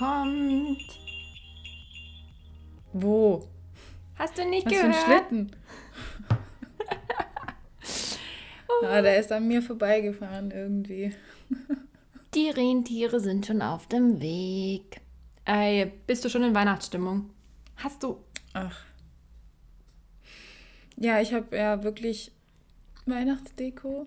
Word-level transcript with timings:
Kommt. 0.00 0.98
Wo? 2.92 3.46
Hast 4.16 4.38
du 4.38 4.48
nicht 4.48 4.66
Was 4.66 4.72
gehört? 4.72 4.94
für 4.94 4.98
ein 4.98 5.04
Schlitten? 5.04 5.56
ah, 8.84 9.02
der 9.02 9.20
ist 9.20 9.30
an 9.30 9.46
mir 9.46 9.62
vorbeigefahren 9.62 10.50
irgendwie. 10.50 11.14
Die 12.34 12.48
Rentiere 12.48 13.20
sind 13.20 13.46
schon 13.46 13.60
auf 13.60 13.86
dem 13.88 14.20
Weg. 14.20 15.00
Ey, 15.44 15.92
bist 16.06 16.24
du 16.24 16.28
schon 16.28 16.44
in 16.44 16.54
Weihnachtsstimmung? 16.54 17.30
Hast 17.76 18.02
du. 18.02 18.24
Ach. 18.54 18.84
Ja, 20.96 21.20
ich 21.20 21.34
habe 21.34 21.56
ja 21.56 21.82
wirklich 21.82 22.32
Weihnachtsdeko. 23.06 24.06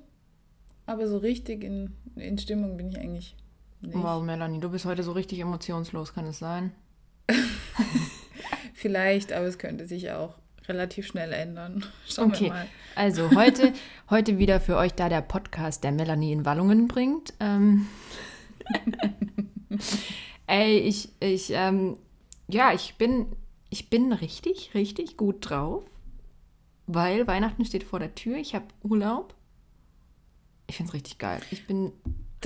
Aber 0.86 1.08
so 1.08 1.18
richtig 1.18 1.64
in, 1.64 1.96
in 2.16 2.38
Stimmung 2.38 2.78
bin 2.78 2.90
ich 2.90 3.00
eigentlich 3.00 3.36
nicht. 3.84 3.96
Wow, 4.02 4.24
Melanie, 4.24 4.60
du 4.60 4.70
bist 4.70 4.86
heute 4.86 5.04
so 5.04 5.12
richtig 5.12 5.40
emotionslos, 5.40 6.14
kann 6.14 6.26
es 6.26 6.40
sein? 6.40 6.72
Vielleicht, 8.74 9.32
aber 9.32 9.46
es 9.46 9.58
könnte 9.58 9.86
sich 9.88 10.12
auch 10.12 10.36
relativ 10.68 11.08
schnell 11.08 11.32
ändern. 11.34 11.86
Schauen 12.08 12.32
wir 12.32 12.36
Okay, 12.38 12.50
mal. 12.50 12.68
also 12.96 13.32
heute, 13.32 13.74
heute 14.10 14.38
wieder 14.38 14.60
für 14.60 14.78
euch 14.78 14.94
da 14.94 15.10
der 15.10 15.22
Podcast, 15.22 15.84
der 15.84 15.92
Melanie 15.92 16.32
in 16.34 16.46
Wallungen 16.46 16.88
bringt. 16.88 17.34
Ähm, 17.40 17.88
ey, 20.48 20.80
ich, 20.80 21.10
ich, 21.20 21.52
ähm, 21.52 21.98
ja, 22.48 22.74
ich 22.74 22.96
bin, 22.96 23.28
ich 23.70 23.90
bin 23.90 24.12
richtig, 24.14 24.72
richtig 24.74 25.18
gut 25.18 25.50
drauf, 25.50 25.84
weil 26.88 27.28
Weihnachten 27.28 27.66
steht 27.66 27.84
vor 27.84 28.00
der 28.00 28.16
Tür. 28.16 28.38
Ich 28.38 28.56
habe 28.56 28.66
Urlaub. 28.84 29.34
Ich 30.68 30.78
finde 30.78 30.90
es 30.90 30.94
richtig 30.94 31.18
geil. 31.18 31.42
Ich 31.52 31.68
bin. 31.68 31.92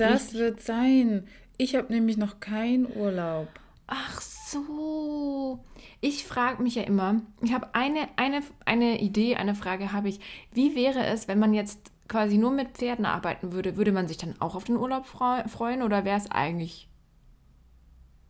Das 0.00 0.22
richtig- 0.24 0.38
wird 0.40 0.60
sein. 0.60 1.26
Ich 1.56 1.74
habe 1.74 1.92
nämlich 1.92 2.16
noch 2.16 2.40
keinen 2.40 2.86
Urlaub. 2.96 3.48
Ach 3.86 4.20
so. 4.20 5.64
Ich 6.00 6.24
frage 6.24 6.62
mich 6.62 6.76
ja 6.76 6.82
immer, 6.82 7.22
ich 7.42 7.52
habe 7.52 7.74
eine, 7.74 8.08
eine, 8.16 8.42
eine 8.64 9.00
Idee, 9.00 9.36
eine 9.36 9.54
Frage 9.54 9.92
habe 9.92 10.08
ich. 10.08 10.20
Wie 10.52 10.76
wäre 10.76 11.04
es, 11.06 11.26
wenn 11.26 11.38
man 11.38 11.54
jetzt 11.54 11.90
quasi 12.06 12.38
nur 12.38 12.52
mit 12.52 12.76
Pferden 12.78 13.04
arbeiten 13.04 13.52
würde? 13.52 13.76
Würde 13.76 13.92
man 13.92 14.06
sich 14.06 14.16
dann 14.18 14.40
auch 14.40 14.54
auf 14.54 14.64
den 14.64 14.76
Urlaub 14.76 15.06
freu- 15.06 15.46
freuen 15.48 15.82
oder 15.82 16.04
wäre 16.04 16.16
es 16.18 16.30
eigentlich. 16.30 16.88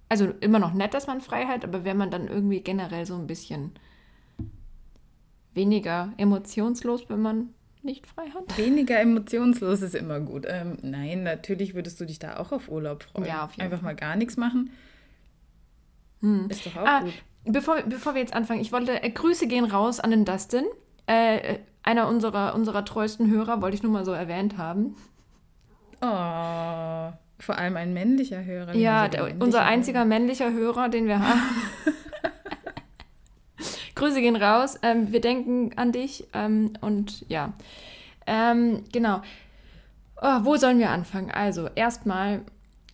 Also 0.08 0.26
immer 0.40 0.58
noch 0.58 0.72
nett, 0.72 0.94
dass 0.94 1.06
man 1.06 1.20
frei 1.20 1.44
hat, 1.46 1.64
aber 1.64 1.84
wäre 1.84 1.94
man 1.96 2.10
dann 2.10 2.28
irgendwie 2.28 2.60
generell 2.60 3.04
so 3.04 3.14
ein 3.16 3.26
bisschen 3.26 3.72
weniger 5.52 6.12
emotionslos, 6.16 7.08
wenn 7.10 7.20
man 7.20 7.54
nicht 7.84 8.06
frei 8.06 8.26
hat? 8.34 8.56
Weniger 8.58 9.00
emotionslos 9.00 9.82
ist 9.82 9.94
immer 9.94 10.20
gut. 10.20 10.44
Ähm, 10.48 10.78
nein, 10.82 11.22
natürlich 11.22 11.74
würdest 11.74 12.00
du 12.00 12.04
dich 12.04 12.18
da 12.18 12.36
auch 12.38 12.52
auf 12.52 12.68
Urlaub 12.68 13.02
freuen. 13.02 13.26
Ja, 13.26 13.44
auf 13.44 13.52
jeden 13.52 13.62
Einfach 13.62 13.82
mal 13.82 13.94
gar 13.94 14.16
nichts 14.16 14.36
machen. 14.36 14.70
Ist 16.48 16.66
doch 16.66 16.76
auch 16.76 16.86
Ah, 16.86 17.00
gut. 17.00 17.12
bevor, 17.44 17.76
bevor 17.82 18.14
wir 18.14 18.20
jetzt 18.20 18.34
anfangen, 18.34 18.60
ich 18.60 18.72
wollte, 18.72 19.02
äh, 19.02 19.10
Grüße 19.10 19.46
gehen 19.46 19.64
raus 19.64 20.00
an 20.00 20.10
den 20.10 20.24
Dustin. 20.24 20.64
Äh, 21.06 21.58
einer 21.84 22.08
unserer, 22.08 22.54
unserer 22.54 22.84
treuesten 22.84 23.30
Hörer, 23.30 23.62
wollte 23.62 23.76
ich 23.76 23.82
nur 23.82 23.92
mal 23.92 24.04
so 24.04 24.12
erwähnt 24.12 24.58
haben. 24.58 24.96
Oh, 26.00 27.12
vor 27.40 27.56
allem 27.56 27.76
ein 27.76 27.92
männlicher 27.94 28.44
Hörer. 28.44 28.74
Ja, 28.74 29.04
unser 29.06 29.08
der, 29.10 29.40
unser 29.40 29.58
Hörer. 29.60 29.68
einziger 29.68 30.04
männlicher 30.04 30.52
Hörer, 30.52 30.88
den 30.88 31.06
wir 31.06 31.20
haben. 31.20 31.40
Grüße 33.98 34.20
gehen 34.20 34.36
raus. 34.36 34.78
Ähm, 34.82 35.12
wir 35.12 35.20
denken 35.20 35.72
an 35.76 35.92
dich. 35.92 36.26
Ähm, 36.32 36.72
und 36.80 37.28
ja, 37.28 37.52
ähm, 38.26 38.84
genau. 38.92 39.22
Oh, 40.20 40.38
wo 40.42 40.56
sollen 40.56 40.78
wir 40.78 40.90
anfangen? 40.90 41.30
Also, 41.30 41.68
erstmal 41.74 42.42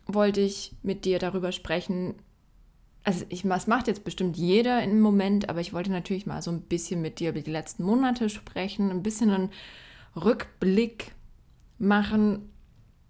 wollte 0.07 0.41
ich 0.41 0.73
mit 0.83 1.05
dir 1.05 1.19
darüber 1.19 1.53
sprechen. 1.53 2.15
Also, 3.05 3.27
ich, 3.29 3.43
das 3.43 3.67
macht 3.67 3.87
jetzt 3.87 4.05
bestimmt 4.05 4.37
jeder 4.37 4.83
im 4.83 5.01
Moment, 5.01 5.49
aber 5.49 5.61
ich 5.61 5.73
wollte 5.73 5.93
natürlich 5.93 6.27
mal 6.27 6.43
so 6.43 6.51
ein 6.51 6.63
bisschen 6.63 7.03
mit 7.03 7.21
dir 7.21 7.31
über 7.31 7.41
die 7.41 7.51
letzten 7.51 7.85
Monate 7.85 8.31
sprechen, 8.31 8.91
ein 8.91 9.03
bisschen 9.03 9.31
einen 9.31 9.51
Rückblick 10.17 11.13
machen 11.79 12.51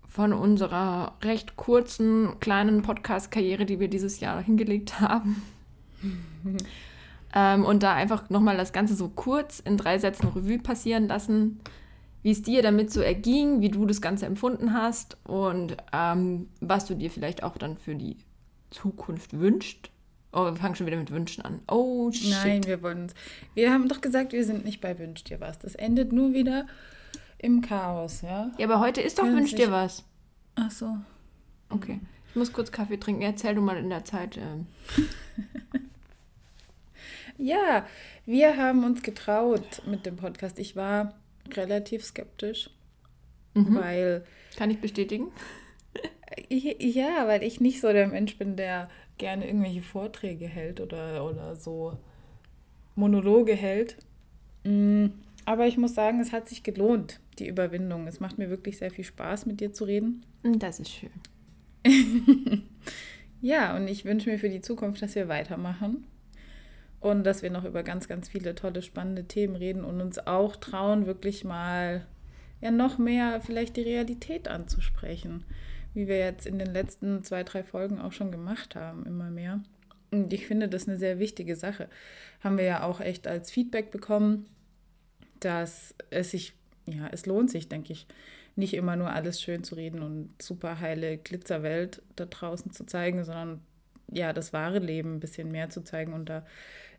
von 0.08 0.32
unserer 0.32 1.16
recht 1.22 1.56
kurzen, 1.56 2.38
kleinen 2.40 2.82
Podcast-Karriere, 2.82 3.66
die 3.66 3.80
wir 3.80 3.88
dieses 3.88 4.20
Jahr 4.20 4.42
hingelegt 4.42 5.00
haben. 5.00 5.42
ähm, 7.34 7.64
und 7.64 7.82
da 7.82 7.94
einfach 7.94 8.30
nochmal 8.30 8.56
das 8.56 8.72
Ganze 8.72 8.94
so 8.94 9.08
kurz 9.08 9.60
in 9.60 9.76
drei 9.76 9.98
Sätzen 9.98 10.28
Revue 10.28 10.58
passieren 10.58 11.08
lassen, 11.08 11.60
wie 12.22 12.30
es 12.30 12.42
dir 12.42 12.62
damit 12.62 12.90
so 12.90 13.00
erging, 13.00 13.60
wie 13.60 13.68
du 13.68 13.84
das 13.84 14.00
Ganze 14.00 14.24
empfunden 14.26 14.72
hast 14.72 15.18
und 15.24 15.76
ähm, 15.92 16.48
was 16.60 16.86
du 16.86 16.94
dir 16.94 17.10
vielleicht 17.10 17.42
auch 17.42 17.56
dann 17.58 17.76
für 17.76 17.94
die 17.94 18.16
Zukunft 18.70 19.38
wünscht. 19.38 19.90
Oh, 20.32 20.46
wir 20.46 20.56
fangen 20.56 20.74
schon 20.74 20.86
wieder 20.86 20.96
mit 20.96 21.10
Wünschen 21.12 21.44
an. 21.44 21.60
Oh, 21.68 22.10
shit. 22.10 22.30
Nein, 22.30 22.64
wir 22.64 22.82
wollen 22.82 23.02
uns. 23.02 23.14
Wir 23.54 23.72
haben 23.72 23.88
doch 23.88 24.00
gesagt, 24.00 24.32
wir 24.32 24.44
sind 24.44 24.64
nicht 24.64 24.80
bei 24.80 24.98
Wünsch 24.98 25.22
dir 25.22 25.38
was. 25.40 25.58
Das 25.60 25.74
endet 25.76 26.12
nur 26.12 26.32
wieder 26.32 26.66
im 27.38 27.60
Chaos, 27.60 28.22
ja? 28.22 28.50
Ja, 28.58 28.66
aber 28.66 28.80
heute 28.80 29.00
ist 29.00 29.18
doch 29.18 29.24
Können 29.24 29.36
Wünsch 29.36 29.50
sich- 29.50 29.60
dir 29.60 29.70
was. 29.70 30.02
Ach 30.56 30.70
so. 30.70 30.96
Okay. 31.68 32.00
Ich 32.30 32.36
muss 32.36 32.52
kurz 32.52 32.72
Kaffee 32.72 32.96
trinken. 32.96 33.22
Erzähl 33.22 33.54
du 33.54 33.60
mal 33.60 33.76
in 33.76 33.90
der 33.90 34.04
Zeit. 34.04 34.36
Ähm. 34.38 34.66
Ja, 37.36 37.86
wir 38.26 38.56
haben 38.56 38.84
uns 38.84 39.02
getraut 39.02 39.82
mit 39.86 40.06
dem 40.06 40.16
Podcast. 40.16 40.58
Ich 40.58 40.76
war 40.76 41.14
relativ 41.52 42.04
skeptisch, 42.04 42.70
Mhm. 43.54 43.74
weil 43.76 44.24
Kann 44.56 44.70
ich 44.70 44.80
bestätigen? 44.80 45.28
Ja, 46.48 47.26
weil 47.28 47.42
ich 47.42 47.60
nicht 47.60 47.80
so 47.80 47.92
der 47.92 48.08
Mensch 48.08 48.36
bin, 48.38 48.56
der 48.56 48.88
gerne 49.18 49.46
irgendwelche 49.46 49.82
Vorträge 49.82 50.46
hält 50.46 50.80
oder, 50.80 51.24
oder 51.24 51.54
so 51.56 51.96
Monologe 52.96 53.54
hält. 53.54 53.96
Mm, 54.64 55.06
Aber 55.46 55.66
ich 55.66 55.76
muss 55.76 55.94
sagen, 55.94 56.20
es 56.20 56.32
hat 56.32 56.48
sich 56.48 56.62
gelohnt, 56.62 57.20
die 57.38 57.46
Überwindung. 57.48 58.06
Es 58.06 58.18
macht 58.18 58.38
mir 58.38 58.48
wirklich 58.48 58.78
sehr 58.78 58.90
viel 58.90 59.04
Spaß, 59.04 59.44
mit 59.46 59.60
dir 59.60 59.72
zu 59.72 59.84
reden. 59.84 60.24
Das 60.42 60.80
ist 60.80 60.90
schön. 60.90 61.10
Ja, 63.40 63.76
und 63.76 63.88
ich 63.88 64.06
wünsche 64.06 64.30
mir 64.30 64.38
für 64.38 64.48
die 64.48 64.62
Zukunft, 64.62 65.02
dass 65.02 65.14
wir 65.16 65.28
weitermachen 65.28 66.06
und 67.04 67.24
dass 67.24 67.42
wir 67.42 67.50
noch 67.50 67.64
über 67.64 67.82
ganz, 67.82 68.08
ganz 68.08 68.30
viele 68.30 68.54
tolle, 68.54 68.80
spannende 68.80 69.24
Themen 69.24 69.56
reden 69.56 69.84
und 69.84 70.00
uns 70.00 70.26
auch 70.26 70.56
trauen, 70.56 71.04
wirklich 71.04 71.44
mal 71.44 72.06
ja 72.62 72.70
noch 72.70 72.96
mehr 72.96 73.42
vielleicht 73.42 73.76
die 73.76 73.82
Realität 73.82 74.48
anzusprechen, 74.48 75.44
wie 75.92 76.08
wir 76.08 76.16
jetzt 76.16 76.46
in 76.46 76.58
den 76.58 76.72
letzten 76.72 77.22
zwei, 77.22 77.44
drei 77.44 77.62
Folgen 77.62 78.00
auch 78.00 78.12
schon 78.12 78.32
gemacht 78.32 78.74
haben, 78.74 79.04
immer 79.04 79.30
mehr. 79.30 79.60
Und 80.12 80.32
ich 80.32 80.46
finde 80.46 80.66
das 80.66 80.88
eine 80.88 80.96
sehr 80.96 81.18
wichtige 81.18 81.56
Sache. 81.56 81.90
Haben 82.40 82.56
wir 82.56 82.64
ja 82.64 82.82
auch 82.82 83.02
echt 83.02 83.26
als 83.26 83.50
Feedback 83.50 83.90
bekommen, 83.90 84.46
dass 85.40 85.94
es 86.08 86.30
sich, 86.30 86.54
ja, 86.86 87.08
es 87.12 87.26
lohnt 87.26 87.50
sich, 87.50 87.68
denke 87.68 87.92
ich, 87.92 88.06
nicht 88.56 88.72
immer 88.72 88.96
nur 88.96 89.10
alles 89.12 89.42
schön 89.42 89.62
zu 89.62 89.74
reden 89.74 90.00
und 90.00 90.30
super 90.40 90.80
heile 90.80 91.18
Glitzerwelt 91.18 92.00
da 92.16 92.24
draußen 92.24 92.72
zu 92.72 92.86
zeigen, 92.86 93.24
sondern 93.24 93.60
ja, 94.10 94.32
das 94.32 94.52
wahre 94.52 94.78
Leben 94.78 95.14
ein 95.16 95.20
bisschen 95.20 95.50
mehr 95.50 95.70
zu 95.70 95.82
zeigen. 95.82 96.12
Und 96.12 96.28
da 96.28 96.46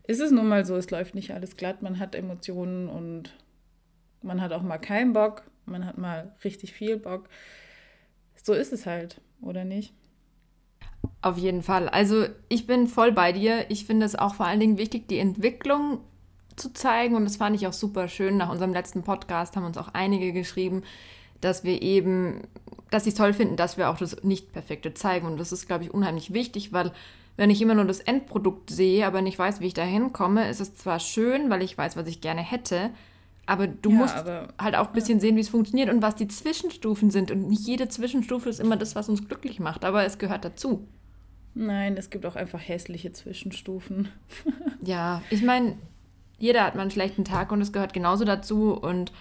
ist 0.06 0.20
es 0.20 0.30
nun 0.30 0.48
mal 0.48 0.64
so, 0.64 0.76
es 0.76 0.90
läuft 0.90 1.14
nicht 1.14 1.32
alles 1.32 1.56
glatt, 1.56 1.82
man 1.82 1.98
hat 1.98 2.14
Emotionen 2.14 2.88
und 2.88 3.34
man 4.22 4.40
hat 4.40 4.52
auch 4.52 4.62
mal 4.62 4.78
keinen 4.78 5.12
Bock, 5.12 5.44
man 5.64 5.86
hat 5.86 5.98
mal 5.98 6.34
richtig 6.44 6.72
viel 6.72 6.96
Bock. 6.96 7.28
So 8.42 8.52
ist 8.52 8.72
es 8.72 8.86
halt, 8.86 9.20
oder 9.40 9.64
nicht? 9.64 9.92
Auf 11.22 11.38
jeden 11.38 11.62
Fall. 11.62 11.88
Also 11.88 12.26
ich 12.48 12.66
bin 12.66 12.86
voll 12.86 13.12
bei 13.12 13.32
dir. 13.32 13.70
Ich 13.70 13.84
finde 13.86 14.06
es 14.06 14.14
auch 14.14 14.34
vor 14.34 14.46
allen 14.46 14.60
Dingen 14.60 14.78
wichtig, 14.78 15.08
die 15.08 15.18
Entwicklung 15.18 16.00
zu 16.56 16.72
zeigen. 16.72 17.16
Und 17.16 17.24
das 17.24 17.36
fand 17.36 17.56
ich 17.56 17.66
auch 17.66 17.72
super 17.72 18.08
schön. 18.08 18.36
Nach 18.36 18.50
unserem 18.50 18.72
letzten 18.72 19.02
Podcast 19.02 19.56
haben 19.56 19.64
uns 19.64 19.78
auch 19.78 19.88
einige 19.92 20.32
geschrieben, 20.32 20.82
dass 21.40 21.64
wir 21.64 21.82
eben, 21.82 22.42
dass 22.90 23.04
sie 23.04 23.10
es 23.10 23.16
toll 23.16 23.32
finden, 23.32 23.56
dass 23.56 23.76
wir 23.76 23.90
auch 23.90 23.98
das 23.98 24.22
Nicht-Perfekte 24.22 24.94
zeigen. 24.94 25.26
Und 25.26 25.38
das 25.38 25.52
ist, 25.52 25.66
glaube 25.66 25.84
ich, 25.84 25.92
unheimlich 25.92 26.32
wichtig, 26.32 26.72
weil 26.72 26.92
wenn 27.36 27.50
ich 27.50 27.60
immer 27.60 27.74
nur 27.74 27.84
das 27.84 28.00
Endprodukt 28.00 28.70
sehe, 28.70 29.06
aber 29.06 29.22
nicht 29.22 29.38
weiß, 29.38 29.60
wie 29.60 29.66
ich 29.66 29.74
da 29.74 29.82
hinkomme, 29.84 30.48
ist 30.48 30.60
es 30.60 30.74
zwar 30.74 31.00
schön, 31.00 31.50
weil 31.50 31.62
ich 31.62 31.76
weiß, 31.76 31.96
was 31.96 32.08
ich 32.08 32.20
gerne 32.20 32.40
hätte, 32.42 32.90
aber 33.44 33.66
du 33.66 33.90
Ja, 33.90 33.96
musst 33.96 34.16
aber- 34.16 34.48
halt 34.60 34.74
auch 34.74 34.88
ein 34.88 34.92
bisschen 34.92 35.20
sehen, 35.20 35.36
wie 35.36 35.40
es 35.40 35.48
funktioniert 35.50 35.90
und 35.90 36.02
was 36.02 36.14
die 36.16 36.28
Zwischenstufen 36.28 37.10
sind. 37.10 37.30
Und 37.30 37.48
nicht 37.48 37.66
jede 37.66 37.88
Zwischenstufe 37.88 38.48
ist 38.48 38.58
immer 38.60 38.76
das, 38.76 38.96
was 38.96 39.08
uns 39.08 39.28
glücklich 39.28 39.60
macht, 39.60 39.84
aber 39.84 40.04
es 40.04 40.18
gehört 40.18 40.44
dazu. 40.44 40.86
Nein, 41.54 41.96
es 41.96 42.10
gibt 42.10 42.26
auch 42.26 42.36
einfach 42.36 42.60
hässliche 42.60 43.12
Zwischenstufen. 43.12 44.08
ja, 44.82 45.22
ich 45.30 45.42
meine, 45.42 45.76
jeder 46.38 46.64
hat 46.64 46.74
mal 46.74 46.82
einen 46.82 46.90
schlechten 46.90 47.24
Tag 47.24 47.52
und 47.52 47.60
es 47.62 47.72
gehört 47.72 47.92
genauso 47.94 48.24
dazu. 48.24 48.72
Und 48.74 49.12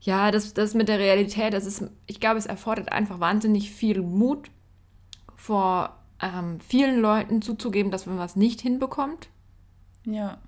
ja, 0.00 0.30
das, 0.30 0.52
das 0.54 0.74
mit 0.74 0.88
der 0.88 0.98
Realität, 0.98 1.54
das 1.54 1.66
ist, 1.66 1.84
ich 2.06 2.20
glaube, 2.20 2.38
es 2.38 2.46
erfordert 2.46 2.90
einfach 2.92 3.20
wahnsinnig 3.20 3.70
viel 3.70 4.02
Mut 4.02 4.50
vor 5.36 5.96
ähm, 6.22 6.60
vielen 6.60 7.00
Leuten 7.00 7.42
zuzugeben, 7.42 7.90
dass 7.90 8.06
man 8.06 8.18
was 8.18 8.36
nicht 8.36 8.60
hinbekommt. 8.60 9.28
Ja. 10.04 10.38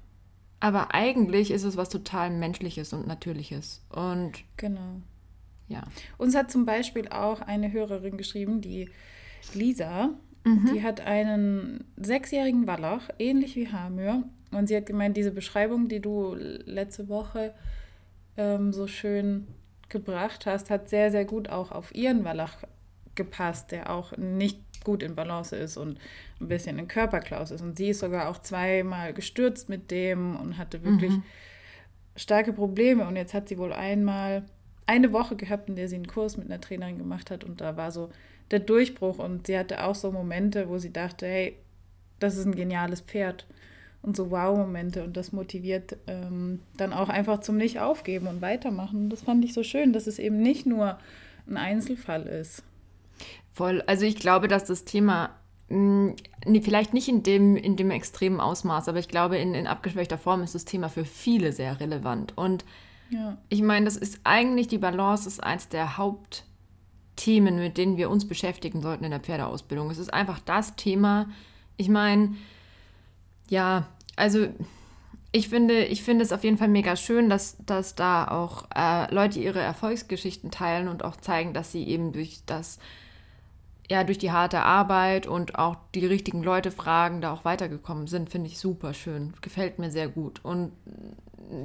Aber 0.61 0.95
eigentlich 0.95 1.51
ist 1.51 1.65
es 1.65 1.77
was 1.77 1.89
total 1.89 2.31
Menschliches 2.31 2.93
und 2.93 3.07
Natürliches. 3.07 3.83
Und 3.91 4.33
genau. 4.57 5.01
Ja. 5.69 5.83
Uns 6.19 6.37
hat 6.37 6.51
zum 6.51 6.67
Beispiel 6.67 7.09
auch 7.09 7.41
eine 7.41 7.73
Hörerin 7.73 8.17
geschrieben, 8.17 8.61
die 8.61 8.91
Lisa, 9.55 10.11
mhm. 10.45 10.71
die 10.73 10.83
hat 10.83 11.01
einen 11.01 11.85
sechsjährigen 11.97 12.67
Wallach, 12.67 13.09
ähnlich 13.19 13.57
wie 13.57 13.73
Hamür. 13.73 14.25
Und 14.53 14.69
sie 14.69 14.77
hat 14.77 14.87
gemeint, 14.87 15.17
diese 15.17 15.33
Beschreibung, 15.33 15.89
die 15.89 16.01
du 16.01 16.35
letzte 16.35 17.09
Woche 17.09 17.55
ähm, 18.37 18.73
so 18.73 18.87
schön 18.87 19.49
gebracht 19.89 20.47
hast, 20.47 20.71
hat 20.71 20.89
sehr, 20.89 21.11
sehr 21.11 21.25
gut 21.25 21.49
auch 21.49 21.73
auf 21.73 21.95
ihren 21.95 22.25
Wallach 22.25 22.59
gepasst, 23.15 23.73
der 23.73 23.91
auch 23.91 24.17
nicht 24.17 24.61
gut 24.85 25.03
in 25.03 25.15
Balance 25.15 25.55
ist 25.57 25.77
und 25.77 25.99
ein 26.41 26.49
bisschen 26.49 26.79
in 26.79 26.89
Körperklaus 26.89 27.51
ist. 27.51 27.63
Und 27.63 27.77
sie 27.77 27.91
ist 27.91 28.01
sogar 28.01 28.29
auch 28.29 28.39
zweimal 28.39 29.13
gestürzt 29.13 29.69
mit 29.69 29.91
dem 29.91 30.37
und 30.37 30.59
hatte 30.59 30.85
wirklich 30.85 31.13
mhm. 31.13 31.23
starke 32.17 32.53
Probleme. 32.53 33.07
Und 33.07 33.17
jetzt 33.17 33.35
hat 33.35 33.49
sie 33.49 33.59
wohl 33.59 33.73
einmal 33.73 34.45
eine 34.87 35.13
Woche 35.13 35.37
gehabt, 35.37 35.69
in 35.69 35.77
der 35.77 35.89
sie 35.89 35.97
einen 35.97 36.07
Kurs 36.07 36.37
mit 36.37 36.47
einer 36.47 36.61
Trainerin 36.61 36.99
gemacht 36.99 37.31
hat 37.31 37.45
und 37.45 37.61
da 37.61 37.77
war 37.77 37.93
so 37.93 38.11
der 38.51 38.61
Durchbruch 38.61 39.19
und 39.19 39.47
sie 39.47 39.59
hatte 39.59 39.85
auch 39.85 39.95
so 39.95 40.13
Momente, 40.13 40.69
wo 40.69 40.79
sie 40.79 40.93
dachte, 40.93 41.27
hey, 41.27 41.57
das 42.19 42.37
ist 42.37 42.45
ein 42.45 42.55
geniales 42.55 43.01
Pferd 43.01 43.47
und 44.03 44.17
so 44.17 44.31
Wow-Momente 44.31 45.05
und 45.05 45.17
das 45.17 45.33
motiviert 45.33 45.97
ähm, 46.07 46.61
dann 46.77 46.93
auch 46.93 47.09
einfach 47.09 47.41
zum 47.41 47.57
Nicht-Aufgeben 47.57 48.27
und 48.27 48.43
Weitermachen. 48.43 49.09
Das 49.09 49.23
fand 49.23 49.45
ich 49.45 49.55
so 49.55 49.63
schön, 49.63 49.93
dass 49.93 50.07
es 50.07 50.19
eben 50.19 50.43
nicht 50.43 50.67
nur 50.67 50.99
ein 51.49 51.57
Einzelfall 51.57 52.27
ist. 52.27 52.63
Voll. 53.53 53.83
Also 53.83 54.07
ich 54.07 54.17
glaube, 54.17 54.49
dass 54.49 54.65
das 54.65 54.85
Thema 54.85 55.31
mh, 55.69 56.15
hm, 56.45 56.63
vielleicht 56.63 56.95
nicht 56.95 57.09
in 57.09 57.23
dem, 57.23 57.57
in 57.57 57.77
dem 57.77 57.91
extremen 57.91 58.41
Ausmaß, 58.41 58.89
aber 58.89 58.99
ich 58.99 59.09
glaube, 59.09 59.39
in, 59.39 59.55
in 59.55 59.67
abgeschwächter 59.67 60.19
Form 60.19 60.43
ist 60.43 60.55
das 60.55 60.65
Thema 60.65 60.89
für 60.89 61.05
viele 61.05 61.53
sehr 61.53 61.81
relevant. 61.81 62.37
Und 62.37 62.65
ja. 63.11 63.37
ich 63.49 63.63
meine, 63.63 63.85
das 63.85 63.97
ist 63.97 64.21
eigentlich 64.25 64.69
die 64.69 64.79
Balance, 64.79 65.29
ist 65.29 65.43
eins 65.43 65.69
der 65.69 65.97
Hauptthemen, 65.99 67.57
mit 67.57 67.77
denen 67.79 67.97
wir 67.97 68.11
uns 68.11 68.27
beschäftigen 68.27 68.81
sollten 68.81 69.05
in 69.05 69.11
der 69.11 69.21
Pferdeausbildung. 69.21 69.91
Es 69.91 69.99
ist 69.99 70.13
einfach 70.13 70.41
das 70.41 70.77
Thema. 70.77 71.29
Ich 71.77 71.89
meine, 71.89 72.35
ja, 73.49 73.87
also 74.17 74.49
ich 75.31 75.49
finde, 75.49 75.85
ich 75.85 76.03
finde 76.03 76.25
es 76.25 76.33
auf 76.33 76.45
jeden 76.45 76.59
Fall 76.59 76.69
mega 76.69 76.95
schön, 76.95 77.31
dass, 77.31 77.57
dass 77.65 77.95
da 77.95 78.29
auch 78.29 78.67
äh, 78.75 79.13
Leute 79.13 79.41
ihre 79.41 79.61
Erfolgsgeschichten 79.61 80.51
teilen 80.51 80.89
und 80.89 81.05
auch 81.05 81.17
zeigen, 81.17 81.55
dass 81.55 81.73
sie 81.73 81.85
eben 81.89 82.13
durch 82.13 82.43
das 82.45 82.79
ja, 83.93 84.05
durch 84.05 84.17
die 84.17 84.33
harte 84.33 84.63
Arbeit 84.63 85.27
und 85.27 85.59
auch 85.59 85.77
die 85.95 86.07
richtigen 86.07 86.43
Leute 86.43 86.71
fragen, 86.71 87.21
da 87.21 87.31
auch 87.31 87.45
weitergekommen 87.45 88.07
sind, 88.07 88.31
finde 88.31 88.49
ich 88.49 88.59
super 88.59 88.95
schön. 88.95 89.35
Gefällt 89.43 89.79
mir 89.79 89.91
sehr 89.91 90.09
gut. 90.09 90.43
Und 90.43 90.73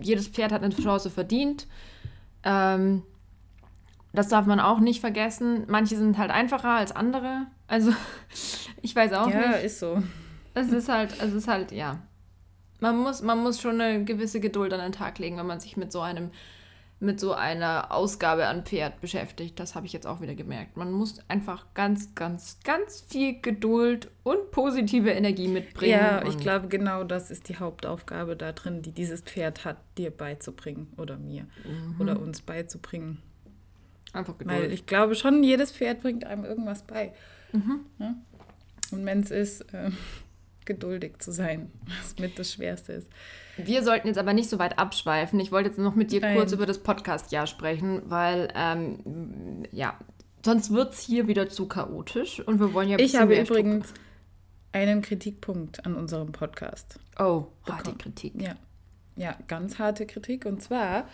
jedes 0.02 0.28
Pferd 0.28 0.52
hat 0.52 0.62
eine 0.62 0.76
Chance 0.76 1.10
verdient. 1.10 1.68
Ähm, 2.44 3.04
das 4.12 4.28
darf 4.28 4.46
man 4.46 4.60
auch 4.60 4.82
nicht 4.82 5.00
vergessen. 5.00 5.64
Manche 5.70 5.96
sind 5.96 6.18
halt 6.18 6.30
einfacher 6.30 6.72
als 6.72 6.92
andere. 6.92 7.48
Also, 7.66 7.94
ich 8.82 8.94
weiß 8.94 9.14
auch 9.14 9.30
ja, 9.30 9.38
nicht. 9.38 9.50
Ja, 9.50 9.52
ist 9.54 9.80
so. 9.80 10.04
Es 10.54 10.74
ist 10.74 10.90
halt, 10.90 11.12
es 11.22 11.34
ist 11.34 11.48
halt, 11.48 11.72
ja. 11.72 12.00
Man 12.82 12.98
muss, 12.98 13.22
man 13.22 13.42
muss 13.42 13.62
schon 13.62 13.80
eine 13.80 14.04
gewisse 14.04 14.42
Geduld 14.42 14.74
an 14.74 14.82
den 14.82 14.92
Tag 14.92 15.18
legen, 15.20 15.38
wenn 15.38 15.48
man 15.48 15.62
sich 15.62 15.78
mit 15.78 15.94
so 15.94 16.02
einem 16.02 16.32
mit 17.00 17.20
so 17.20 17.34
einer 17.34 17.92
Ausgabe 17.92 18.48
an 18.48 18.64
Pferd 18.64 19.02
beschäftigt. 19.02 19.60
Das 19.60 19.76
habe 19.76 19.86
ich 19.86 19.94
jetzt 19.94 20.08
auch 20.08 20.20
wieder 20.20 20.34
gemerkt. 20.34 20.78
Man 20.78 20.92
muss 20.92 21.20
einfach 21.28 21.66
ganz, 21.76 22.16
ganz, 22.16 22.58
ganz 22.64 23.02
viel 23.02 23.40
Geduld 23.40 24.10
und 24.24 24.50
positive 24.50 25.12
Energie 25.12 25.48
mitbringen. 25.48 25.92
Ja, 25.92 26.26
ich 26.26 26.38
glaube, 26.40 26.68
genau 26.70 27.04
das 27.04 27.30
ist 27.30 27.50
die 27.50 27.58
Hauptaufgabe 27.58 28.36
da 28.36 28.52
drin, 28.52 28.82
die 28.82 28.92
dieses 28.92 29.22
Pferd 29.22 29.64
hat, 29.64 29.78
dir 29.98 30.10
beizubringen 30.10 30.92
oder 30.98 31.18
mir 31.18 31.46
mhm. 31.66 32.02
oder 32.02 32.20
uns 32.20 32.42
beizubringen. 32.42 33.22
Einfach 34.14 34.38
Geduld. 34.38 34.58
Weil 34.58 34.74
ich 34.74 34.88
glaube 34.88 35.14
schon, 35.14 35.44
jedes 35.44 35.72
Pferd 35.72 36.02
bringt 36.02 36.26
einem 36.26 36.46
irgendwas 36.46 36.82
bei. 36.82 37.14
Mhm. 37.52 37.82
Ja? 38.00 38.16
Und 38.92 39.06
wenn 39.06 39.20
es 39.20 39.30
ist, 39.30 39.62
äh, 39.74 39.92
geduldig 40.68 41.18
zu 41.18 41.32
sein, 41.32 41.72
was 41.86 42.20
mit 42.20 42.38
das 42.38 42.54
Schwerste 42.54 42.94
ist. 42.94 43.10
Wir 43.58 43.82
sollten 43.82 44.08
jetzt 44.08 44.20
aber 44.20 44.34
nicht 44.34 44.50
so 44.50 44.60
weit 44.60 44.78
abschweifen. 44.78 45.40
Ich 45.40 45.52
wollte 45.52 45.70
jetzt 45.70 45.80
noch 45.80 45.96
mit 45.96 46.12
dir 46.12 46.22
Nein. 46.22 46.36
kurz 46.38 46.52
über 46.52 46.68
das 46.68 46.78
Podcast-Jahr 46.84 47.48
sprechen, 47.48 48.04
weil, 48.06 48.50
ähm, 48.56 49.64
ja, 49.72 49.98
sonst 50.46 50.72
wird 50.72 50.94
es 50.94 51.00
hier 51.00 51.28
wieder 51.28 51.50
zu 51.50 51.68
chaotisch 51.68 52.40
und 52.40 52.60
wir 52.60 52.74
wollen 52.74 52.90
ja 52.90 52.98
ein 52.98 53.04
Ich 53.04 53.16
habe 53.16 53.36
übrigens 53.36 53.88
Struktur. 53.88 54.06
einen 54.74 55.02
Kritikpunkt 55.02 55.86
an 55.86 55.96
unserem 55.96 56.32
Podcast. 56.32 57.00
Oh, 57.18 57.48
harte 57.68 57.94
Kritik. 57.94 58.40
Ja. 58.40 58.56
ja, 59.16 59.36
ganz 59.48 59.80
harte 59.80 60.06
Kritik. 60.06 60.46
Und 60.46 60.62
zwar, 60.62 61.08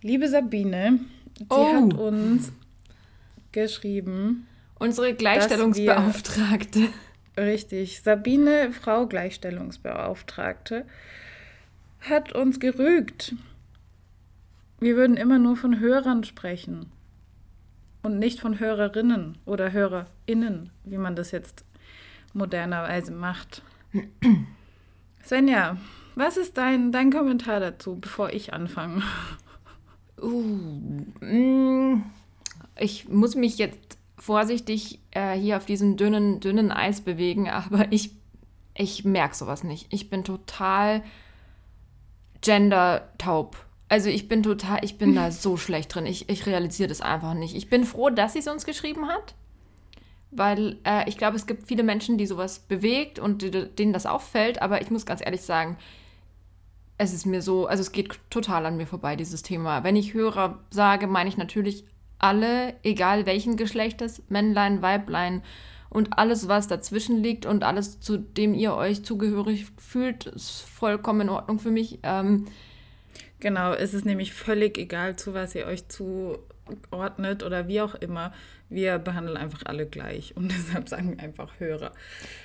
liebe 0.00 0.28
Sabine, 0.28 1.00
sie 1.38 1.46
oh. 1.50 1.66
hat 1.66 1.94
uns 1.94 2.50
geschrieben. 3.52 4.46
Unsere 4.78 5.14
Gleichstellungsbeauftragte. 5.14 6.88
Richtig. 7.36 8.02
Sabine, 8.02 8.72
Frau 8.72 9.06
Gleichstellungsbeauftragte, 9.06 10.86
hat 12.00 12.32
uns 12.34 12.60
gerügt. 12.60 13.34
Wir 14.80 14.96
würden 14.96 15.16
immer 15.16 15.38
nur 15.38 15.56
von 15.56 15.80
Hörern 15.80 16.24
sprechen 16.24 16.92
und 18.02 18.18
nicht 18.18 18.40
von 18.40 18.60
Hörerinnen 18.60 19.38
oder 19.46 19.72
Hörerinnen, 19.72 20.70
wie 20.84 20.98
man 20.98 21.16
das 21.16 21.30
jetzt 21.30 21.64
modernerweise 22.34 23.12
macht. 23.12 23.62
Svenja, 25.24 25.78
was 26.14 26.36
ist 26.36 26.58
dein, 26.58 26.92
dein 26.92 27.10
Kommentar 27.10 27.60
dazu, 27.60 27.96
bevor 27.96 28.30
ich 28.30 28.52
anfange? 28.52 29.02
Uh, 30.20 31.06
mm, 31.20 32.04
ich 32.78 33.08
muss 33.08 33.34
mich 33.34 33.58
jetzt 33.58 33.83
vorsichtig 34.24 35.00
äh, 35.10 35.32
hier 35.32 35.58
auf 35.58 35.66
diesem 35.66 35.98
dünnen, 35.98 36.40
dünnen 36.40 36.72
Eis 36.72 37.02
bewegen, 37.02 37.48
aber 37.50 37.92
ich, 37.92 38.12
ich 38.74 39.04
merke 39.04 39.34
sowas 39.34 39.64
nicht. 39.64 39.86
Ich 39.90 40.08
bin 40.08 40.24
total 40.24 41.02
gender-taub. 42.40 43.56
Also 43.88 44.08
ich 44.08 44.28
bin 44.28 44.42
total, 44.42 44.78
ich 44.82 44.96
bin 44.96 45.14
da 45.14 45.30
so 45.30 45.56
schlecht 45.56 45.94
drin. 45.94 46.06
Ich, 46.06 46.28
ich 46.30 46.46
realisiere 46.46 46.88
das 46.88 47.02
einfach 47.02 47.34
nicht. 47.34 47.54
Ich 47.54 47.68
bin 47.68 47.84
froh, 47.84 48.08
dass 48.08 48.32
sie 48.32 48.38
es 48.38 48.48
uns 48.48 48.64
geschrieben 48.64 49.08
hat, 49.08 49.34
weil 50.30 50.78
äh, 50.84 51.08
ich 51.08 51.18
glaube, 51.18 51.36
es 51.36 51.46
gibt 51.46 51.66
viele 51.66 51.82
Menschen, 51.82 52.16
die 52.16 52.26
sowas 52.26 52.60
bewegt 52.60 53.18
und 53.18 53.42
denen 53.78 53.92
das 53.92 54.06
auffällt, 54.06 54.62
aber 54.62 54.80
ich 54.80 54.90
muss 54.90 55.04
ganz 55.04 55.20
ehrlich 55.24 55.42
sagen, 55.42 55.76
es 56.96 57.12
ist 57.12 57.26
mir 57.26 57.42
so, 57.42 57.66
also 57.66 57.82
es 57.82 57.92
geht 57.92 58.18
total 58.30 58.64
an 58.64 58.76
mir 58.76 58.86
vorbei, 58.86 59.16
dieses 59.16 59.42
Thema. 59.42 59.84
Wenn 59.84 59.96
ich 59.96 60.14
Hörer 60.14 60.60
sage, 60.70 61.08
meine 61.08 61.28
ich 61.28 61.36
natürlich 61.36 61.84
alle, 62.18 62.74
egal 62.82 63.26
welchen 63.26 63.56
Geschlechtes, 63.56 64.22
Männlein, 64.28 64.82
Weiblein 64.82 65.42
und 65.90 66.18
alles, 66.18 66.48
was 66.48 66.66
dazwischen 66.66 67.22
liegt 67.22 67.46
und 67.46 67.62
alles, 67.62 68.00
zu 68.00 68.18
dem 68.18 68.54
ihr 68.54 68.74
euch 68.74 69.04
zugehörig 69.04 69.66
fühlt, 69.78 70.26
ist 70.26 70.62
vollkommen 70.62 71.22
in 71.22 71.28
Ordnung 71.28 71.58
für 71.58 71.70
mich. 71.70 72.00
Ähm, 72.02 72.46
genau, 73.40 73.72
es 73.72 73.94
ist 73.94 74.04
nämlich 74.04 74.32
völlig 74.32 74.78
egal, 74.78 75.16
zu 75.16 75.34
was 75.34 75.54
ihr 75.54 75.66
euch 75.66 75.88
zuordnet 75.88 77.42
oder 77.42 77.68
wie 77.68 77.80
auch 77.80 77.94
immer. 77.94 78.32
Wir 78.68 78.98
behandeln 78.98 79.36
einfach 79.36 79.62
alle 79.66 79.86
gleich 79.86 80.36
und 80.36 80.50
deshalb 80.56 80.88
sagen 80.88 81.16
wir 81.16 81.22
einfach 81.22 81.60
Hörer. 81.60 81.92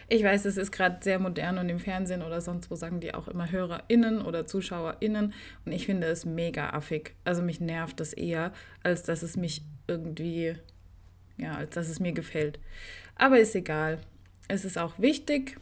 Ich 0.07 0.23
weiß, 0.23 0.45
es 0.45 0.57
ist 0.57 0.71
gerade 0.71 0.97
sehr 1.01 1.19
modern 1.19 1.57
und 1.57 1.69
im 1.69 1.79
Fernsehen 1.79 2.21
oder 2.21 2.41
sonst 2.41 2.69
wo 2.69 2.75
sagen 2.75 2.99
die 2.99 3.13
auch 3.13 3.27
immer 3.27 3.51
HörerInnen 3.51 4.21
oder 4.21 4.45
ZuschauerInnen 4.45 5.33
und 5.65 5.71
ich 5.71 5.85
finde 5.85 6.07
es 6.07 6.25
mega 6.25 6.69
affig. 6.71 7.15
Also 7.23 7.41
mich 7.41 7.59
nervt 7.59 7.99
das 7.99 8.13
eher, 8.13 8.53
als 8.83 9.03
dass 9.03 9.23
es 9.23 9.37
mich 9.37 9.63
irgendwie, 9.87 10.55
ja, 11.37 11.55
als 11.55 11.73
dass 11.75 11.89
es 11.89 11.99
mir 11.99 12.11
gefällt. 12.11 12.59
Aber 13.15 13.39
ist 13.39 13.55
egal. 13.55 13.99
Es 14.47 14.65
ist 14.65 14.77
auch 14.77 14.97
wichtig, 14.97 15.57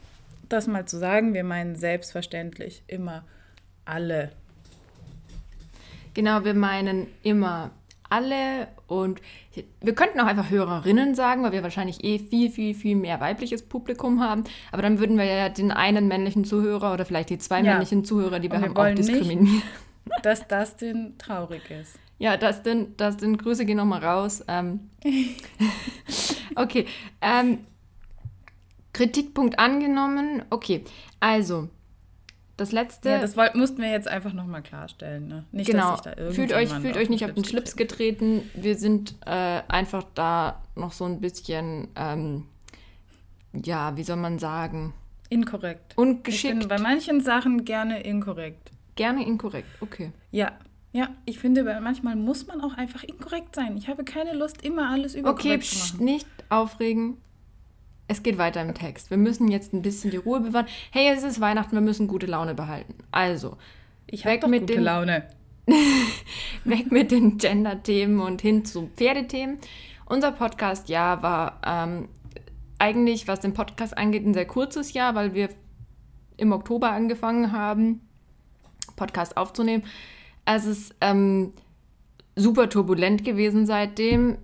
das 0.47 0.67
mal 0.67 0.85
zu 0.85 0.97
sagen. 0.97 1.33
Wir 1.33 1.43
meinen 1.43 1.75
selbstverständlich 1.75 2.83
immer 2.87 3.25
alle. 3.83 4.31
Genau, 6.17 6.43
wir 6.43 6.55
meinen 6.55 7.05
immer 7.21 7.69
alle 8.09 8.69
und 8.87 9.21
wir 9.81 9.93
könnten 9.93 10.19
auch 10.19 10.25
einfach 10.25 10.49
Hörerinnen 10.49 11.13
sagen, 11.13 11.43
weil 11.43 11.51
wir 11.51 11.61
wahrscheinlich 11.61 12.03
eh 12.03 12.17
viel, 12.17 12.49
viel, 12.49 12.73
viel 12.73 12.95
mehr 12.95 13.21
weibliches 13.21 13.61
Publikum 13.61 14.19
haben. 14.19 14.43
Aber 14.71 14.81
dann 14.81 14.97
würden 14.97 15.19
wir 15.19 15.25
ja 15.25 15.47
den 15.49 15.71
einen 15.71 16.07
männlichen 16.07 16.43
Zuhörer 16.43 16.91
oder 16.91 17.05
vielleicht 17.05 17.29
die 17.29 17.37
zwei 17.37 17.57
ja. 17.57 17.73
männlichen 17.73 18.03
Zuhörer, 18.03 18.39
die 18.39 18.51
wir, 18.51 18.59
wir 18.59 18.67
haben, 18.67 18.75
auch 18.75 18.95
diskriminieren. 18.95 19.43
Nicht, 19.43 19.63
dass 20.23 20.47
das 20.47 20.75
denn 20.77 21.19
traurig 21.19 21.69
ist. 21.69 21.99
Ja, 22.19 22.35
das 22.35 22.63
denn 22.63 23.37
Grüße 23.37 23.63
gehen 23.63 23.77
nochmal 23.77 24.03
raus. 24.03 24.43
Ähm, 24.47 24.89
okay. 26.55 26.87
Ähm, 27.21 27.59
Kritikpunkt 28.91 29.59
angenommen. 29.59 30.43
Okay, 30.49 30.83
also 31.19 31.69
das 32.57 32.71
letzte. 32.71 33.09
Ja, 33.09 33.19
das 33.19 33.35
mussten 33.53 33.81
wir 33.81 33.91
jetzt 33.91 34.07
einfach 34.07 34.33
nochmal 34.33 34.63
klarstellen. 34.63 35.27
Ne? 35.27 35.45
Nicht, 35.51 35.69
genau. 35.69 35.97
fühlt 36.31 36.51
euch, 36.53 36.69
fühlt 36.69 36.97
euch 36.97 37.09
nicht 37.09 37.23
auf 37.23 37.33
den 37.33 37.45
Schlips 37.45 37.75
getreten. 37.75 38.37
getreten. 38.37 38.63
Wir 38.63 38.75
sind 38.75 39.15
äh, 39.25 39.61
einfach 39.67 40.03
da 40.15 40.63
noch 40.75 40.91
so 40.91 41.05
ein 41.05 41.21
bisschen, 41.21 41.87
ähm, 41.95 42.45
ja, 43.53 43.95
wie 43.95 44.03
soll 44.03 44.17
man 44.17 44.39
sagen? 44.39 44.93
Inkorrekt. 45.29 45.95
Und 45.97 46.23
geschickt. 46.23 46.53
Ich 46.53 46.59
bin 46.59 46.67
bei 46.67 46.79
manchen 46.79 47.21
Sachen 47.21 47.63
gerne 47.63 48.01
inkorrekt. 48.01 48.71
Gerne 48.95 49.25
inkorrekt, 49.25 49.67
okay. 49.79 50.11
Ja, 50.31 50.53
ja, 50.93 51.09
ich 51.25 51.37
finde, 51.37 51.63
manchmal 51.81 52.15
muss 52.15 52.47
man 52.47 52.61
auch 52.61 52.75
einfach 52.75 53.03
inkorrekt 53.03 53.53
sein. 53.53 53.77
Ich 53.77 53.87
habe 53.87 54.03
keine 54.03 54.33
Lust, 54.33 54.63
immer 54.63 54.89
alles 54.89 55.13
überkorrekt 55.13 55.63
okay, 55.63 55.75
zu 55.75 55.77
machen. 55.77 55.95
Okay, 55.95 56.03
nicht 56.03 56.27
aufregen 56.49 57.17
es 58.07 58.23
geht 58.23 58.37
weiter 58.37 58.61
im 58.61 58.73
Text. 58.73 59.09
Wir 59.09 59.17
müssen 59.17 59.49
jetzt 59.49 59.73
ein 59.73 59.81
bisschen 59.81 60.11
die 60.11 60.17
Ruhe 60.17 60.39
bewahren. 60.39 60.67
Hey, 60.91 61.09
es 61.13 61.23
ist 61.23 61.41
Weihnachten, 61.41 61.73
wir 61.73 61.81
müssen 61.81 62.07
gute 62.07 62.25
Laune 62.25 62.55
behalten. 62.55 62.95
Also, 63.11 63.57
ich 64.07 64.25
habe 64.25 64.47
mit 64.47 64.61
gute 64.61 64.75
den, 64.75 64.83
Laune. 64.83 65.27
weg 66.63 66.91
mit 66.91 67.11
den 67.11 67.37
Gender-Themen 67.37 68.21
und 68.21 68.41
hin 68.41 68.63
zu 68.63 68.89
Pferdethemen. 68.95 69.57
Unser 70.05 70.31
Podcast-Jahr 70.31 71.21
war 71.21 71.59
ähm, 71.65 72.07
eigentlich, 72.79 73.27
was 73.27 73.41
den 73.41 73.53
Podcast 73.53 73.97
angeht, 73.97 74.25
ein 74.25 74.33
sehr 74.33 74.47
kurzes 74.47 74.93
Jahr, 74.93 75.15
weil 75.15 75.33
wir 75.33 75.49
im 76.37 76.53
Oktober 76.53 76.91
angefangen 76.91 77.51
haben, 77.51 78.01
Podcast 78.95 79.35
aufzunehmen. 79.35 79.83
Es 80.45 80.65
ist 80.65 80.95
ähm, 81.01 81.51
super 82.37 82.69
turbulent 82.69 83.25
gewesen 83.25 83.65
seitdem 83.65 84.37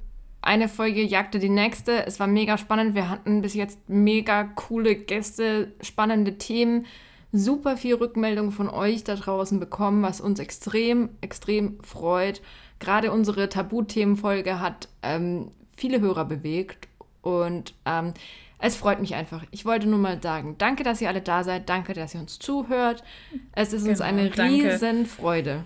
eine 0.43 0.67
Folge 0.67 1.01
jagte 1.01 1.39
die 1.39 1.50
nächste. 1.50 2.05
Es 2.05 2.19
war 2.19 2.27
mega 2.27 2.57
spannend. 2.57 2.95
Wir 2.95 3.09
hatten 3.09 3.41
bis 3.41 3.53
jetzt 3.53 3.79
mega 3.88 4.43
coole 4.43 4.95
Gäste, 4.95 5.71
spannende 5.81 6.38
Themen, 6.38 6.85
super 7.31 7.77
viel 7.77 7.95
Rückmeldung 7.95 8.51
von 8.51 8.69
euch 8.69 9.03
da 9.03 9.15
draußen 9.15 9.59
bekommen, 9.59 10.03
was 10.03 10.19
uns 10.21 10.39
extrem, 10.39 11.09
extrem 11.21 11.81
freut. 11.81 12.41
Gerade 12.79 13.12
unsere 13.12 13.47
Tabuthemenfolge 13.47 14.59
hat 14.59 14.89
ähm, 15.01 15.51
viele 15.77 16.01
Hörer 16.01 16.25
bewegt 16.25 16.89
und 17.21 17.73
ähm, 17.85 18.13
es 18.59 18.75
freut 18.75 19.00
mich 19.00 19.15
einfach. 19.15 19.43
Ich 19.51 19.65
wollte 19.65 19.88
nur 19.88 20.00
mal 20.00 20.21
sagen, 20.21 20.55
danke, 20.57 20.83
dass 20.83 21.01
ihr 21.01 21.07
alle 21.07 21.21
da 21.21 21.43
seid. 21.43 21.69
Danke, 21.69 21.93
dass 21.93 22.13
ihr 22.13 22.19
uns 22.19 22.39
zuhört. 22.39 23.03
Es 23.53 23.71
ist 23.73 23.83
genau, 23.83 23.91
uns 23.91 24.01
eine 24.01 24.38
riesen 24.38 25.05
Freude. 25.05 25.63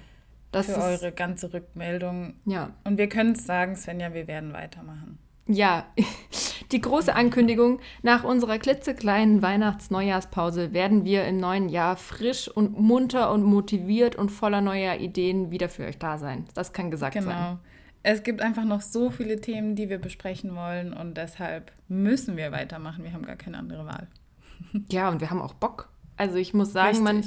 Das 0.52 0.68
für 0.68 0.78
eure 0.78 1.12
ganze 1.12 1.54
Rückmeldung. 1.54 2.36
Ja. 2.46 2.72
Und 2.84 2.98
wir 2.98 3.10
können 3.10 3.34
es 3.34 3.46
sagen, 3.46 3.76
Svenja, 3.76 4.14
wir 4.14 4.28
werden 4.28 4.54
weitermachen. 4.54 5.20
Ja, 5.48 5.86
die 6.72 6.82
große 6.82 7.14
Ankündigung, 7.14 7.80
nach 8.02 8.24
unserer 8.24 8.58
klitzekleinen 8.58 9.42
Weihnachts-Neujahrspause 9.42 10.74
werden 10.74 11.06
wir 11.06 11.26
im 11.26 11.40
neuen 11.40 11.70
Jahr 11.70 11.96
frisch 11.96 12.50
und 12.50 12.78
munter 12.80 13.32
und 13.32 13.44
motiviert 13.44 14.16
und 14.16 14.30
voller 14.30 14.62
neuer 14.62 14.96
Ideen 14.96 15.52
wieder 15.52 15.70
für 15.70 15.86
euch 15.86 15.98
da 15.98 16.18
sein. 16.18 16.46
Das 16.54 16.74
kann 16.74 16.92
gesagt 16.92 17.14
genau. 17.14 17.28
sein. 17.28 17.38
Genau. 17.38 17.60
Es 18.04 18.24
gibt 18.24 18.42
einfach 18.42 18.64
noch 18.64 18.82
so 18.82 19.10
viele 19.10 19.42
Themen, 19.42 19.76
die 19.76 19.90
wir 19.90 19.98
besprechen 19.98 20.56
wollen 20.56 20.94
und 20.94 21.18
deshalb 21.18 21.72
müssen 21.88 22.38
wir 22.38 22.52
weitermachen. 22.52 23.04
Wir 23.04 23.14
haben 23.14 23.26
gar 23.26 23.36
keine 23.36 23.58
andere 23.58 23.86
Wahl. 23.86 24.08
Ja, 24.90 25.10
und 25.10 25.22
wir 25.22 25.30
haben 25.30 25.42
auch 25.42 25.54
Bock. 25.54 25.90
Also 26.18 26.38
ich 26.38 26.54
muss 26.54 26.74
sagen, 26.74 27.04
man, 27.04 27.24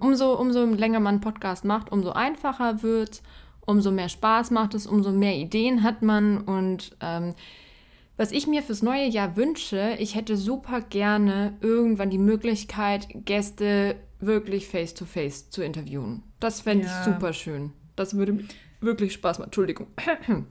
umso, 0.00 0.34
umso 0.34 0.64
länger 0.66 1.00
man 1.00 1.14
einen 1.14 1.20
Podcast 1.20 1.64
macht, 1.64 1.92
umso 1.92 2.10
einfacher 2.10 2.82
wird 2.82 3.10
es, 3.10 3.22
umso 3.66 3.90
mehr 3.90 4.08
Spaß 4.08 4.50
macht 4.50 4.74
es, 4.74 4.86
umso 4.86 5.12
mehr 5.12 5.36
Ideen 5.36 5.82
hat 5.82 6.02
man. 6.02 6.38
Und 6.38 6.96
ähm, 7.00 7.34
was 8.16 8.32
ich 8.32 8.46
mir 8.46 8.62
fürs 8.62 8.82
neue 8.82 9.06
Jahr 9.06 9.36
wünsche, 9.36 9.96
ich 9.98 10.14
hätte 10.14 10.36
super 10.36 10.80
gerne 10.80 11.54
irgendwann 11.60 12.10
die 12.10 12.18
Möglichkeit, 12.18 13.08
Gäste 13.24 13.96
wirklich 14.18 14.68
face-to-face 14.68 15.46
-face 15.46 15.50
zu 15.50 15.62
interviewen. 15.62 16.22
Das 16.40 16.60
fände 16.62 16.86
ja. 16.86 16.98
ich 16.98 17.04
super 17.04 17.32
schön. 17.32 17.72
Das 17.96 18.16
würde 18.16 18.38
wirklich 18.80 19.12
Spaß 19.12 19.38
machen. 19.38 19.48
Entschuldigung. 19.48 19.88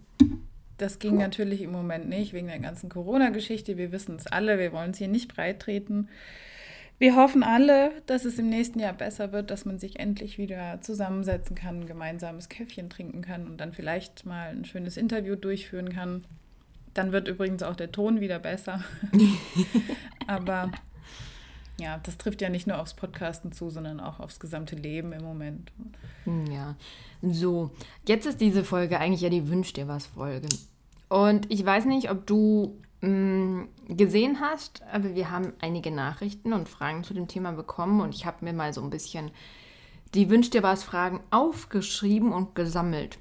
Das 0.77 1.00
ging 1.00 1.15
natürlich 1.17 1.62
im 1.62 1.72
Moment 1.72 2.10
nicht, 2.10 2.34
wegen 2.34 2.48
der 2.48 2.60
ganzen 2.60 2.89
Corona-Geschichte. 2.89 3.77
Wir 3.77 3.94
wissen 3.94 4.17
es 4.17 4.27
alle, 4.27 4.60
wir 4.60 4.74
wollen 4.74 4.91
es 4.91 4.98
hier 4.98 5.08
nicht 5.08 5.34
breit 5.34 5.62
treten. 5.62 6.10
Wir 6.97 7.15
hoffen 7.15 7.43
alle, 7.43 7.91
dass 8.05 8.23
es 8.23 8.39
im 8.39 8.49
nächsten 8.49 8.79
Jahr 8.79 8.93
besser 8.93 9.33
wird, 9.33 9.51
dass 9.51 9.65
man 9.65 9.79
sich 9.79 9.99
endlich 9.99 10.37
wieder 10.37 10.79
zusammensetzen 10.81 11.55
kann, 11.55 11.81
ein 11.81 11.87
gemeinsames 11.87 12.47
Käffchen 12.47 12.89
trinken 12.89 13.21
kann 13.21 13.47
und 13.47 13.57
dann 13.57 13.73
vielleicht 13.73 14.25
mal 14.25 14.49
ein 14.49 14.63
schönes 14.63 14.95
Interview 14.95 15.35
durchführen 15.35 15.89
kann. 15.89 16.23
Dann 16.93 17.11
wird 17.11 17.27
übrigens 17.27 17.63
auch 17.63 17.75
der 17.75 17.91
Ton 17.91 18.21
wieder 18.21 18.39
besser. 18.39 18.81
Aber 20.27 20.71
ja, 21.77 21.99
das 22.03 22.17
trifft 22.17 22.41
ja 22.41 22.47
nicht 22.47 22.67
nur 22.67 22.79
aufs 22.79 22.93
Podcasten 22.93 23.51
zu, 23.51 23.69
sondern 23.69 23.99
auch 23.99 24.21
aufs 24.21 24.39
gesamte 24.39 24.77
Leben 24.77 25.11
im 25.11 25.23
Moment. 25.23 25.73
Ja, 26.49 26.75
so, 27.21 27.71
jetzt 28.07 28.25
ist 28.25 28.39
diese 28.39 28.63
Folge 28.63 28.99
eigentlich 28.99 29.21
ja 29.21 29.29
die 29.29 29.49
Wünsch 29.49 29.73
dir 29.73 29.89
was 29.89 30.05
Folge. 30.05 30.47
Und 31.09 31.51
ich 31.51 31.65
weiß 31.65 31.85
nicht, 31.85 32.09
ob 32.09 32.25
du 32.25 32.77
gesehen 33.01 34.39
hast, 34.39 34.81
aber 34.91 35.13
wir 35.13 35.29
haben 35.29 35.53
einige 35.59 35.91
Nachrichten 35.91 36.53
und 36.53 36.69
Fragen 36.69 37.03
zu 37.03 37.13
dem 37.13 37.27
Thema 37.27 37.51
bekommen 37.51 38.01
und 38.01 38.15
ich 38.15 38.25
habe 38.25 38.43
mir 38.43 38.53
mal 38.53 38.73
so 38.73 38.81
ein 38.81 38.89
bisschen 38.89 39.31
die 40.15 40.29
Wünsch 40.29 40.49
dir 40.49 40.63
was 40.63 40.83
Fragen 40.83 41.19
aufgeschrieben 41.29 42.31
und 42.31 42.55
gesammelt 42.55 43.19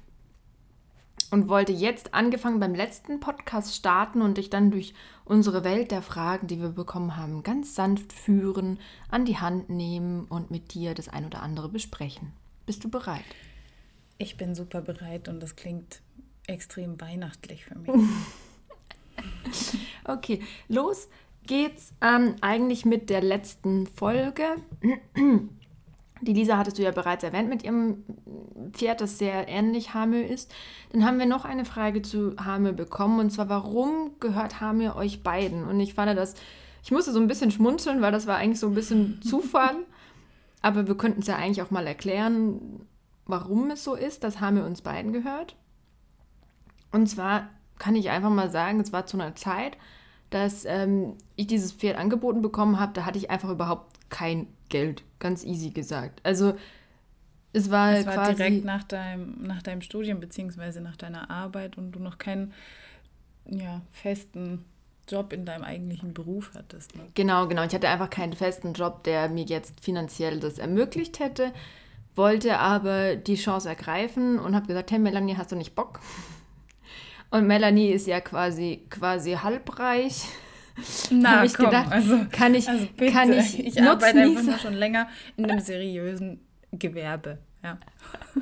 und 1.31 1.49
wollte 1.49 1.71
jetzt 1.71 2.13
angefangen 2.13 2.59
beim 2.59 2.73
letzten 2.73 3.19
Podcast 3.19 3.75
starten 3.75 4.21
und 4.21 4.37
dich 4.37 4.49
dann 4.49 4.71
durch 4.71 4.93
unsere 5.25 5.63
Welt 5.63 5.91
der 5.91 6.01
Fragen, 6.01 6.47
die 6.47 6.61
wir 6.61 6.69
bekommen 6.69 7.17
haben, 7.17 7.43
ganz 7.43 7.75
sanft 7.75 8.13
führen, 8.13 8.79
an 9.09 9.25
die 9.25 9.37
Hand 9.37 9.69
nehmen 9.69 10.25
und 10.25 10.51
mit 10.51 10.73
dir 10.73 10.93
das 10.93 11.09
ein 11.09 11.25
oder 11.25 11.41
andere 11.41 11.69
besprechen. 11.69 12.31
Bist 12.65 12.83
du 12.83 12.89
bereit? 12.89 13.25
Ich 14.17 14.37
bin 14.37 14.55
super 14.55 14.81
bereit 14.81 15.27
und 15.27 15.41
das 15.41 15.55
klingt 15.55 16.01
extrem 16.47 17.01
weihnachtlich 17.01 17.65
für 17.65 17.77
mich. 17.77 17.91
okay, 20.05 20.41
los 20.67 21.07
geht's 21.47 21.93
ähm, 22.01 22.35
eigentlich 22.41 22.85
mit 22.85 23.09
der 23.09 23.21
letzten 23.21 23.87
Folge. 23.87 24.43
Die 26.21 26.33
Lisa 26.33 26.57
hattest 26.57 26.79
du 26.79 26.83
ja 26.83 26.91
bereits 26.91 27.23
erwähnt 27.23 27.49
mit 27.49 27.63
ihrem 27.63 28.03
Pferd, 28.71 29.01
das 29.01 29.17
sehr 29.17 29.47
ähnlich 29.47 29.93
Hamel 29.93 30.23
ist. 30.23 30.53
Dann 30.91 31.05
haben 31.05 31.19
wir 31.19 31.25
noch 31.25 31.45
eine 31.45 31.65
Frage 31.65 32.01
zu 32.01 32.35
Hamel 32.37 32.73
bekommen 32.73 33.19
und 33.19 33.31
zwar, 33.31 33.49
warum 33.49 34.11
gehört 34.19 34.61
Hamel 34.61 34.91
euch 34.91 35.23
beiden? 35.23 35.65
Und 35.65 35.79
ich 35.79 35.93
fand 35.93 36.17
das, 36.17 36.35
ich 36.83 36.91
musste 36.91 37.11
so 37.11 37.19
ein 37.19 37.27
bisschen 37.27 37.51
schmunzeln, 37.51 38.01
weil 38.01 38.11
das 38.11 38.27
war 38.27 38.37
eigentlich 38.37 38.59
so 38.59 38.67
ein 38.67 38.75
bisschen 38.75 39.21
Zufall. 39.23 39.75
Aber 40.61 40.87
wir 40.87 40.97
könnten 40.97 41.21
es 41.21 41.27
ja 41.27 41.35
eigentlich 41.35 41.61
auch 41.61 41.71
mal 41.71 41.85
erklären, 41.85 42.87
warum 43.27 43.69
es 43.69 43.83
so 43.83 43.93
ist, 43.93 44.23
dass 44.23 44.39
Hamel 44.39 44.63
uns 44.63 44.81
beiden 44.81 45.13
gehört. 45.13 45.55
Und 46.91 47.07
zwar 47.07 47.49
kann 47.79 47.95
ich 47.95 48.09
einfach 48.09 48.29
mal 48.29 48.49
sagen, 48.49 48.79
es 48.79 48.93
war 48.93 49.05
zu 49.05 49.17
einer 49.17 49.35
Zeit, 49.35 49.77
dass 50.29 50.65
ähm, 50.65 51.15
ich 51.35 51.47
dieses 51.47 51.71
Pferd 51.71 51.97
angeboten 51.97 52.41
bekommen 52.41 52.79
habe, 52.79 52.93
da 52.93 53.05
hatte 53.05 53.17
ich 53.17 53.29
einfach 53.29 53.49
überhaupt 53.49 53.95
kein 54.09 54.47
Geld, 54.69 55.03
ganz 55.19 55.43
easy 55.43 55.69
gesagt. 55.69 56.19
Also 56.23 56.55
es 57.53 57.71
war, 57.71 57.93
es 57.93 58.05
war 58.05 58.33
direkt 58.33 58.65
nach 58.65 58.83
deinem, 58.83 59.41
nach 59.41 59.61
deinem 59.61 59.81
Studium 59.81 60.19
beziehungsweise 60.19 60.81
nach 60.81 60.97
deiner 60.97 61.29
Arbeit 61.29 61.77
und 61.77 61.93
du 61.93 61.99
noch 61.99 62.17
keinen 62.17 62.51
ja, 63.45 63.81
festen 63.91 64.65
Job 65.07 65.31
in 65.31 65.45
deinem 65.45 65.63
eigentlichen 65.63 66.13
Beruf 66.13 66.51
hattest. 66.55 66.95
Ne? 66.95 67.03
Genau, 67.13 67.47
genau. 67.47 67.63
Ich 67.63 67.73
hatte 67.73 67.87
einfach 67.87 68.09
keinen 68.09 68.33
festen 68.33 68.73
Job, 68.73 69.03
der 69.03 69.29
mir 69.29 69.45
jetzt 69.45 69.79
finanziell 69.79 70.39
das 70.39 70.57
ermöglicht 70.57 71.19
hätte, 71.19 71.53
wollte 72.15 72.59
aber 72.59 73.15
die 73.15 73.35
Chance 73.35 73.69
ergreifen 73.69 74.39
und 74.39 74.55
habe 74.55 74.67
gesagt, 74.67 74.91
hey 74.91 74.99
Melanie, 74.99 75.37
hast 75.37 75.51
du 75.51 75.55
nicht 75.55 75.75
Bock? 75.75 75.99
Und 77.35 77.47
Melanie 77.47 77.89
ist 77.89 78.07
ja 78.07 78.21
quasi, 78.21 78.81
quasi 78.89 79.33
halbreich. 79.33 80.23
Na, 81.09 81.43
ich 81.43 81.53
komm, 81.53 81.65
gedacht, 81.65 81.91
also, 81.91 82.25
kann 82.31 82.55
ich, 82.55 82.69
also 82.69 82.87
bitte, 82.95 83.11
kann 83.11 83.33
ich, 83.33 83.59
ich 83.59 83.81
arbeite 83.81 84.19
einfach 84.21 84.59
schon 84.59 84.73
länger 84.73 85.09
in 85.35 85.49
einem 85.49 85.59
seriösen 85.59 86.39
Gewerbe. 86.71 87.39
Ja. 87.61 87.77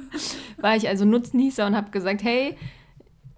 War 0.58 0.76
ich 0.76 0.88
also 0.88 1.06
Nutznießer 1.06 1.66
und 1.66 1.76
habe 1.76 1.90
gesagt, 1.90 2.24
hey, 2.24 2.56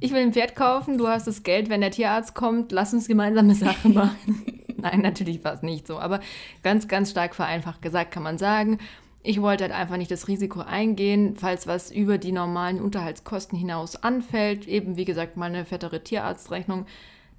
ich 0.02 0.12
will 0.12 0.22
ein 0.22 0.34
Pferd 0.34 0.58
kaufen, 0.58 0.98
du 0.98 1.08
hast 1.08 1.26
das 1.26 1.44
Geld, 1.44 1.70
wenn 1.70 1.80
der 1.80 1.92
Tierarzt 1.92 2.36
kommt, 2.36 2.74
lass 2.74 2.94
uns 2.94 3.08
gemeinsame 3.08 3.56
Sachen 3.56 3.94
machen. 3.94 4.62
Nein, 4.76 5.00
natürlich 5.00 5.42
war 5.46 5.54
es 5.54 5.62
nicht 5.62 5.88
so, 5.88 6.00
aber 6.00 6.20
ganz, 6.64 6.90
ganz 6.90 7.12
stark 7.12 7.34
vereinfacht 7.34 7.82
gesagt 7.82 8.12
kann 8.12 8.24
man 8.24 8.38
sagen, 8.38 8.80
ich 9.26 9.42
wollte 9.42 9.64
halt 9.64 9.74
einfach 9.74 9.98
nicht 9.98 10.12
das 10.12 10.28
Risiko 10.28 10.62
eingehen, 10.62 11.36
falls 11.36 11.66
was 11.66 11.92
über 11.92 12.18
die 12.18 12.32
normalen 12.32 12.80
Unterhaltskosten 12.80 13.58
hinaus 13.58 13.96
anfällt, 13.96 14.68
eben 14.68 14.98
wie 14.98 15.06
gesagt 15.06 15.36
mal 15.36 15.48
eine 15.48 15.66
fettere 15.66 16.04
Tierarztrechnung, 16.04 16.86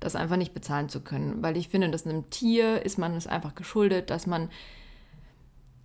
das 0.01 0.17
einfach 0.17 0.37
nicht 0.37 0.53
bezahlen 0.53 0.89
zu 0.89 1.01
können. 1.01 1.43
Weil 1.43 1.57
ich 1.57 1.69
finde, 1.69 1.89
dass 1.91 2.07
einem 2.07 2.29
Tier 2.31 2.85
ist 2.85 2.99
man 2.99 3.15
es 3.15 3.27
einfach 3.27 3.55
geschuldet, 3.55 4.11
dass 4.11 4.27
man 4.27 4.51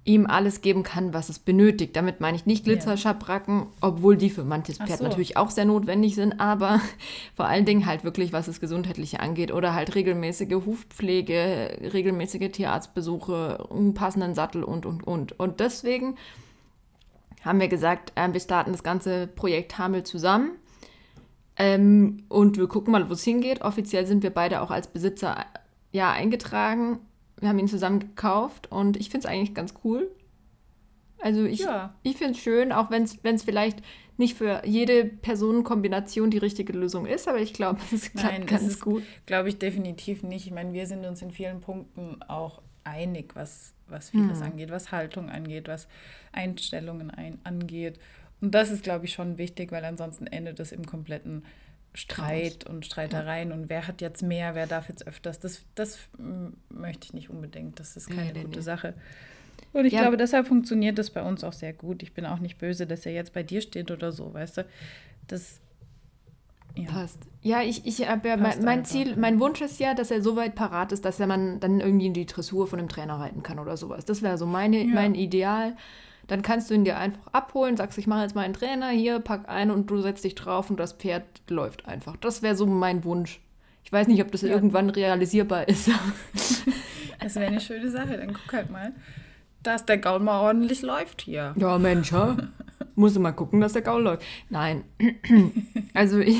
ihm 0.03 0.25
alles 0.25 0.61
geben 0.61 0.81
kann, 0.81 1.13
was 1.13 1.29
es 1.29 1.37
benötigt. 1.37 1.95
Damit 1.95 2.21
meine 2.21 2.35
ich 2.35 2.47
nicht 2.47 2.63
Glitzerschabracken, 2.63 3.67
obwohl 3.81 4.17
die 4.17 4.31
für 4.31 4.43
manches 4.43 4.77
Pferd 4.77 4.97
so. 4.97 5.03
natürlich 5.03 5.37
auch 5.37 5.51
sehr 5.51 5.65
notwendig 5.65 6.15
sind, 6.15 6.39
aber 6.39 6.81
vor 7.35 7.45
allen 7.45 7.65
Dingen 7.65 7.85
halt 7.85 8.03
wirklich, 8.03 8.33
was 8.33 8.47
das 8.47 8.59
Gesundheitliche 8.59 9.19
angeht 9.19 9.53
oder 9.53 9.75
halt 9.75 9.93
regelmäßige 9.93 10.65
Hufpflege, 10.65 11.77
regelmäßige 11.93 12.51
Tierarztbesuche, 12.51 13.67
einen 13.69 13.93
passenden 13.93 14.33
Sattel 14.33 14.63
und, 14.63 14.87
und, 14.87 15.05
und. 15.05 15.39
Und 15.39 15.59
deswegen 15.59 16.15
haben 17.43 17.59
wir 17.59 17.67
gesagt, 17.67 18.13
äh, 18.15 18.31
wir 18.31 18.39
starten 18.39 18.71
das 18.71 18.83
ganze 18.83 19.27
Projekt 19.27 19.77
Hamel 19.77 20.03
zusammen. 20.03 20.51
Ähm, 21.57 22.23
und 22.27 22.57
wir 22.57 22.67
gucken 22.67 22.91
mal, 22.91 23.07
wo 23.07 23.13
es 23.13 23.23
hingeht. 23.23 23.61
Offiziell 23.61 24.07
sind 24.07 24.23
wir 24.23 24.31
beide 24.31 24.61
auch 24.61 24.71
als 24.71 24.87
Besitzer 24.87 25.37
äh, 25.37 25.59
ja 25.91 26.11
eingetragen. 26.11 26.99
Wir 27.41 27.49
haben 27.49 27.59
ihn 27.59 27.67
zusammen 27.67 27.99
gekauft 27.99 28.71
und 28.71 28.95
ich 28.97 29.09
finde 29.09 29.27
es 29.27 29.31
eigentlich 29.33 29.53
ganz 29.53 29.73
cool. 29.83 30.09
Also 31.19 31.43
ich, 31.43 31.59
Ja. 31.59 31.93
ich 32.03 32.17
finde 32.17 32.33
es 32.33 32.39
schön, 32.39 32.71
auch 32.71 32.89
wenn 32.89 33.03
es 33.03 33.43
vielleicht 33.43 33.81
nicht 34.17 34.37
für 34.37 34.61
jede 34.65 35.05
Personenkombination 35.05 36.29
die 36.31 36.37
richtige 36.37 36.73
Lösung 36.73 37.05
ist, 37.05 37.27
aber 37.27 37.39
ich 37.39 37.53
glaube, 37.53 37.79
es 37.93 38.11
klappt 38.13 38.31
Nein, 38.39 38.45
ganz 38.45 38.63
ist, 38.63 38.81
gut. 38.81 39.03
glaube 39.25 39.49
ich, 39.49 39.57
definitiv 39.57 40.23
nicht. 40.23 40.45
Ich 40.47 40.53
meine, 40.53 40.73
wir 40.73 40.87
sind 40.87 41.05
uns 41.05 41.21
in 41.21 41.31
vielen 41.31 41.59
Punkten 41.61 42.21
auch 42.27 42.61
einig, 42.83 43.35
was, 43.35 43.73
was 43.87 44.09
vieles 44.11 44.39
Hm. 44.39 44.47
angeht, 44.47 44.71
was 44.71 44.91
Haltung 44.91 45.29
angeht, 45.29 45.67
was 45.67 45.87
Einstellungen 46.31 47.11
ein, 47.11 47.39
angeht. 47.43 47.99
Und 48.39 48.55
das 48.55 48.71
ist, 48.71 48.83
glaube 48.83 49.05
ich, 49.05 49.13
schon 49.13 49.37
wichtig, 49.37 49.71
weil 49.71 49.85
ansonsten 49.85 50.25
endet 50.27 50.59
es 50.59 50.71
im 50.71 50.85
kompletten 50.87 51.43
Streit 51.93 52.65
und 52.69 52.85
Streitereien. 52.85 53.51
Und 53.51 53.69
wer 53.69 53.87
hat 53.87 54.01
jetzt 54.01 54.23
mehr, 54.23 54.55
wer 54.55 54.67
darf 54.67 54.87
jetzt 54.89 55.05
öfters? 55.07 55.39
Das, 55.39 55.63
das 55.75 55.99
möchte 56.69 57.05
ich 57.05 57.13
nicht 57.13 57.29
unbedingt. 57.29 57.79
Das 57.79 57.97
ist 57.97 58.09
keine 58.09 58.27
Nee, 58.27 58.31
nee, 58.33 58.43
gute 58.43 58.59
nee. 58.59 58.63
Sache. 58.63 58.93
Und 59.73 59.85
ich 59.85 59.93
Ja. 59.93 60.01
glaube, 60.01 60.17
deshalb 60.17 60.47
funktioniert 60.47 60.97
das 60.97 61.09
bei 61.09 61.21
uns 61.21 61.43
auch 61.43 61.53
sehr 61.53 61.73
gut. 61.73 62.03
Ich 62.03 62.13
bin 62.13 62.25
auch 62.25 62.39
nicht 62.39 62.57
böse, 62.57 62.87
dass 62.87 63.05
er 63.05 63.13
jetzt 63.13 63.33
bei 63.33 63.43
dir 63.43 63.61
steht 63.61 63.91
oder 63.91 64.11
so, 64.11 64.33
weißt 64.33 64.57
du? 64.57 64.65
Das 65.27 65.59
ja. 66.75 66.89
Passt. 66.89 67.19
Ja, 67.41 67.61
ich, 67.61 67.85
ich 67.85 68.07
habe 68.07 68.29
ja, 68.29 68.37
mein, 68.37 68.63
mein 68.63 68.85
Ziel, 68.85 69.09
ja. 69.09 69.15
mein 69.17 69.41
Wunsch 69.41 69.59
ist 69.59 69.79
ja, 69.81 69.93
dass 69.93 70.09
er 70.09 70.21
so 70.21 70.37
weit 70.37 70.55
parat 70.55 70.93
ist, 70.93 71.03
dass 71.03 71.19
er 71.19 71.27
man 71.27 71.59
dann 71.59 71.81
irgendwie 71.81 72.05
in 72.05 72.13
die 72.13 72.25
Dressur 72.25 72.65
von 72.67 72.79
einem 72.79 72.87
Trainer 72.87 73.15
reiten 73.19 73.43
kann 73.43 73.59
oder 73.59 73.75
sowas. 73.75 74.05
Das 74.05 74.21
wäre 74.21 74.37
so 74.37 74.45
meine, 74.45 74.79
Ja. 74.81 74.93
mein 74.93 75.13
Ideal. 75.15 75.75
Dann 76.27 76.41
kannst 76.41 76.69
du 76.69 76.73
ihn 76.73 76.85
dir 76.85 76.97
einfach 76.97 77.27
abholen, 77.33 77.75
sagst, 77.77 77.97
ich 77.97 78.07
mache 78.07 78.21
jetzt 78.21 78.35
mal 78.35 78.43
einen 78.45 78.53
Trainer, 78.53 78.89
hier, 78.89 79.19
pack 79.19 79.49
ein 79.49 79.69
und 79.71 79.87
du 79.89 80.01
setzt 80.01 80.23
dich 80.23 80.35
drauf 80.35 80.69
und 80.69 80.79
das 80.79 80.93
Pferd 80.93 81.23
läuft 81.49 81.87
einfach. 81.87 82.15
Das 82.17 82.41
wäre 82.41 82.55
so 82.55 82.65
mein 82.65 83.03
Wunsch. 83.03 83.41
Ich 83.83 83.91
weiß 83.91 84.07
nicht, 84.07 84.21
ob 84.21 84.31
das 84.31 84.41
Ja. 84.41 84.49
irgendwann 84.49 84.89
realisierbar 84.89 85.67
ist. 85.67 85.89
Das 87.19 87.35
wäre 87.35 87.45
eine 87.47 87.61
schöne 87.61 87.89
Sache. 87.91 88.17
Dann 88.17 88.33
guck 88.33 88.51
halt 88.51 88.71
mal, 88.71 88.93
dass 89.61 89.85
der 89.85 89.99
Gaul 89.99 90.19
mal 90.21 90.41
ordentlich 90.41 90.81
läuft 90.81 91.21
hier. 91.21 91.53
Ja, 91.55 91.77
Mensch, 91.77 92.11
ha? 92.11 92.35
Muss 92.95 93.17
mal 93.19 93.31
gucken, 93.31 93.61
dass 93.61 93.73
der 93.73 93.83
Gaul 93.83 94.01
läuft. 94.03 94.23
Nein. 94.49 94.83
Also 95.93 96.19
ich, 96.19 96.39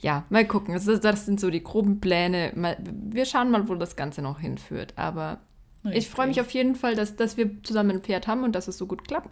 ja, 0.00 0.24
mal 0.30 0.44
gucken. 0.46 0.74
Das, 0.74 0.86
das 0.86 1.24
sind 1.26 1.38
so 1.38 1.50
die 1.50 1.62
groben 1.62 2.00
Pläne. 2.00 2.52
Mal, 2.56 2.76
wir 2.82 3.26
schauen 3.26 3.50
mal, 3.50 3.68
wo 3.68 3.74
das 3.76 3.94
Ganze 3.96 4.22
noch 4.22 4.40
hinführt. 4.40 4.94
Aber 4.96 5.38
ich 5.84 6.08
freue 6.10 6.26
mich 6.26 6.40
auf 6.40 6.50
jeden 6.50 6.74
Fall, 6.74 6.94
dass, 6.94 7.16
dass 7.16 7.36
wir 7.36 7.62
zusammen 7.62 7.92
ein 7.92 8.02
Pferd 8.02 8.26
haben 8.26 8.44
und 8.44 8.52
dass 8.54 8.68
es 8.68 8.78
so 8.78 8.86
gut 8.86 9.06
klappt. 9.06 9.30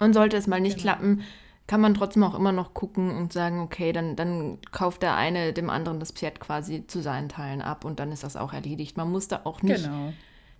Und 0.00 0.12
sollte 0.12 0.36
es 0.36 0.46
mal 0.46 0.60
nicht 0.60 0.78
Genau. 0.78 0.82
klappen, 0.94 1.22
kann 1.66 1.80
man 1.80 1.94
trotzdem 1.94 2.24
auch 2.24 2.34
immer 2.34 2.52
noch 2.52 2.74
gucken 2.74 3.16
und 3.16 3.32
sagen, 3.32 3.60
okay, 3.60 3.92
dann, 3.92 4.16
dann 4.16 4.58
kauft 4.70 5.02
der 5.02 5.14
eine 5.16 5.52
dem 5.52 5.70
anderen 5.70 5.98
das 6.00 6.10
Pferd 6.10 6.40
quasi 6.40 6.86
zu 6.86 7.00
seinen 7.00 7.28
Teilen 7.30 7.62
ab 7.62 7.84
und 7.84 8.00
dann 8.00 8.12
ist 8.12 8.22
das 8.24 8.36
auch 8.36 8.52
erledigt. 8.52 8.96
Man 8.96 9.10
muss 9.10 9.28
da 9.28 9.42
auch 9.44 9.62
nicht, 9.62 9.84
Genau. 9.84 10.12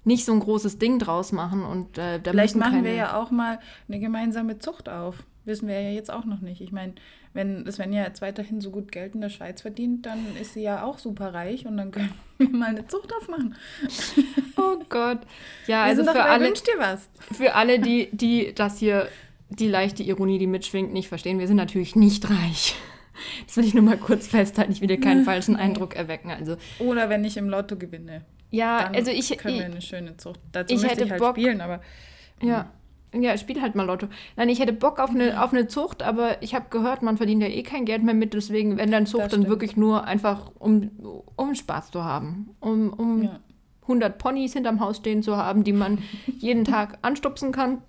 nicht 0.04 0.24
so 0.24 0.32
ein 0.32 0.40
großes 0.40 0.78
Ding 0.78 0.98
draus 0.98 1.32
machen 1.32 1.62
und 1.64 1.98
äh, 1.98 2.20
Vielleicht 2.24 2.56
machen 2.56 2.84
wir 2.84 2.94
ja 2.94 3.20
auch 3.20 3.30
mal 3.30 3.58
eine 3.88 3.98
gemeinsame 4.00 4.58
Zucht 4.60 4.88
auf. 4.88 5.24
Wissen 5.44 5.68
wir 5.68 5.78
ja 5.78 5.90
jetzt 5.90 6.10
auch 6.10 6.24
noch 6.24 6.40
nicht. 6.40 6.62
Ich 6.62 6.72
meine, 6.72 6.94
wenn 7.34 7.70
Svenja 7.70 8.04
jetzt 8.04 8.22
weiterhin 8.22 8.60
so 8.62 8.70
gut 8.70 8.90
Geld 8.92 9.14
in 9.14 9.20
der 9.20 9.28
Schweiz 9.28 9.60
verdient, 9.60 10.06
dann 10.06 10.20
ist 10.40 10.54
sie 10.54 10.62
ja 10.62 10.82
auch 10.84 10.98
super 10.98 11.34
reich 11.34 11.66
und 11.66 11.76
dann 11.76 11.90
können 11.90 12.12
wir 12.38 12.48
mal 12.48 12.70
eine 12.70 12.86
Zucht 12.86 13.12
aufmachen. 13.14 13.54
Oh 14.56 14.78
Gott. 14.88 15.18
Ja, 15.66 15.78
Wir 15.84 15.90
also 15.90 16.04
für 16.04 16.22
alle, 16.24 16.46
Wünsch 16.46 16.62
dir 16.62 16.78
was. 16.78 17.08
für 17.32 17.54
alle, 17.54 17.80
die, 17.80 18.08
die 18.12 18.54
das 18.54 18.78
hier, 18.78 19.08
die 19.50 19.66
leichte 19.68 20.02
Ironie, 20.04 20.38
die 20.38 20.46
mitschwingt, 20.46 20.92
nicht 20.92 21.08
verstehen, 21.08 21.38
wir 21.40 21.46
sind 21.48 21.56
natürlich 21.56 21.96
nicht 21.96 22.30
reich. 22.30 22.76
Das 23.46 23.56
will 23.56 23.64
ich 23.64 23.74
nur 23.74 23.82
mal 23.82 23.96
kurz 23.98 24.26
festhalten. 24.28 24.72
Ich 24.72 24.80
will 24.80 24.88
dir 24.88 25.00
keinen 25.00 25.24
falschen 25.26 25.56
Eindruck 25.56 25.94
erwecken. 25.96 26.30
Also, 26.30 26.56
Oder 26.78 27.08
wenn 27.10 27.24
ich 27.24 27.36
im 27.36 27.48
Lotto 27.48 27.76
gewinne. 27.76 28.22
ja, 28.50 28.84
Dann 28.84 28.94
also 28.94 29.10
ich, 29.10 29.36
können 29.36 29.58
wir 29.58 29.64
eine 29.66 29.82
schöne 29.82 30.16
Zucht. 30.16 30.40
Dazu 30.52 30.74
ich 30.74 30.84
hätte 30.84 31.04
ich 31.04 31.10
halt 31.10 31.20
Bock- 31.20 31.36
spielen, 31.36 31.60
aber 31.60 31.80
ja, 32.42 32.70
ja, 33.22 33.36
spiel 33.36 33.60
halt 33.60 33.74
mal 33.74 33.84
Lotto. 33.84 34.08
Nein, 34.36 34.48
ich 34.48 34.60
hätte 34.60 34.72
Bock 34.72 34.98
auf 34.98 35.10
eine, 35.10 35.42
auf 35.42 35.52
eine 35.52 35.66
Zucht, 35.66 36.02
aber 36.02 36.42
ich 36.42 36.54
habe 36.54 36.66
gehört, 36.70 37.02
man 37.02 37.16
verdient 37.16 37.42
ja 37.42 37.48
eh 37.48 37.62
kein 37.62 37.84
Geld 37.84 38.02
mehr 38.02 38.14
mit. 38.14 38.34
Deswegen, 38.34 38.76
wenn 38.76 38.90
dann 38.90 39.06
Zucht, 39.06 39.32
dann 39.32 39.48
wirklich 39.48 39.76
nur 39.76 40.04
einfach, 40.04 40.50
um, 40.58 40.90
um 41.36 41.54
Spaß 41.54 41.90
zu 41.90 42.04
haben. 42.04 42.56
Um, 42.60 42.92
um 42.92 43.22
ja. 43.22 43.40
100 43.82 44.18
Ponys 44.18 44.52
hinterm 44.54 44.80
Haus 44.80 44.96
stehen 44.96 45.22
zu 45.22 45.36
haben, 45.36 45.64
die 45.64 45.72
man 45.72 45.98
jeden 46.38 46.64
Tag 46.64 46.98
anstupsen 47.02 47.52
kann, 47.52 47.82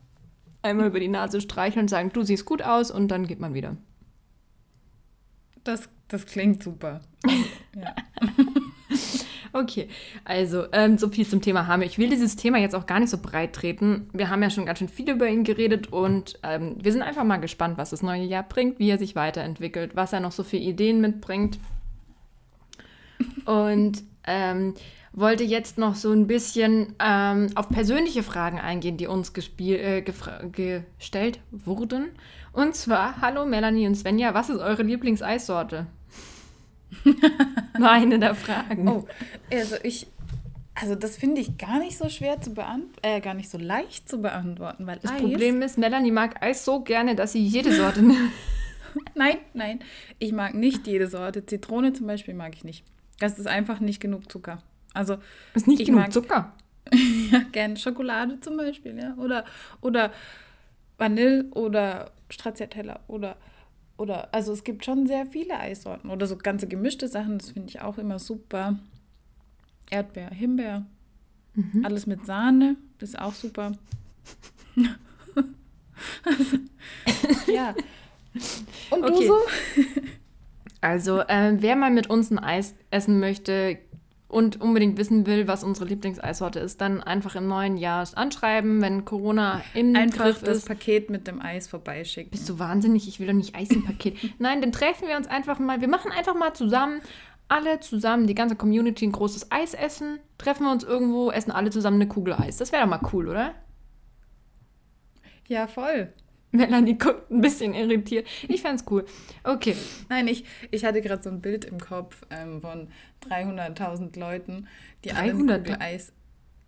einmal 0.62 0.88
über 0.88 1.00
die 1.00 1.08
Nase 1.08 1.42
streicheln 1.42 1.84
und 1.84 1.90
sagen, 1.90 2.12
du 2.14 2.24
siehst 2.24 2.46
gut 2.46 2.62
aus 2.62 2.92
und 2.92 3.10
dann 3.10 3.28
geht 3.28 3.40
man 3.40 3.54
wieder. 3.54 3.78
Das, 5.64 5.90
das 6.08 6.26
klingt 6.26 6.64
super. 6.64 7.02
Ja. 7.78 7.94
Okay, 9.56 9.88
also 10.26 10.66
ähm, 10.74 10.98
so 10.98 11.08
viel 11.08 11.26
zum 11.26 11.42
Thema 11.42 11.66
Hame. 11.66 11.86
Ich 11.86 11.98
will 11.98 12.10
dieses 12.10 12.36
Thema 12.36 12.58
jetzt 12.58 12.76
auch 12.76 12.86
gar 12.86 13.00
nicht 13.00 13.10
so 13.10 13.18
breit 13.18 13.54
treten. 13.54 14.10
Wir 14.12 14.30
haben 14.30 14.44
ja 14.44 14.50
schon 14.50 14.66
ganz 14.66 14.80
schön 14.80 14.90
viel 14.90 15.10
über 15.10 15.30
ihn 15.30 15.46
geredet 15.46 15.94
und 15.94 16.38
ähm, 16.44 16.76
wir 16.78 16.92
sind 16.92 17.04
einfach 17.04 17.24
mal 17.24 17.38
gespannt, 17.38 17.78
was 17.78 17.92
das 17.92 18.04
neue 18.04 18.24
Jahr 18.24 18.44
bringt, 18.44 18.80
wie 18.80 18.90
er 18.90 18.98
sich 18.98 19.16
weiterentwickelt, 19.16 19.96
was 19.96 20.12
er 20.12 20.20
noch 20.20 20.34
so 20.34 20.44
für 20.44 20.58
Ideen 20.58 21.00
mitbringt. 21.00 21.58
Und 23.46 24.04
ähm, 24.26 24.74
wollte 25.14 25.46
jetzt 25.46 25.78
noch 25.78 25.96
so 25.96 26.12
ein 26.12 26.28
bisschen 26.28 26.94
ähm, 27.00 27.48
auf 27.56 27.70
persönliche 27.70 28.24
Fragen 28.24 28.60
eingehen, 28.60 28.98
die 28.98 29.08
uns 29.08 29.32
äh, 29.60 30.02
gestellt 30.02 31.40
wurden. 31.52 32.08
Und 32.52 32.76
zwar, 32.76 33.22
hallo 33.22 33.46
Melanie 33.46 33.88
und 33.88 33.96
Svenja, 33.96 34.34
was 34.34 34.50
ist 34.50 34.60
eure 34.60 34.84
Lieblingseissorte? 34.84 35.88
War 37.80 37.92
eine 37.92 38.20
der 38.20 38.36
Fragen. 38.36 38.88
Oh, 38.88 39.06
also 39.52 39.76
ich, 39.84 40.08
also 40.74 40.96
das 40.96 41.18
finde 41.18 41.42
ich 41.42 41.58
gar 41.58 41.80
nicht 41.80 41.98
so 41.98 42.10
schwer 42.10 42.42
zu 42.42 42.54
beantworten, 42.54 43.00
äh, 43.02 43.22
gar 43.22 43.34
nicht 43.34 43.50
so 43.50 43.58
leicht 43.58 44.08
zu 44.10 44.22
beantworten, 44.22 44.88
weil 44.88 45.00
Das 45.00 45.12
Eis, 45.12 45.22
Problem 45.22 45.62
ist, 45.62 45.78
Melanie 45.78 46.12
mag 46.12 46.42
Eis 46.42 46.66
so 46.66 46.82
gerne, 46.82 47.16
dass 47.16 47.34
sie 47.34 47.46
jede 47.46 47.72
Sorte 47.76 48.02
nimmt. 48.02 48.32
nein, 49.16 49.38
nein, 49.54 49.80
ich 50.20 50.32
mag 50.32 50.54
nicht 50.54 50.88
jede 50.88 51.08
Sorte. 51.08 51.46
Zitrone 51.46 51.94
zum 51.94 52.08
Beispiel 52.08 52.34
mag 52.34 52.56
ich 52.56 52.64
nicht. 52.64 52.84
Das 53.20 53.40
ist 53.40 53.48
einfach 53.48 53.80
nicht 53.80 54.00
genug 54.02 54.32
Zucker. 54.32 54.62
Also 54.94 55.18
Ist 55.54 55.68
nicht 55.68 55.82
Ich 55.82 55.88
genug 55.88 56.02
mag- 56.02 56.14
Zucker. 56.14 56.54
ja, 57.32 57.40
gerne 57.52 57.78
Schokolade 57.78 58.40
zum 58.42 58.58
Beispiel, 58.58 58.98
ja, 58.98 59.16
oder 59.18 59.44
oder 59.82 60.12
Vanille 60.98 61.46
oder 61.52 62.12
Stracciatella 62.30 63.00
oder 63.08 63.36
oder 63.98 64.34
also 64.34 64.52
es 64.54 64.64
gibt 64.64 64.86
schon 64.86 65.08
sehr 65.08 65.26
viele 65.26 65.60
Eissorten 65.60 66.10
oder 66.10 66.28
so 66.28 66.36
ganze 66.38 66.68
gemischte 66.68 67.08
Sachen, 67.08 67.38
das 67.38 67.52
finde 67.52 67.70
ich 67.70 67.82
auch 67.82 67.98
immer 67.98 68.20
super. 68.20 68.78
Erdbeer, 69.90 70.30
Himbeer, 70.32 70.86
Mhm. 71.54 71.86
alles 71.86 72.06
mit 72.06 72.26
Sahne, 72.26 72.76
das 73.00 73.10
ist 73.10 73.20
auch 73.20 73.34
super. 73.34 73.72
also, 76.24 76.58
ja. 77.54 77.76
Und 78.90 79.04
Okay. 79.04 79.14
du 79.14 79.28
so? 79.28 79.38
Also, 80.82 81.24
ähm, 81.30 81.62
wer 81.62 81.76
mal 81.76 81.92
mit 81.92 82.10
uns 82.10 82.30
ein 82.32 82.40
Eis 82.40 82.76
essen 82.92 83.20
möchte 83.20 83.78
und 84.36 84.60
unbedingt 84.60 84.98
wissen 84.98 85.26
will, 85.26 85.48
was 85.48 85.64
unsere 85.64 85.88
Lieblingseissorte 85.88 86.60
ist, 86.60 86.82
dann 86.82 87.02
einfach 87.02 87.36
im 87.36 87.48
neuen 87.48 87.78
Jahr 87.78 88.06
anschreiben, 88.16 88.82
wenn 88.82 89.06
Corona 89.06 89.62
im 89.74 89.96
Einfach 89.96 90.26
Griff 90.26 90.44
das 90.44 90.58
ist. 90.58 90.68
Paket 90.68 91.10
mit 91.10 91.26
dem 91.26 91.42
Eis 91.42 91.70
vorbeischicken. 91.70 92.32
Bist 92.32 92.50
du 92.50 92.60
wahnsinnig? 92.60 93.08
Ich 93.08 93.22
will 93.22 93.28
doch 93.28 93.34
nicht 93.34 93.56
Eis 93.56 93.70
im 93.70 93.86
Paket. 93.86 94.18
Nein, 94.38 94.60
dann 94.60 94.74
treffen 94.74 95.08
wir 95.08 95.16
uns 95.16 95.28
einfach 95.28 95.58
mal. 95.60 95.80
Wir 95.80 95.88
machen 95.88 96.12
einfach 96.12 96.36
mal 96.36 96.54
zusammen, 96.54 97.00
alle 97.48 97.80
zusammen, 97.80 98.28
die 98.28 98.36
ganze 98.36 98.58
Community, 98.58 99.08
ein 99.08 99.14
großes 99.14 99.54
Eis 99.54 99.74
essen. 99.74 100.20
Treffen 100.38 100.66
wir 100.66 100.72
uns 100.74 100.84
irgendwo, 100.84 101.32
essen 101.32 101.52
alle 101.52 101.70
zusammen 101.70 102.02
eine 102.02 102.10
Kugel 102.10 102.34
Eis. 102.34 102.58
Das 102.58 102.74
wäre 102.74 102.84
doch 102.84 102.90
mal 102.90 103.08
cool, 103.14 103.30
oder? 103.30 103.54
Ja, 105.48 105.66
voll. 105.68 106.12
Melanie 106.56 106.98
guckt 106.98 107.30
ein 107.32 107.42
bisschen 107.42 107.74
irritiert. 107.74 108.28
Ich 108.48 108.62
fände 108.62 108.84
cool. 108.90 109.06
Okay. 109.44 109.76
Nein, 110.10 110.28
ich, 110.28 110.46
ich 110.72 110.86
hatte 110.86 111.02
gerade 111.02 111.22
so 111.22 111.30
ein 111.30 111.42
Bild 111.42 111.66
im 111.66 111.80
Kopf 111.80 112.26
ähm, 112.30 112.62
von 112.62 112.88
300.000 113.30 114.20
Leuten, 114.20 114.68
die 115.04 115.12
alle 115.12 115.32
300.000? 115.34 115.34
ein 115.34 115.64
Kugel 115.64 115.78
Eis 115.80 116.14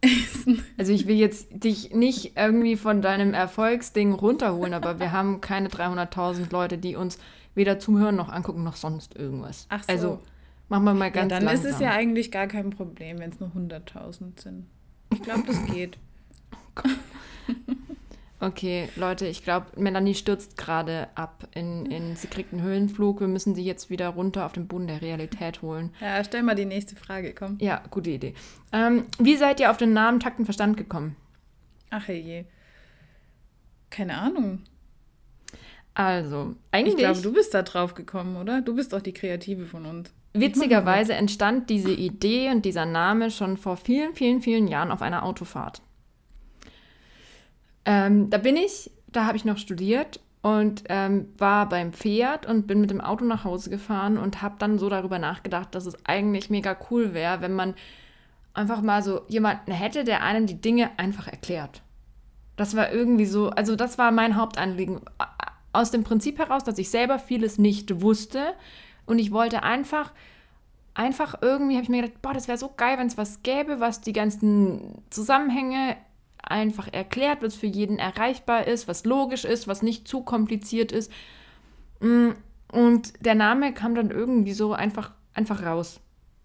essen. 0.02 0.64
Also 0.78 0.94
ich 0.94 1.08
will 1.08 1.16
jetzt 1.16 1.48
dich 1.52 1.94
nicht 1.94 2.38
irgendwie 2.38 2.76
von 2.78 3.02
deinem 3.02 3.34
Erfolgsding 3.34 4.14
runterholen, 4.14 4.74
aber 4.74 5.00
wir 5.00 5.12
haben 5.12 5.42
keine 5.42 5.70
300.000 5.70 6.52
Leute, 6.52 6.78
die 6.78 6.96
uns 6.96 7.18
weder 7.56 7.80
zuhören 7.80 8.16
noch 8.16 8.30
angucken 8.30 8.64
noch 8.64 8.76
sonst 8.76 9.16
irgendwas. 9.16 9.66
Ach 9.70 9.84
so. 9.84 9.92
Also 9.92 10.20
machen 10.70 10.84
wir 10.84 10.94
mal 10.94 11.06
Ja, 11.06 11.10
ganz 11.12 11.30
dann 11.32 11.44
langsam. 11.46 11.66
ist 11.66 11.74
es 11.76 11.80
ja 11.82 11.92
eigentlich 11.92 12.32
gar 12.32 12.46
kein 12.48 12.70
Problem, 12.70 13.18
wenn 13.20 13.32
es 13.32 13.40
nur 13.40 13.50
100.000 13.50 14.40
sind. 14.40 14.68
Ich 15.14 15.24
glaube, 15.24 15.44
das 15.48 15.66
geht. 15.66 15.98
Okay, 18.40 18.88
Leute, 18.96 19.26
ich 19.26 19.44
glaube, 19.44 19.66
Melanie 19.78 20.14
stürzt 20.14 20.58
gerade 20.58 21.08
ab 21.16 21.48
in, 21.56 21.88
in, 21.88 22.16
sie 22.16 22.28
kriegt 22.28 22.54
einen 22.54 22.62
Höhenflug. 22.62 23.20
Wir 23.20 23.28
müssen 23.28 23.56
sie 23.56 23.64
jetzt 23.64 23.90
wieder 23.90 24.10
runter 24.10 24.46
auf 24.46 24.54
den 24.54 24.68
Boden 24.68 24.86
der 24.86 25.02
Realität 25.02 25.64
holen. 25.64 25.92
Ja, 26.00 26.24
stell 26.24 26.44
mal 26.44 26.54
die 26.54 26.66
nächste 26.66 26.96
Frage, 26.96 27.34
komm. 27.34 27.58
Ja, 27.60 27.82
gute 27.90 28.12
Idee. 28.12 28.36
Ähm, 28.72 29.06
wie 29.18 29.38
seid 29.38 29.60
ihr 29.60 29.72
auf 29.72 29.78
den 29.78 29.94
Namen 29.94 30.20
Takt 30.20 30.38
und 30.38 30.46
Verstand 30.46 30.78
gekommen? 30.78 31.16
Ach 31.90 32.08
je. 32.08 32.46
Keine 33.90 34.18
Ahnung. 34.18 34.62
Also, 35.96 36.56
eigentlich. 36.72 36.94
Ich 36.94 37.00
glaube, 37.00 37.22
du 37.22 37.34
bist 37.34 37.56
da 37.56 37.64
drauf 37.64 37.96
gekommen, 37.96 38.38
oder? 38.38 38.62
Du 38.62 38.76
bist 38.76 38.94
doch 38.94 39.02
die 39.02 39.14
Kreative 39.14 39.66
von 39.66 39.88
uns. 39.88 40.14
Witzigerweise 40.34 41.16
entstand 41.16 41.72
diese 41.72 41.92
Idee 41.92 42.52
und 42.52 42.66
dieser 42.66 42.86
Name 42.86 43.32
schon 43.32 43.58
vor 43.58 43.78
vielen, 43.78 44.14
vielen, 44.14 44.42
vielen 44.42 44.68
Jahren 44.68 44.92
auf 44.92 45.02
einer 45.02 45.24
Autofahrt. 45.24 45.82
Ähm, 47.88 48.30
da 48.30 48.38
bin 48.38 48.58
ich, 48.58 48.92
da 49.08 49.26
habe 49.26 49.38
ich 49.38 49.46
noch 49.46 49.58
studiert 49.58 50.20
und 50.42 50.84
ähm, 50.90 51.30
war 51.38 51.70
beim 51.70 51.94
Pferd 51.94 52.46
und 52.46 52.68
bin 52.68 52.82
mit 52.82 52.92
dem 52.92 53.00
Auto 53.00 53.24
nach 53.24 53.46
Hause 53.46 53.70
gefahren 53.70 54.18
und 54.18 54.42
habe 54.42 54.56
dann 54.60 54.78
so 54.78 54.90
darüber 54.90 55.20
nachgedacht, 55.20 55.74
dass 55.74 55.86
es 55.86 55.96
eigentlich 56.06 56.50
mega 56.50 56.76
cool 56.92 57.14
wäre, 57.14 57.40
wenn 57.40 57.54
man 57.54 57.76
einfach 58.54 58.82
mal 58.82 59.02
so 59.02 59.22
jemanden 59.30 59.72
hätte, 59.72 60.04
der 60.04 60.22
einen 60.22 60.48
die 60.48 60.60
Dinge 60.60 60.92
einfach 60.98 61.30
erklärt. 61.30 61.82
Das 62.58 62.76
war 62.76 62.92
irgendwie 62.92 63.26
so, 63.26 63.52
also 63.52 63.78
das 63.78 63.98
war 63.98 64.12
mein 64.12 64.36
Hauptanliegen. 64.36 65.00
Aus 65.72 65.90
dem 65.90 66.04
Prinzip 66.04 66.40
heraus, 66.40 66.66
dass 66.66 66.80
ich 66.80 66.90
selber 66.90 67.20
vieles 67.20 67.58
nicht 67.58 68.02
wusste 68.02 68.54
und 69.06 69.20
ich 69.20 69.32
wollte 69.32 69.64
einfach, 69.64 70.12
einfach 70.94 71.36
irgendwie, 71.42 71.76
habe 71.76 71.84
ich 71.84 71.90
mir 71.90 72.02
gedacht, 72.02 72.22
boah, 72.22 72.34
das 72.34 72.50
wäre 72.50 72.58
so 72.58 72.74
geil, 72.76 72.98
wenn 72.98 73.08
es 73.08 73.18
was 73.18 73.44
gäbe, 73.44 73.80
was 73.80 74.02
die 74.02 74.14
ganzen 74.14 75.04
Zusammenhänge 75.10 75.96
einfach 76.50 76.92
erklärt, 76.92 77.42
was 77.42 77.56
für 77.56 77.68
jeden 77.68 78.00
erreichbar 78.00 78.68
ist, 78.68 78.88
was 78.88 79.06
logisch 79.06 79.46
ist, 79.46 79.68
was 79.68 79.82
nicht 79.82 80.08
zu 80.08 80.22
kompliziert 80.22 80.92
ist. 80.92 81.12
Mm, 82.00 82.32
und 82.72 83.14
der 83.26 83.36
Name 83.36 83.74
kam 83.74 83.96
dann 83.96 84.12
irgendwie 84.12 84.54
so 84.54 84.74
einfach, 84.74 85.12
einfach 85.34 85.64
raus. 85.64 86.02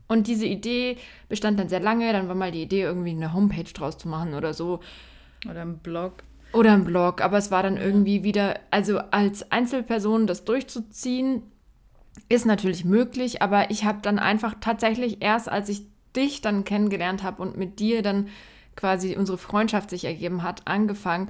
Und 0.09 0.27
diese 0.27 0.47
Idee 0.47 0.99
bestand 1.29 1.59
dann 1.59 1.69
sehr 1.69 1.81
lange. 1.81 2.13
Dann 2.13 2.29
war 2.29 2.35
mal 2.35 2.53
die 2.53 2.63
Idee, 2.63 2.83
irgendwie 2.83 3.11
eine 3.11 3.33
Homepage 3.33 3.73
draus 3.73 3.97
zu 3.97 4.09
machen 4.09 4.35
oder 4.35 4.53
so. 4.53 4.81
Oder 5.49 5.63
ein 5.63 5.79
Blog. 5.79 6.23
Oder 6.53 6.75
ein 6.75 6.85
Blog. 6.85 7.23
Aber 7.23 7.39
es 7.39 7.51
war 7.51 7.63
dann 7.63 7.79
irgendwie 7.79 8.23
wieder, 8.23 8.61
also 8.71 8.99
als 8.99 9.51
Einzelperson 9.51 10.27
das 10.27 10.45
durchzuziehen, 10.45 11.43
ist 12.29 12.45
natürlich 12.45 12.85
möglich. 12.85 13.41
Aber 13.41 13.71
ich 13.71 13.85
habe 13.85 14.01
dann 14.03 14.19
einfach 14.19 14.57
tatsächlich 14.61 15.23
erst, 15.23 15.49
als 15.49 15.69
ich 15.71 15.87
dich 16.15 16.43
dann 16.43 16.65
kennengelernt 16.65 17.23
habe 17.23 17.41
und 17.41 17.57
mit 17.57 17.81
dir 17.81 18.03
dann 18.03 18.29
quasi 18.77 19.17
unsere 19.17 19.39
Freundschaft 19.39 19.91
sich 19.91 20.05
ergeben 20.05 20.43
hat, 20.43 20.67
angefangen, 20.67 21.29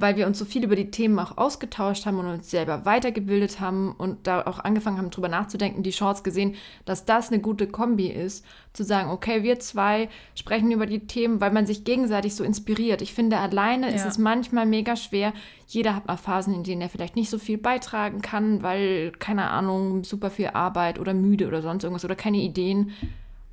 weil 0.00 0.16
wir 0.16 0.26
uns 0.26 0.38
so 0.38 0.44
viel 0.44 0.62
über 0.62 0.76
die 0.76 0.90
Themen 0.90 1.18
auch 1.18 1.36
ausgetauscht 1.36 2.06
haben 2.06 2.18
und 2.18 2.26
uns 2.26 2.50
selber 2.50 2.84
weitergebildet 2.84 3.58
haben 3.58 3.92
und 3.92 4.26
da 4.26 4.42
auch 4.46 4.60
angefangen 4.60 4.98
haben, 4.98 5.10
drüber 5.10 5.28
nachzudenken, 5.28 5.82
die 5.82 5.90
Chance 5.90 6.22
gesehen, 6.22 6.54
dass 6.84 7.04
das 7.04 7.32
eine 7.32 7.40
gute 7.40 7.66
Kombi 7.66 8.06
ist, 8.06 8.44
zu 8.72 8.84
sagen, 8.84 9.10
okay, 9.10 9.42
wir 9.42 9.58
zwei 9.58 10.08
sprechen 10.36 10.70
über 10.70 10.86
die 10.86 11.06
Themen, 11.06 11.40
weil 11.40 11.50
man 11.50 11.66
sich 11.66 11.82
gegenseitig 11.82 12.36
so 12.36 12.44
inspiriert. 12.44 13.02
Ich 13.02 13.12
finde, 13.12 13.38
alleine 13.38 13.88
ja. 13.88 13.94
ist 13.94 14.04
es 14.04 14.18
manchmal 14.18 14.66
mega 14.66 14.94
schwer. 14.94 15.32
Jeder 15.66 15.96
hat 15.96 16.06
mal 16.06 16.16
Phasen, 16.16 16.54
in 16.54 16.62
denen 16.62 16.82
er 16.82 16.90
vielleicht 16.90 17.16
nicht 17.16 17.30
so 17.30 17.38
viel 17.38 17.58
beitragen 17.58 18.22
kann, 18.22 18.62
weil, 18.62 19.10
keine 19.18 19.50
Ahnung, 19.50 20.04
super 20.04 20.30
viel 20.30 20.48
Arbeit 20.48 21.00
oder 21.00 21.12
müde 21.12 21.48
oder 21.48 21.60
sonst 21.60 21.82
irgendwas 21.82 22.04
oder 22.04 22.16
keine 22.16 22.38
Ideen. 22.38 22.92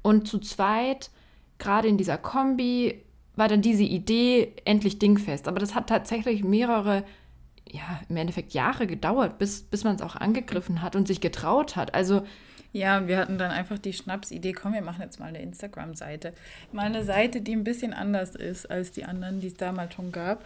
Und 0.04 0.28
zu 0.28 0.38
zweit, 0.38 1.10
gerade 1.58 1.88
in 1.88 1.98
dieser 1.98 2.18
Kombi, 2.20 3.02
war 3.36 3.48
dann 3.48 3.62
diese 3.62 3.84
Idee 3.84 4.54
endlich 4.66 5.00
dingfest. 5.00 5.48
Aber 5.48 5.60
das 5.60 5.76
hat 5.76 5.88
tatsächlich 5.88 6.44
mehrere, 6.44 7.04
ja, 7.70 8.02
im 8.10 8.18
Endeffekt 8.18 8.54
Jahre 8.54 8.88
gedauert, 8.88 9.38
bis, 9.38 9.64
bis 9.64 9.84
man 9.84 9.96
es 9.96 10.02
auch 10.02 10.16
angegriffen 10.16 10.82
hat 10.82 10.96
und 10.96 11.08
sich 11.08 11.22
getraut 11.22 11.76
hat. 11.76 11.94
Also. 11.94 12.26
Ja, 12.72 13.08
wir 13.08 13.18
hatten 13.18 13.38
dann 13.38 13.52
einfach 13.52 13.80
die 13.80 13.94
Schnapsidee, 13.94 14.52
komm, 14.52 14.74
wir 14.74 14.82
machen 14.82 15.02
jetzt 15.02 15.20
mal 15.20 15.28
eine 15.28 15.42
Instagram-Seite. 15.42 16.34
Mal 16.74 16.88
eine 16.88 17.04
Seite, 17.04 17.42
die 17.42 17.56
ein 17.56 17.64
bisschen 17.64 17.94
anders 17.94 18.36
ist 18.36 18.70
als 18.70 18.92
die 18.92 19.06
anderen, 19.06 19.40
die 19.40 19.48
es 19.48 19.54
damals 19.54 19.94
schon 19.94 20.12
gab. 20.12 20.44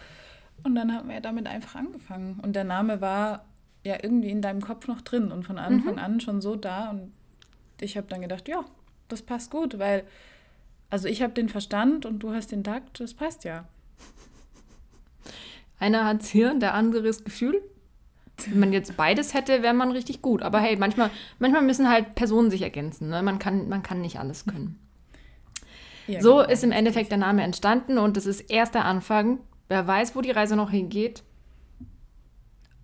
Und 0.62 0.74
dann 0.74 0.92
haben 0.92 1.08
wir 1.08 1.20
damit 1.20 1.46
einfach 1.46 1.74
angefangen. 1.74 2.38
Und 2.42 2.54
der 2.54 2.64
Name 2.64 3.00
war 3.00 3.44
ja 3.84 3.96
irgendwie 4.02 4.30
in 4.30 4.42
deinem 4.42 4.60
Kopf 4.60 4.86
noch 4.86 5.00
drin 5.00 5.32
und 5.32 5.44
von 5.44 5.58
Anfang 5.58 5.94
mhm. 5.94 5.98
an 5.98 6.20
schon 6.20 6.40
so 6.40 6.54
da. 6.54 6.90
Und 6.90 7.12
ich 7.80 7.96
habe 7.96 8.06
dann 8.08 8.20
gedacht, 8.20 8.46
ja, 8.48 8.64
das 9.08 9.22
passt 9.22 9.50
gut, 9.50 9.78
weil 9.78 10.04
also 10.90 11.08
ich 11.08 11.22
habe 11.22 11.32
den 11.32 11.48
Verstand 11.48 12.04
und 12.04 12.18
du 12.20 12.32
hast 12.32 12.52
den 12.52 12.64
Takt, 12.64 13.00
das 13.00 13.14
passt 13.14 13.44
ja. 13.44 13.66
Einer 15.78 16.04
hat 16.04 16.24
Hirn, 16.24 16.60
der 16.60 16.74
andere 16.74 17.08
ist 17.08 17.24
Gefühl. 17.24 17.62
Wenn 18.46 18.60
man 18.60 18.72
jetzt 18.72 18.96
beides 18.96 19.34
hätte, 19.34 19.62
wäre 19.62 19.74
man 19.74 19.92
richtig 19.92 20.22
gut. 20.22 20.42
Aber 20.42 20.60
hey, 20.60 20.76
manchmal, 20.76 21.10
manchmal 21.38 21.62
müssen 21.62 21.88
halt 21.88 22.14
Personen 22.14 22.50
sich 22.50 22.62
ergänzen. 22.62 23.08
Ne? 23.08 23.22
Man, 23.22 23.38
kann, 23.38 23.68
man 23.68 23.82
kann 23.82 24.00
nicht 24.00 24.18
alles 24.18 24.44
können. 24.44 24.78
Ja, 26.06 26.20
so 26.20 26.36
genau. 26.36 26.48
ist 26.48 26.64
im 26.64 26.72
Endeffekt 26.72 27.10
der 27.10 27.18
Name 27.18 27.42
entstanden 27.42 27.98
und 27.98 28.16
das 28.16 28.26
ist 28.26 28.40
erst 28.50 28.74
der 28.74 28.84
Anfang. 28.84 29.40
Wer 29.68 29.86
weiß, 29.86 30.16
wo 30.16 30.20
die 30.20 30.30
Reise 30.30 30.56
noch 30.56 30.70
hingeht. 30.70 31.22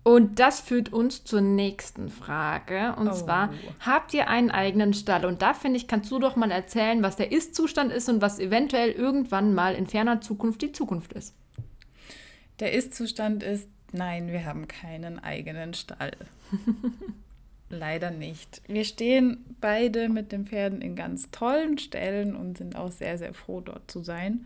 Und 0.07 0.39
das 0.39 0.61
führt 0.61 0.93
uns 0.93 1.25
zur 1.25 1.41
nächsten 1.41 2.07
Frage. 2.07 2.95
Und 2.95 3.09
oh. 3.09 3.11
zwar, 3.11 3.53
habt 3.81 4.13
ihr 4.13 4.29
einen 4.29 4.51
eigenen 4.51 4.93
Stall? 4.93 5.25
Und 5.25 5.41
da 5.41 5.53
finde 5.53 5.75
ich, 5.75 5.89
kannst 5.89 6.09
du 6.09 6.17
doch 6.17 6.37
mal 6.37 6.49
erzählen, 6.49 7.03
was 7.03 7.17
der 7.17 7.33
Ist-Zustand 7.33 7.91
ist 7.91 8.07
und 8.07 8.21
was 8.21 8.39
eventuell 8.39 8.91
irgendwann 8.91 9.53
mal 9.53 9.75
in 9.75 9.85
ferner 9.85 10.21
Zukunft 10.21 10.61
die 10.61 10.71
Zukunft 10.71 11.11
ist. 11.11 11.35
Der 12.61 12.71
Ist-Zustand 12.71 13.43
ist, 13.43 13.67
nein, 13.91 14.31
wir 14.31 14.45
haben 14.45 14.69
keinen 14.69 15.19
eigenen 15.19 15.73
Stall. 15.73 16.13
Leider 17.69 18.09
nicht. 18.09 18.61
Wir 18.65 18.85
stehen 18.85 19.43
beide 19.59 20.07
mit 20.07 20.31
den 20.31 20.45
Pferden 20.45 20.81
in 20.81 20.95
ganz 20.95 21.31
tollen 21.31 21.77
Stellen 21.79 22.33
und 22.33 22.57
sind 22.57 22.77
auch 22.77 22.93
sehr, 22.93 23.17
sehr 23.17 23.33
froh, 23.33 23.59
dort 23.59 23.91
zu 23.91 24.01
sein. 24.01 24.45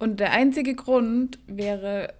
Und 0.00 0.18
der 0.18 0.32
einzige 0.32 0.74
Grund 0.74 1.38
wäre 1.46 2.14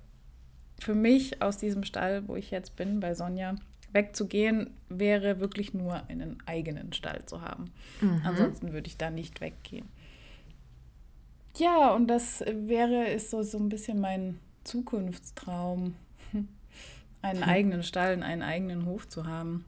für 0.83 0.95
mich 0.95 1.42
aus 1.42 1.59
diesem 1.59 1.85
Stall, 1.85 2.29
wo 2.29 2.37
ich 2.37 2.51
jetzt 2.51 2.77
bin, 2.77 3.01
bei 3.01 3.14
Sonja, 3.14 3.57
wegzugehen, 3.92 4.71
wäre 4.88 5.40
wirklich 5.40 5.75
nur 5.75 6.03
einen 6.09 6.38
eigenen 6.47 6.92
Stall 6.92 7.25
zu 7.27 7.42
haben. 7.42 7.66
Mhm. 8.01 8.23
Ansonsten 8.25 8.73
würde 8.73 8.88
ich 8.88 8.97
da 8.97 9.11
nicht 9.11 9.40
weggehen. 9.40 9.88
Ja, 11.57 11.95
und 11.95 12.07
das 12.09 12.40
wäre, 12.40 13.09
ist 13.09 13.31
so, 13.31 13.42
so 13.42 13.59
ein 13.59 13.68
bisschen 13.68 14.01
mein 14.01 14.38
Zukunftstraum, 14.64 15.95
einen 17.23 17.42
eigenen 17.42 17.83
Stall, 17.83 18.23
einen 18.23 18.42
eigenen 18.42 18.87
Hof 18.87 19.09
zu 19.09 19.27
haben. 19.27 19.66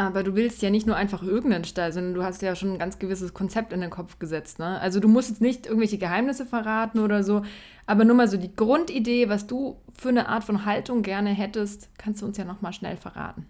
Aber 0.00 0.22
du 0.22 0.34
willst 0.34 0.62
ja 0.62 0.70
nicht 0.70 0.86
nur 0.86 0.96
einfach 0.96 1.22
irgendeinen 1.22 1.64
Stall, 1.64 1.92
sondern 1.92 2.14
du 2.14 2.24
hast 2.24 2.40
ja 2.40 2.56
schon 2.56 2.72
ein 2.72 2.78
ganz 2.78 2.98
gewisses 2.98 3.34
Konzept 3.34 3.72
in 3.72 3.82
den 3.82 3.90
Kopf 3.90 4.18
gesetzt. 4.18 4.58
Ne? 4.58 4.80
Also 4.80 4.98
du 4.98 5.08
musst 5.08 5.28
jetzt 5.28 5.42
nicht 5.42 5.66
irgendwelche 5.66 5.98
Geheimnisse 5.98 6.46
verraten 6.46 7.00
oder 7.00 7.22
so, 7.22 7.42
aber 7.90 8.04
nur 8.04 8.14
mal 8.14 8.28
so 8.28 8.36
die 8.36 8.54
Grundidee, 8.54 9.28
was 9.28 9.46
du 9.48 9.80
für 9.98 10.10
eine 10.10 10.28
Art 10.28 10.44
von 10.44 10.64
Haltung 10.64 11.02
gerne 11.02 11.30
hättest, 11.30 11.90
kannst 11.98 12.22
du 12.22 12.26
uns 12.26 12.36
ja 12.36 12.44
noch 12.44 12.60
mal 12.60 12.72
schnell 12.72 12.96
verraten. 12.96 13.46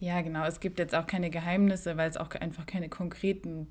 Ja, 0.00 0.22
genau. 0.22 0.46
Es 0.46 0.60
gibt 0.60 0.78
jetzt 0.78 0.94
auch 0.94 1.06
keine 1.06 1.28
Geheimnisse, 1.28 1.96
weil 1.96 2.08
es 2.08 2.16
auch 2.16 2.30
einfach 2.30 2.66
keine 2.66 2.88
konkreten 2.88 3.68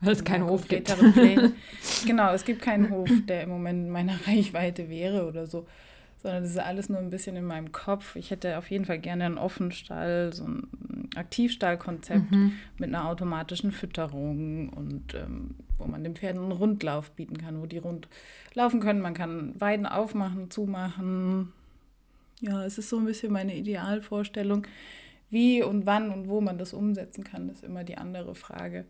weil 0.00 0.12
es 0.12 0.22
keinen 0.22 0.44
Hof 0.44 0.68
gibt. 0.68 0.94
genau, 2.06 2.32
es 2.34 2.44
gibt 2.44 2.60
keinen 2.60 2.90
Hof, 2.90 3.08
der 3.26 3.42
im 3.42 3.48
Moment 3.48 3.86
in 3.86 3.90
meiner 3.90 4.14
Reichweite 4.26 4.88
wäre 4.88 5.26
oder 5.26 5.46
so 5.46 5.66
sondern 6.24 6.42
das 6.42 6.52
ist 6.52 6.58
alles 6.58 6.88
nur 6.88 7.00
ein 7.00 7.10
bisschen 7.10 7.36
in 7.36 7.44
meinem 7.44 7.70
Kopf. 7.70 8.16
Ich 8.16 8.30
hätte 8.30 8.56
auf 8.56 8.70
jeden 8.70 8.86
Fall 8.86 8.98
gerne 8.98 9.26
einen 9.26 9.36
Offenstall, 9.36 10.32
so 10.32 10.44
ein 10.44 11.10
Aktivstallkonzept 11.16 12.30
mhm. 12.30 12.52
mit 12.78 12.88
einer 12.88 13.06
automatischen 13.06 13.72
Fütterung 13.72 14.70
und 14.70 15.12
ähm, 15.12 15.54
wo 15.78 15.86
man 15.86 16.04
den 16.04 16.16
Pferden 16.16 16.42
einen 16.42 16.52
Rundlauf 16.52 17.10
bieten 17.12 17.38
kann, 17.38 17.60
wo 17.60 17.66
die 17.66 17.78
rund 17.78 18.08
laufen 18.54 18.80
können. 18.80 19.00
Man 19.00 19.14
kann 19.14 19.58
Weiden 19.60 19.86
aufmachen, 19.86 20.50
zumachen. 20.50 21.52
Ja, 22.40 22.64
es 22.64 22.78
ist 22.78 22.88
so 22.88 22.98
ein 22.98 23.04
bisschen 23.04 23.32
meine 23.32 23.54
Idealvorstellung. 23.54 24.66
Wie 25.30 25.62
und 25.62 25.86
wann 25.86 26.10
und 26.10 26.28
wo 26.28 26.40
man 26.40 26.58
das 26.58 26.72
umsetzen 26.74 27.24
kann, 27.24 27.48
ist 27.48 27.64
immer 27.64 27.84
die 27.84 27.96
andere 27.96 28.34
Frage. 28.34 28.84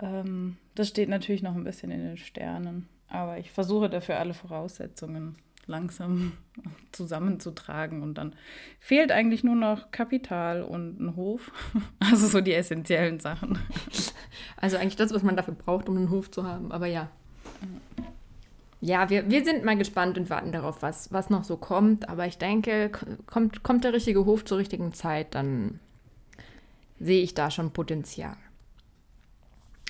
Ähm, 0.00 0.56
das 0.74 0.88
steht 0.88 1.08
natürlich 1.08 1.42
noch 1.42 1.54
ein 1.54 1.64
bisschen 1.64 1.90
in 1.90 2.00
den 2.00 2.16
Sternen, 2.16 2.88
aber 3.08 3.38
ich 3.38 3.50
versuche 3.50 3.88
dafür 3.88 4.18
alle 4.18 4.34
Voraussetzungen 4.34 5.36
langsam 5.66 6.32
zusammenzutragen. 6.92 8.02
Und 8.02 8.14
dann 8.14 8.34
fehlt 8.80 9.12
eigentlich 9.12 9.44
nur 9.44 9.56
noch 9.56 9.90
Kapital 9.90 10.62
und 10.62 11.00
ein 11.00 11.16
Hof. 11.16 11.52
Also 12.00 12.26
so 12.26 12.40
die 12.40 12.54
essentiellen 12.54 13.20
Sachen. 13.20 13.58
Also 14.56 14.76
eigentlich 14.78 14.96
das, 14.96 15.12
was 15.12 15.22
man 15.22 15.36
dafür 15.36 15.54
braucht, 15.54 15.88
um 15.88 15.96
einen 15.96 16.10
Hof 16.10 16.30
zu 16.30 16.44
haben. 16.44 16.72
Aber 16.72 16.86
ja. 16.86 17.08
Ja, 18.80 19.10
wir, 19.10 19.30
wir 19.30 19.44
sind 19.44 19.64
mal 19.64 19.76
gespannt 19.76 20.18
und 20.18 20.30
warten 20.30 20.52
darauf, 20.52 20.82
was, 20.82 21.12
was 21.12 21.30
noch 21.30 21.44
so 21.44 21.56
kommt. 21.56 22.08
Aber 22.08 22.26
ich 22.26 22.38
denke, 22.38 22.90
kommt, 23.26 23.62
kommt 23.62 23.84
der 23.84 23.92
richtige 23.92 24.24
Hof 24.24 24.44
zur 24.44 24.58
richtigen 24.58 24.92
Zeit, 24.92 25.34
dann 25.34 25.80
sehe 26.98 27.22
ich 27.22 27.34
da 27.34 27.50
schon 27.50 27.72
Potenzial. 27.72 28.36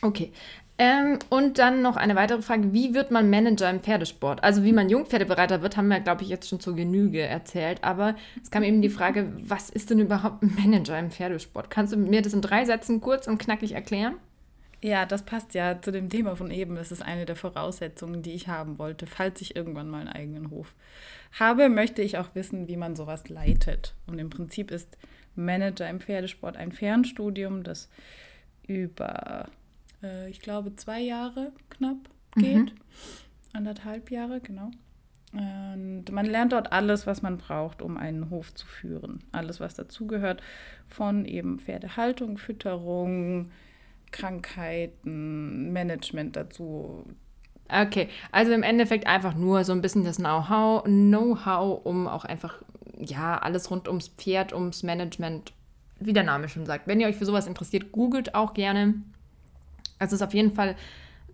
Okay. 0.03 0.33
Ähm, 0.77 1.21
und 1.31 1.59
dann 1.59 1.83
noch 1.83 1.97
eine 1.97 2.17
weitere 2.17 2.43
Frage: 2.43 2.73
Wie 2.73 2.95
wird 2.95 3.11
man 3.11 3.31
Manager 3.31 3.71
im 3.71 3.81
Pferdesport? 3.81 4.43
Also, 4.43 4.65
wie 4.65 4.73
man 4.73 4.89
Jungpferdebereiter 4.89 5.63
wird, 5.63 5.77
haben 5.77 5.89
wir, 5.89 6.01
glaube 6.01 6.23
ich, 6.23 6.29
jetzt 6.29 6.49
schon 6.49 6.59
zur 6.59 6.75
Genüge 6.75 7.23
erzählt. 7.23 7.85
Aber 7.85 8.17
es 8.43 8.51
kam 8.51 8.65
eben 8.65 8.83
die 8.83 8.89
Frage: 8.89 9.33
Was 9.43 9.71
ist 9.71 9.91
denn 9.91 10.01
überhaupt 10.01 10.43
ein 10.43 10.55
Manager 10.57 10.99
im 10.99 11.11
Pferdesport? 11.11 11.71
Kannst 11.71 11.93
du 11.93 11.97
mir 11.97 12.23
das 12.23 12.33
in 12.33 12.41
drei 12.41 12.65
Sätzen 12.65 13.01
kurz 13.01 13.29
und 13.29 13.39
knackig 13.39 13.73
erklären? 13.73 14.17
Ja, 14.83 15.07
das 15.07 15.23
passt 15.23 15.55
ja 15.55 15.81
zu 15.81 15.93
dem 15.93 16.11
Thema 16.11 16.37
von 16.37 16.51
eben. 16.51 16.75
Das 16.75 16.93
ist 16.93 17.03
eine 17.03 17.25
der 17.25 17.37
Voraussetzungen, 17.37 18.21
die 18.21 18.33
ich 18.33 18.49
haben 18.49 18.79
wollte, 18.79 19.07
falls 19.07 19.41
ich 19.41 19.57
irgendwann 19.57 19.89
mal 19.89 20.01
einen 20.01 20.11
eigenen 20.11 20.51
Hof 20.51 20.75
habe, 21.39 21.69
möchte 21.69 22.03
ich 22.03 22.19
auch 22.19 22.35
wissen, 22.35 22.69
wie 22.69 22.77
man 22.77 22.95
sowas 22.95 23.29
leitet. 23.29 23.95
Und 24.07 24.19
im 24.19 24.29
Prinzip 24.29 24.71
ist 24.71 24.99
Manager 25.37 25.89
im 25.89 26.01
Pferdesport 26.01 26.57
ein 26.57 26.71
Fernstudium, 26.71 27.63
das 27.63 27.89
über 28.67 29.49
äh, 30.05 30.29
ich 30.31 30.41
glaube, 30.41 30.77
zwei 30.77 31.01
Jahre 31.01 31.53
knapp 31.71 32.09
geht. 32.37 32.57
Mhm. 32.57 32.73
Anderthalb 33.53 34.11
Jahre, 34.11 34.41
genau. 34.41 34.71
Und 35.33 36.13
man 36.13 36.27
lernt 36.27 36.53
dort 36.53 36.73
alles, 36.73 37.09
was 37.09 37.23
man 37.23 37.39
braucht, 37.39 37.83
um 37.83 37.97
einen 37.97 38.31
Hof 38.31 38.55
zu 38.55 38.67
führen. 38.67 39.19
Alles, 39.33 39.59
was 39.59 39.75
dazugehört, 39.75 40.41
von 40.87 41.25
eben 41.25 41.59
Pferdehaltung, 41.59 42.39
Fütterung, 42.39 43.51
Krankheiten, 44.13 45.73
Management 45.73 46.37
dazu. 46.37 47.05
Okay, 47.69 48.09
also 48.31 48.53
im 48.53 48.63
Endeffekt 48.63 49.09
einfach 49.09 49.35
nur 49.35 49.65
so 49.65 49.73
ein 49.73 49.81
bisschen 49.81 50.05
das 50.05 50.19
Know-how, 50.19 50.85
Know-how, 50.85 51.85
um 51.85 52.07
auch 52.07 52.25
einfach, 52.25 52.63
ja, 52.97 53.37
alles 53.39 53.73
rund 53.73 53.89
ums 53.89 54.09
Pferd, 54.09 54.53
ums 54.53 54.85
Management, 54.85 55.53
wie 55.99 56.13
der 56.13 56.23
Name 56.23 56.49
schon 56.49 56.67
sagt. 56.67 56.87
Wenn 56.87 57.01
ihr 57.01 57.09
euch 57.09 57.17
für 57.17 57.27
sowas 57.27 57.49
interessiert, 57.49 57.91
googelt 57.91 58.37
auch 58.37 58.55
gerne. 58.55 58.95
Also 59.99 60.15
es 60.15 60.21
ist 60.21 60.27
auf 60.27 60.35
jeden 60.35 60.53
Fall 60.53 60.77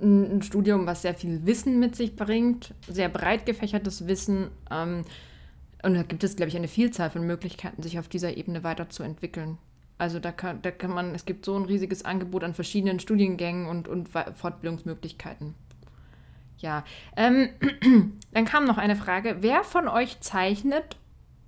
ein, 0.00 0.42
Studium, 0.42 0.86
was 0.86 1.02
sehr 1.02 1.14
viel 1.14 1.44
Wissen 1.46 1.78
mit 1.78 1.94
sich 1.94 2.16
bringt, 2.16 2.74
sehr 2.88 3.08
breit 3.08 3.46
gefächertes 3.46 4.06
Wissen. 4.06 4.48
Ähm, 4.70 5.04
und 5.82 5.94
da 5.94 6.02
gibt 6.02 6.24
es, 6.24 6.36
glaube 6.36 6.48
ich, 6.48 6.56
eine 6.56 6.68
Vielzahl 6.68 7.10
von 7.10 7.26
Möglichkeiten, 7.26 7.82
sich 7.82 7.98
auf 7.98 8.08
dieser 8.08 8.36
Ebene 8.36 8.64
weiterzuentwickeln. 8.64 9.58
Also 9.98 10.18
da 10.18 10.32
kann, 10.32 10.62
da 10.62 10.70
kann 10.70 10.90
man, 10.90 11.14
es 11.14 11.26
gibt 11.26 11.44
so 11.44 11.54
ein 11.56 11.66
riesiges 11.66 12.04
Angebot 12.04 12.42
an 12.44 12.54
verschiedenen 12.54 13.00
Studiengängen 13.00 13.66
und, 13.66 13.86
und 13.86 14.08
Fortbildungsmöglichkeiten. 14.08 15.54
Ja, 16.58 16.84
ähm, 17.16 17.50
dann 18.32 18.44
kam 18.44 18.64
noch 18.64 18.78
eine 18.78 18.96
Frage. 18.96 19.38
Wer 19.40 19.64
von 19.64 19.88
euch 19.88 20.20
zeichnet 20.20 20.96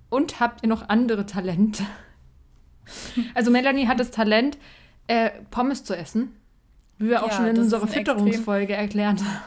und 0.09 0.39
habt 0.39 0.63
ihr 0.63 0.69
noch 0.69 0.89
andere 0.89 1.25
Talente? 1.25 1.83
Also 3.33 3.49
Melanie 3.49 3.87
hat 3.87 4.01
das 4.01 4.11
Talent, 4.11 4.57
äh, 5.07 5.29
Pommes 5.51 5.85
zu 5.85 5.95
essen. 5.95 6.35
Wie 7.03 7.09
wir 7.09 7.21
auch 7.21 7.27
ja, 7.31 7.35
schon 7.35 7.47
in 7.47 7.57
unserer 7.57 7.85
Fütterungsfolge 7.85 8.73
erklärt 8.73 9.21
haben. 9.21 9.43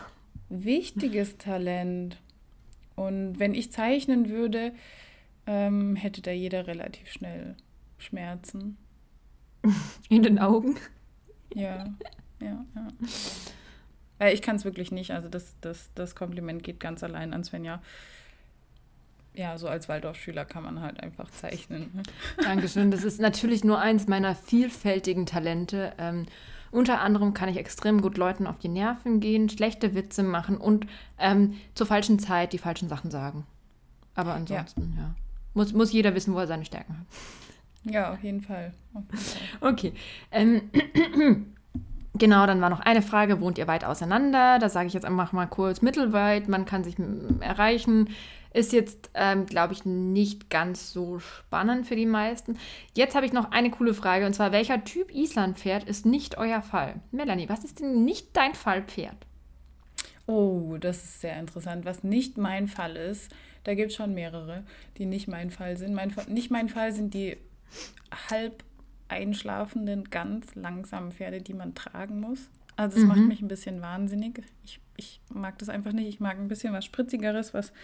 Wichtiges 0.50 1.38
Talent. 1.38 2.20
Und 2.96 3.38
wenn 3.38 3.54
ich 3.54 3.72
zeichnen 3.72 4.28
würde, 4.28 4.74
ähm, 5.46 5.96
hätte 5.96 6.20
da 6.20 6.32
jeder 6.32 6.66
relativ 6.66 7.10
schnell 7.10 7.56
Schmerzen. 7.96 8.76
In 10.10 10.22
den 10.22 10.38
Augen? 10.38 10.76
Ja, 11.54 11.86
ja, 12.42 12.64
ja. 12.74 12.88
Äh, 14.18 14.34
ich 14.34 14.42
kann 14.42 14.56
es 14.56 14.66
wirklich 14.66 14.92
nicht. 14.92 15.12
Also 15.12 15.30
das, 15.30 15.56
das, 15.62 15.90
das 15.94 16.14
Kompliment 16.14 16.62
geht 16.62 16.78
ganz 16.78 17.02
allein 17.02 17.32
an 17.32 17.42
Svenja. 17.42 17.80
Ja, 19.34 19.56
so 19.56 19.66
als 19.66 19.88
Waldorfschüler 19.88 20.44
kann 20.44 20.62
man 20.62 20.82
halt 20.82 21.00
einfach 21.00 21.30
zeichnen. 21.30 21.90
Ne? 21.94 22.02
Dankeschön. 22.42 22.90
Das 22.90 23.02
ist 23.02 23.18
natürlich 23.18 23.64
nur 23.64 23.78
eins 23.78 24.08
meiner 24.08 24.34
vielfältigen 24.34 25.24
Talente. 25.24 25.94
Ähm, 25.96 26.26
unter 26.70 27.00
anderem 27.00 27.34
kann 27.34 27.48
ich 27.48 27.56
extrem 27.56 28.02
gut 28.02 28.16
Leuten 28.16 28.46
auf 28.46 28.58
die 28.58 28.68
Nerven 28.68 29.20
gehen, 29.20 29.48
schlechte 29.48 29.94
Witze 29.94 30.22
machen 30.22 30.56
und 30.58 30.86
ähm, 31.18 31.54
zur 31.74 31.86
falschen 31.86 32.18
Zeit 32.18 32.52
die 32.52 32.58
falschen 32.58 32.88
Sachen 32.88 33.10
sagen. 33.10 33.46
Aber 34.14 34.34
ansonsten, 34.34 34.94
ja. 34.96 35.02
ja. 35.02 35.14
Muss, 35.54 35.72
muss 35.72 35.92
jeder 35.92 36.14
wissen, 36.14 36.34
wo 36.34 36.38
er 36.38 36.46
seine 36.46 36.64
Stärken 36.64 36.98
hat. 36.98 37.92
Ja, 37.94 38.12
auf 38.12 38.22
jeden 38.22 38.40
Fall. 38.40 38.74
Auf 38.94 39.04
jeden 39.10 39.18
Fall. 39.18 39.72
Okay. 39.72 39.92
Ähm, 40.30 40.70
Genau, 42.18 42.46
dann 42.46 42.60
war 42.60 42.70
noch 42.70 42.80
eine 42.80 43.02
Frage, 43.02 43.40
wohnt 43.40 43.58
ihr 43.58 43.66
weit 43.66 43.84
auseinander? 43.84 44.58
Da 44.58 44.68
sage 44.68 44.86
ich 44.86 44.94
jetzt 44.94 45.04
einfach 45.04 45.32
mal 45.32 45.46
kurz 45.46 45.82
mittelweit, 45.82 46.48
man 46.48 46.64
kann 46.64 46.84
sich 46.84 46.96
erreichen. 47.40 48.08
Ist 48.56 48.72
jetzt, 48.72 49.10
ähm, 49.12 49.44
glaube 49.44 49.74
ich, 49.74 49.84
nicht 49.84 50.48
ganz 50.48 50.90
so 50.90 51.18
spannend 51.18 51.86
für 51.86 51.94
die 51.94 52.06
meisten. 52.06 52.56
Jetzt 52.94 53.14
habe 53.14 53.26
ich 53.26 53.34
noch 53.34 53.50
eine 53.50 53.70
coole 53.70 53.92
Frage 53.92 54.24
und 54.24 54.32
zwar, 54.32 54.50
welcher 54.50 54.82
Typ 54.82 55.14
Islandpferd 55.14 55.84
ist 55.84 56.06
nicht 56.06 56.38
euer 56.38 56.62
Fall? 56.62 56.94
Melanie, 57.10 57.50
was 57.50 57.64
ist 57.64 57.80
denn 57.80 58.06
nicht 58.06 58.34
dein 58.34 58.54
Fallpferd? 58.54 59.26
Oh, 60.26 60.78
das 60.80 61.04
ist 61.04 61.20
sehr 61.20 61.38
interessant. 61.38 61.84
Was 61.84 62.02
nicht 62.02 62.38
mein 62.38 62.66
Fall 62.66 62.96
ist, 62.96 63.30
da 63.64 63.74
gibt 63.74 63.90
es 63.90 63.96
schon 63.98 64.14
mehrere, 64.14 64.64
die 64.96 65.04
nicht 65.04 65.28
mein 65.28 65.50
Fall 65.50 65.76
sind. 65.76 65.92
Mein, 65.92 66.14
nicht 66.26 66.50
mein 66.50 66.70
Fall 66.70 66.92
sind 66.92 67.12
die 67.12 67.36
halb 68.30 68.64
einschlafenden, 69.08 70.08
ganz 70.08 70.54
langsamen 70.54 71.12
Pferde, 71.12 71.42
die 71.42 71.52
man 71.52 71.74
tragen 71.74 72.20
muss. 72.20 72.48
Also 72.76 72.96
es 72.96 73.02
mhm. 73.02 73.08
macht 73.08 73.20
mich 73.20 73.42
ein 73.42 73.48
bisschen 73.48 73.82
wahnsinnig. 73.82 74.42
Ich, 74.64 74.80
ich 74.96 75.20
mag 75.28 75.58
das 75.58 75.68
einfach 75.68 75.92
nicht. 75.92 76.08
Ich 76.08 76.20
mag 76.20 76.38
ein 76.38 76.48
bisschen 76.48 76.72
was 76.72 76.86
Spritzigeres, 76.86 77.52
was 77.52 77.74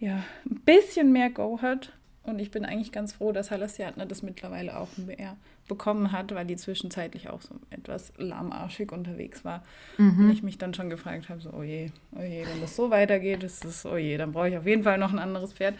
ja, 0.00 0.24
ein 0.44 0.60
bisschen 0.64 1.12
mehr 1.12 1.30
Go 1.30 1.60
hat. 1.62 1.92
Und 2.22 2.38
ich 2.38 2.50
bin 2.50 2.64
eigentlich 2.64 2.92
ganz 2.92 3.12
froh, 3.12 3.32
dass 3.32 3.50
Halassiatner 3.50 4.06
das 4.06 4.22
mittlerweile 4.22 4.78
auch 4.78 4.88
mehr 4.96 5.36
bekommen 5.68 6.12
hat, 6.12 6.34
weil 6.34 6.44
die 6.44 6.56
zwischenzeitlich 6.56 7.30
auch 7.30 7.40
so 7.40 7.54
etwas 7.70 8.12
lahmarschig 8.16 8.92
unterwegs 8.92 9.44
war. 9.44 9.62
Mhm. 9.98 10.24
Und 10.24 10.30
ich 10.30 10.42
mich 10.42 10.58
dann 10.58 10.74
schon 10.74 10.90
gefragt 10.90 11.28
habe, 11.28 11.40
so, 11.40 11.50
oh 11.52 11.62
je, 11.62 11.92
oh 12.16 12.22
je, 12.22 12.44
wenn 12.46 12.60
das 12.60 12.76
so 12.76 12.90
weitergeht, 12.90 13.42
ist 13.42 13.64
es, 13.64 13.86
oh 13.86 13.96
je, 13.96 14.16
dann 14.16 14.32
brauche 14.32 14.48
ich 14.48 14.56
auf 14.56 14.66
jeden 14.66 14.82
Fall 14.82 14.98
noch 14.98 15.12
ein 15.12 15.18
anderes 15.18 15.52
Pferd. 15.52 15.76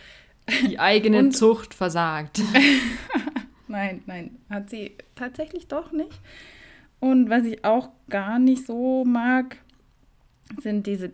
Die 0.68 0.78
eigene 0.78 1.18
Und, 1.18 1.33
Zucht 1.33 1.74
versagt. 1.74 2.40
nein, 3.68 4.02
nein, 4.06 4.37
hat 4.48 4.70
sie 4.70 4.96
tatsächlich 5.14 5.66
doch 5.66 5.92
nicht. 5.92 6.20
Und 7.00 7.30
was 7.30 7.44
ich 7.44 7.64
auch 7.64 7.90
gar 8.09 8.38
nicht 8.38 8.66
so 8.66 9.04
mag, 9.04 9.56
sind 10.62 10.87
diese 10.87 11.12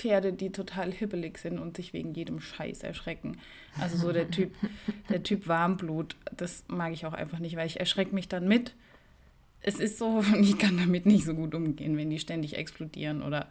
Pferde, 0.00 0.32
die 0.32 0.50
total 0.50 0.90
hibbelig 0.90 1.36
sind 1.36 1.58
und 1.58 1.76
sich 1.76 1.92
wegen 1.92 2.14
jedem 2.14 2.40
Scheiß 2.40 2.82
erschrecken. 2.82 3.36
Also 3.78 3.98
so 3.98 4.12
der 4.12 4.30
Typ, 4.30 4.54
der 5.10 5.22
Typ 5.22 5.46
Warmblut, 5.46 6.16
das 6.34 6.64
mag 6.68 6.92
ich 6.94 7.04
auch 7.04 7.12
einfach 7.12 7.38
nicht, 7.38 7.56
weil 7.56 7.66
ich 7.66 7.78
erschrecke 7.78 8.14
mich 8.14 8.26
dann 8.26 8.48
mit. 8.48 8.74
Es 9.60 9.78
ist 9.78 9.98
so, 9.98 10.24
ich 10.40 10.58
kann 10.58 10.78
damit 10.78 11.04
nicht 11.04 11.24
so 11.24 11.34
gut 11.34 11.54
umgehen, 11.54 11.98
wenn 11.98 12.08
die 12.08 12.18
ständig 12.18 12.56
explodieren 12.56 13.22
oder 13.22 13.46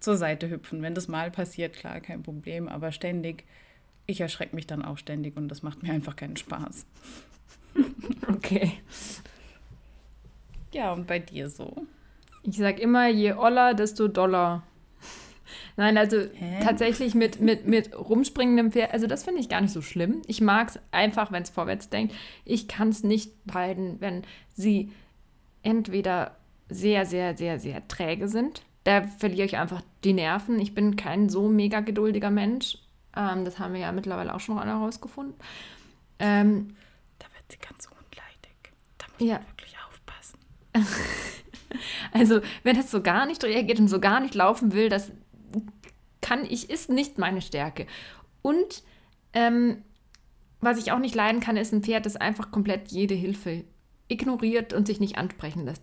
zur 0.00 0.16
Seite 0.16 0.48
hüpfen. 0.48 0.80
Wenn 0.80 0.94
das 0.94 1.06
mal 1.06 1.30
passiert, 1.30 1.74
klar, 1.74 2.00
kein 2.00 2.22
Problem, 2.22 2.66
aber 2.66 2.92
ständig, 2.92 3.44
ich 4.06 4.22
erschrecke 4.22 4.56
mich 4.56 4.66
dann 4.66 4.82
auch 4.82 4.96
ständig 4.96 5.36
und 5.36 5.48
das 5.48 5.62
macht 5.62 5.82
mir 5.82 5.92
einfach 5.92 6.16
keinen 6.16 6.36
Spaß. 6.36 6.86
Okay. 8.28 8.72
Ja, 10.72 10.92
und 10.92 11.06
bei 11.06 11.18
dir 11.18 11.48
so? 11.50 11.86
Ich 12.42 12.56
sag 12.56 12.78
immer, 12.78 13.08
je 13.08 13.32
oller, 13.32 13.74
desto 13.74 14.08
doller. 14.08 14.62
Nein, 15.76 15.96
also 15.96 16.18
Hä? 16.18 16.60
tatsächlich 16.62 17.14
mit, 17.14 17.40
mit, 17.40 17.66
mit 17.66 17.96
rumspringendem 17.96 18.72
Pferd, 18.72 18.92
also 18.92 19.06
das 19.06 19.24
finde 19.24 19.40
ich 19.40 19.48
gar 19.48 19.60
nicht 19.60 19.72
so 19.72 19.82
schlimm. 19.82 20.22
Ich 20.26 20.40
mag 20.40 20.68
es 20.68 20.78
einfach, 20.90 21.32
wenn 21.32 21.42
es 21.42 21.50
vorwärts 21.50 21.88
denkt. 21.88 22.14
Ich 22.44 22.68
kann 22.68 22.88
es 22.90 23.02
nicht 23.02 23.32
beiden, 23.44 24.00
wenn 24.00 24.22
sie 24.54 24.92
entweder 25.62 26.36
sehr, 26.68 27.04
sehr, 27.04 27.36
sehr, 27.36 27.58
sehr 27.58 27.86
träge 27.88 28.28
sind. 28.28 28.62
Da 28.84 29.02
verliere 29.02 29.46
ich 29.46 29.56
einfach 29.56 29.82
die 30.04 30.12
Nerven. 30.12 30.58
Ich 30.58 30.74
bin 30.74 30.96
kein 30.96 31.28
so 31.28 31.48
mega 31.48 31.80
geduldiger 31.80 32.30
Mensch. 32.30 32.78
Ähm, 33.16 33.44
das 33.44 33.58
haben 33.58 33.74
wir 33.74 33.80
ja 33.80 33.92
mittlerweile 33.92 34.34
auch 34.34 34.40
schon 34.40 34.58
alle 34.58 34.70
herausgefunden. 34.70 35.34
Ähm, 36.18 36.76
da 37.18 37.26
wird 37.34 37.50
sie 37.50 37.58
ganz 37.58 37.86
unleidig. 37.86 38.72
Da 38.98 39.06
muss 39.12 39.28
ja. 39.28 39.34
man 39.34 39.46
wirklich 39.48 39.76
aufpassen. 39.86 40.38
also, 42.12 42.40
wenn 42.62 42.76
es 42.76 42.90
so 42.90 43.02
gar 43.02 43.26
nicht 43.26 43.42
reagiert 43.44 43.80
und 43.80 43.88
so 43.88 44.00
gar 44.00 44.20
nicht 44.20 44.34
laufen 44.34 44.72
will, 44.72 44.88
das 44.88 45.10
kann 46.30 46.46
ich, 46.48 46.70
ist 46.70 46.90
nicht 46.90 47.18
meine 47.18 47.42
Stärke. 47.42 47.88
Und 48.40 48.84
ähm, 49.32 49.78
was 50.60 50.78
ich 50.78 50.92
auch 50.92 51.00
nicht 51.00 51.16
leiden 51.16 51.40
kann, 51.40 51.56
ist 51.56 51.72
ein 51.72 51.82
Pferd, 51.82 52.06
das 52.06 52.14
einfach 52.14 52.52
komplett 52.52 52.92
jede 52.92 53.14
Hilfe 53.14 53.64
ignoriert 54.06 54.72
und 54.72 54.86
sich 54.86 55.00
nicht 55.00 55.18
ansprechen 55.18 55.64
lässt. 55.64 55.82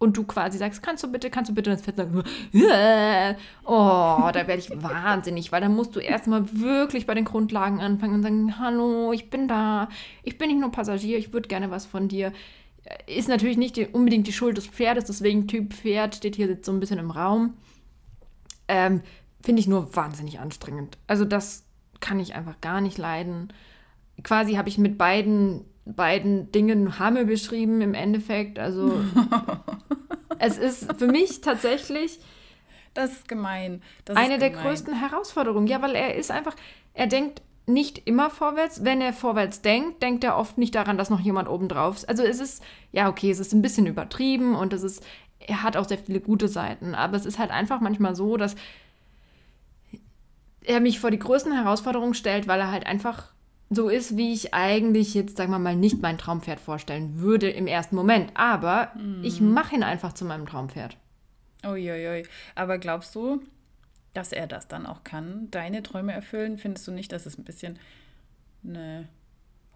Und 0.00 0.16
du 0.16 0.24
quasi 0.24 0.58
sagst, 0.58 0.82
kannst 0.82 1.04
du 1.04 1.12
bitte, 1.12 1.30
kannst 1.30 1.50
du 1.50 1.54
bitte, 1.54 1.70
und 1.70 1.76
das 1.78 1.84
Pferd 1.84 1.96
sagt, 1.96 2.12
oh, 3.64 4.30
da 4.32 4.46
werde 4.48 4.58
ich 4.58 4.70
wahnsinnig, 4.82 5.52
weil 5.52 5.60
dann 5.60 5.76
musst 5.76 5.94
du 5.94 6.00
erstmal 6.00 6.42
wirklich 6.58 7.06
bei 7.06 7.14
den 7.14 7.24
Grundlagen 7.24 7.78
anfangen 7.78 8.14
und 8.14 8.22
sagen, 8.22 8.58
hallo, 8.58 9.12
ich 9.12 9.30
bin 9.30 9.46
da, 9.46 9.88
ich 10.24 10.38
bin 10.38 10.48
nicht 10.48 10.60
nur 10.60 10.72
Passagier, 10.72 11.18
ich 11.18 11.32
würde 11.32 11.48
gerne 11.48 11.70
was 11.70 11.86
von 11.86 12.08
dir. 12.08 12.32
Ist 13.06 13.28
natürlich 13.28 13.58
nicht 13.58 13.76
die, 13.76 13.86
unbedingt 13.86 14.26
die 14.26 14.32
Schuld 14.32 14.56
des 14.56 14.66
Pferdes, 14.66 15.04
deswegen 15.04 15.46
Typ 15.46 15.72
Pferd 15.72 16.16
steht 16.16 16.34
hier 16.34 16.48
jetzt 16.48 16.66
so 16.66 16.72
ein 16.72 16.80
bisschen 16.80 16.98
im 16.98 17.12
Raum. 17.12 17.54
Ähm, 18.66 19.02
Finde 19.42 19.60
ich 19.60 19.68
nur 19.68 19.94
wahnsinnig 19.94 20.40
anstrengend. 20.40 20.98
Also 21.06 21.24
das 21.24 21.64
kann 22.00 22.20
ich 22.20 22.34
einfach 22.34 22.60
gar 22.60 22.80
nicht 22.80 22.98
leiden. 22.98 23.52
Quasi 24.22 24.54
habe 24.54 24.68
ich 24.68 24.78
mit 24.78 24.98
beiden, 24.98 25.64
beiden 25.84 26.50
Dingen 26.52 26.98
Hamme 26.98 27.24
beschrieben 27.24 27.80
im 27.80 27.94
Endeffekt. 27.94 28.58
Also 28.58 29.00
Es 30.38 30.58
ist 30.58 30.92
für 30.98 31.06
mich 31.06 31.40
tatsächlich. 31.40 32.18
Das 32.94 33.12
ist 33.12 33.28
gemein. 33.28 33.82
Das 34.04 34.16
eine 34.16 34.34
ist 34.34 34.40
der 34.40 34.50
gemein. 34.50 34.66
größten 34.66 34.94
Herausforderungen. 34.94 35.66
Ja, 35.66 35.82
weil 35.82 35.94
er 35.94 36.14
ist 36.14 36.30
einfach, 36.30 36.56
er 36.94 37.06
denkt 37.06 37.42
nicht 37.66 38.06
immer 38.06 38.30
vorwärts. 38.30 38.84
Wenn 38.84 39.00
er 39.00 39.12
vorwärts 39.12 39.62
denkt, 39.62 40.02
denkt 40.02 40.24
er 40.24 40.36
oft 40.36 40.58
nicht 40.58 40.74
daran, 40.74 40.98
dass 40.98 41.10
noch 41.10 41.20
jemand 41.20 41.48
oben 41.48 41.68
drauf 41.68 41.96
ist. 41.96 42.08
Also 42.08 42.22
es 42.22 42.40
ist, 42.40 42.62
ja, 42.92 43.08
okay, 43.08 43.30
es 43.30 43.40
ist 43.40 43.52
ein 43.52 43.62
bisschen 43.62 43.86
übertrieben 43.86 44.54
und 44.54 44.72
es 44.72 44.82
ist, 44.82 45.04
er 45.38 45.62
hat 45.62 45.76
auch 45.76 45.86
sehr 45.86 45.98
viele 45.98 46.20
gute 46.20 46.48
Seiten. 46.48 46.94
Aber 46.94 47.16
es 47.16 47.26
ist 47.26 47.38
halt 47.38 47.50
einfach 47.50 47.80
manchmal 47.80 48.16
so, 48.16 48.36
dass 48.36 48.56
er 50.64 50.80
mich 50.80 51.00
vor 51.00 51.10
die 51.10 51.18
größten 51.18 51.52
Herausforderungen 51.52 52.14
stellt, 52.14 52.46
weil 52.46 52.60
er 52.60 52.70
halt 52.70 52.86
einfach 52.86 53.32
so 53.70 53.88
ist, 53.88 54.16
wie 54.16 54.32
ich 54.32 54.54
eigentlich 54.54 55.14
jetzt, 55.14 55.36
sagen 55.36 55.50
wir 55.50 55.58
mal, 55.58 55.76
nicht 55.76 56.00
mein 56.00 56.18
Traumpferd 56.18 56.58
vorstellen 56.58 57.20
würde 57.20 57.50
im 57.50 57.66
ersten 57.66 57.96
Moment. 57.96 58.32
Aber 58.34 58.92
ich 59.22 59.40
mache 59.40 59.74
ihn 59.74 59.82
einfach 59.82 60.14
zu 60.14 60.24
meinem 60.24 60.46
Traumpferd. 60.46 60.96
Uiuiui. 61.64 62.24
Aber 62.54 62.78
glaubst 62.78 63.14
du, 63.14 63.42
dass 64.14 64.32
er 64.32 64.46
das 64.46 64.68
dann 64.68 64.86
auch 64.86 65.04
kann, 65.04 65.50
deine 65.50 65.82
Träume 65.82 66.12
erfüllen? 66.12 66.56
Findest 66.56 66.86
du 66.88 66.92
nicht, 66.92 67.12
dass 67.12 67.26
es 67.26 67.36
ein 67.36 67.44
bisschen 67.44 67.78
eine 68.64 69.08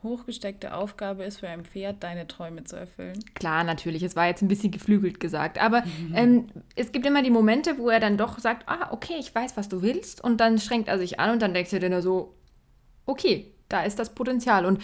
hochgesteckte 0.03 0.75
Aufgabe 0.75 1.25
ist 1.25 1.41
für 1.41 1.49
ein 1.49 1.65
Pferd, 1.65 2.03
deine 2.03 2.27
Träume 2.27 2.65
zu 2.65 2.77
erfüllen? 2.77 3.19
Klar, 3.35 3.65
natürlich, 3.65 4.03
es 4.03 4.17
war 4.17 4.27
jetzt 4.27 4.43
ein 4.43 4.49
bisschen 4.49 4.71
geflügelt 4.71 5.21
gesagt, 5.21 5.61
aber 5.61 5.85
ähm, 6.15 6.47
es 6.75 6.93
gibt 6.93 7.07
immer 7.07 7.23
die 7.23 7.31
Momente, 7.31 7.79
wo 7.79 7.88
er 7.88 8.01
dann 8.01 8.17
doch 8.17 8.38
sagt, 8.38 8.69
ah, 8.69 8.88
okay, 8.93 9.15
ich 9.19 9.35
weiß, 9.35 9.57
was 9.57 9.69
du 9.69 9.83
willst, 9.83 10.23
und 10.23 10.41
dann 10.41 10.59
schränkt 10.59 10.88
er 10.88 10.99
sich 10.99 11.21
an 11.21 11.31
und 11.31 11.43
dann 11.43 11.55
denkst 11.55 11.71
du 11.71 11.79
dir 11.79 11.91
nur 11.91 12.03
so, 12.03 12.35
okay, 13.07 13.53
da 13.69 13.83
ist 13.85 13.99
das 13.99 14.15
Potenzial 14.15 14.67
und 14.67 14.83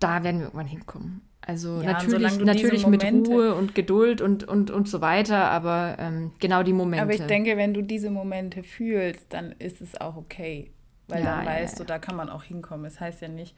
da 0.00 0.22
werden 0.22 0.40
wir 0.40 0.46
irgendwann 0.46 0.66
hinkommen. 0.66 1.22
Also 1.40 1.80
Ja, 1.80 1.92
natürlich, 1.92 2.38
natürlich 2.40 2.86
mit 2.86 3.02
Ruhe 3.04 3.54
und 3.54 3.74
Geduld 3.74 4.20
und, 4.20 4.44
und, 4.44 4.70
und 4.70 4.86
so 4.86 5.00
weiter, 5.00 5.50
aber 5.50 5.96
ähm, 5.98 6.32
genau 6.40 6.62
die 6.62 6.74
Momente. 6.74 7.02
Aber 7.02 7.14
ich 7.14 7.22
denke, 7.22 7.56
wenn 7.56 7.72
du 7.72 7.82
diese 7.82 8.10
Momente 8.10 8.62
fühlst, 8.62 9.32
dann 9.32 9.52
ist 9.58 9.80
es 9.80 9.98
auch 9.98 10.16
okay. 10.16 10.72
Weil 11.08 11.22
Ja, 11.22 11.36
dann 11.36 11.44
ja, 11.44 11.50
weißt 11.50 11.80
du, 11.80 11.84
da 11.84 11.98
kann 11.98 12.16
man 12.16 12.28
auch 12.28 12.42
hinkommen. 12.42 12.84
Es 12.86 13.00
heißt 13.00 13.22
ja 13.22 13.28
nicht, 13.28 13.54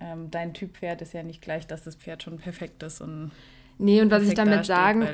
ähm, 0.00 0.30
dein 0.30 0.54
Typ 0.54 0.76
Pferd 0.76 1.02
ist 1.02 1.12
ja 1.12 1.22
nicht 1.22 1.42
gleich, 1.42 1.66
dass 1.66 1.84
das 1.84 1.96
Pferd 1.96 2.22
schon 2.22 2.38
perfekt 2.38 2.82
ist 2.82 3.00
und 3.00 3.32
nee, 3.78 4.00
und 4.00 4.10
was 4.10 4.22
ich 4.22 4.34
damit 4.34 4.66
sagen 4.66 5.06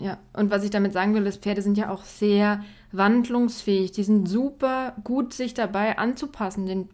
Ja, 0.00 0.18
und 0.32 0.50
was 0.50 0.64
ich 0.64 0.70
damit 0.70 0.92
sagen 0.92 1.14
will, 1.14 1.26
ist, 1.26 1.42
Pferde 1.42 1.62
sind 1.62 1.76
ja 1.76 1.90
auch 1.90 2.04
sehr 2.04 2.64
wandlungsfähig. 2.92 3.92
Die 3.92 4.04
sind 4.04 4.28
super 4.28 4.96
gut, 5.04 5.34
sich 5.34 5.54
dabei 5.54 5.98
anzupassen, 5.98 6.66
den 6.66 6.88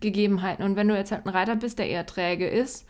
Gegebenheiten. 0.00 0.64
Und 0.64 0.76
wenn 0.76 0.88
du 0.88 0.96
jetzt 0.96 1.12
halt 1.12 1.26
ein 1.26 1.30
Reiter 1.30 1.56
bist, 1.56 1.78
der 1.78 1.88
eher 1.88 2.06
träge 2.06 2.48
ist, 2.48 2.86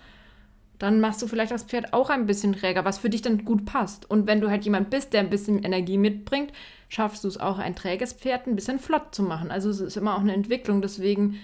dann 0.83 0.99
machst 1.01 1.23
du 1.23 1.29
vielleicht 1.29 1.53
das 1.53 1.63
Pferd 1.63 1.93
auch 1.93 2.11
ein 2.11 2.27
bisschen 2.27 2.53
träger, 2.55 2.85
was 2.85 2.99
für 2.99 3.09
dich 3.09 3.23
dann 3.23 3.45
gut 3.45 3.65
passt. 3.65 4.11
Und 4.11 4.27
wenn 4.27 4.41
du 4.41 4.51
halt 4.51 4.65
jemand 4.65 4.91
bist, 4.91 5.13
der 5.13 5.21
ein 5.21 5.31
bisschen 5.31 5.63
Energie 5.63 5.97
mitbringt, 5.97 6.53
schaffst 6.89 7.23
du 7.23 7.29
es 7.29 7.39
auch, 7.39 7.59
ein 7.59 7.77
träges 7.77 8.13
Pferd 8.13 8.47
ein 8.49 8.57
bisschen 8.57 8.81
flott 8.81 9.15
zu 9.15 9.23
machen. 9.23 9.51
Also 9.53 9.71
es 9.71 9.81
ist 9.81 9.97
immer 9.97 10.17
auch 10.17 10.21
eine 10.21 10.35
Entwicklung. 10.35 10.83
Deswegen 10.83 11.39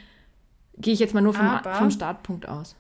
gehe 0.77 0.92
ich 0.92 0.98
jetzt 1.01 1.14
mal 1.14 1.20
nur 1.20 1.35
vom, 1.35 1.46
Aber- 1.46 1.74
vom 1.74 1.90
Startpunkt 1.92 2.48
aus. 2.48 2.74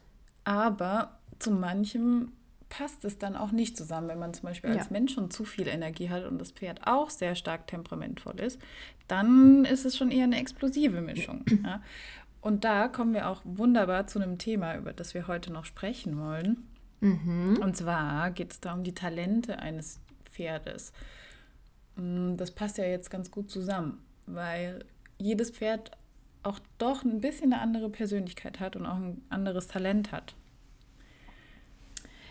Aber 0.44 1.18
zu 1.38 1.50
manchem 1.52 2.32
passt 2.68 3.04
es 3.04 3.18
dann 3.18 3.36
auch 3.36 3.50
nicht 3.52 3.76
zusammen, 3.76 4.08
wenn 4.08 4.18
man 4.18 4.34
zum 4.34 4.44
Beispiel 4.48 4.70
als 4.70 4.86
Ja. 4.86 4.92
Mensch 4.92 5.14
schon 5.14 5.30
zu 5.30 5.44
viel 5.44 5.68
Energie 5.68 6.10
hat 6.10 6.24
und 6.26 6.38
das 6.38 6.50
Pferd 6.50 6.80
auch 6.86 7.08
sehr 7.08 7.34
stark 7.34 7.66
temperamentvoll 7.66 8.40
ist, 8.40 8.60
dann 9.06 9.64
ist 9.64 9.86
es 9.86 9.96
schon 9.96 10.10
eher 10.10 10.24
eine 10.24 10.38
explosive 10.38 11.00
Mischung. 11.00 11.44
Ja? 11.64 11.80
Und 12.48 12.64
da 12.64 12.88
kommen 12.88 13.12
wir 13.12 13.28
auch 13.28 13.42
wunderbar 13.44 14.06
zu 14.06 14.18
einem 14.18 14.38
Thema, 14.38 14.74
über 14.78 14.94
das 14.94 15.12
wir 15.12 15.28
heute 15.28 15.52
noch 15.52 15.66
sprechen 15.66 16.18
wollen. 16.18 16.66
Und 17.60 17.76
zwar 17.76 18.30
geht 18.30 18.52
es 18.52 18.60
da 18.60 18.72
um 18.72 18.84
die 18.84 18.94
Talente 18.94 19.58
eines 19.58 20.00
Pferdes. 20.24 20.94
Mm, 21.96 22.36
Das 22.36 22.50
passt 22.50 22.78
ja 22.78 22.84
jetzt 22.84 23.10
ganz 23.10 23.30
gut 23.30 23.50
zusammen, 23.50 24.02
weil 24.26 24.82
jedes 25.18 25.50
Pferd 25.50 25.90
auch 26.42 26.58
doch 26.78 27.04
ein 27.04 27.20
bisschen 27.20 27.52
eine 27.52 27.60
andere 27.60 27.90
Persönlichkeit 27.90 28.60
hat 28.60 28.76
und 28.76 28.86
auch 28.86 28.96
ein 28.96 29.20
anderes 29.28 29.68
Talent 29.68 30.10
hat. 30.10 30.34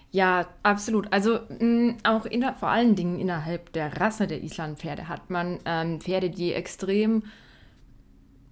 Ja, 0.09 0.47
absolut. 0.63 1.13
Also 1.13 1.41
mh, 1.59 1.97
auch 2.03 2.25
inner, 2.25 2.55
vor 2.55 2.69
allen 2.69 2.95
Dingen 2.95 3.19
innerhalb 3.19 3.71
der 3.73 4.01
Rasse 4.01 4.25
der 4.25 4.41
Islandpferde 4.41 5.07
hat 5.09 5.29
man 5.29 5.59
ähm, 5.65 6.01
Pferde, 6.01 6.31
die 6.31 6.53
extrem 6.53 7.21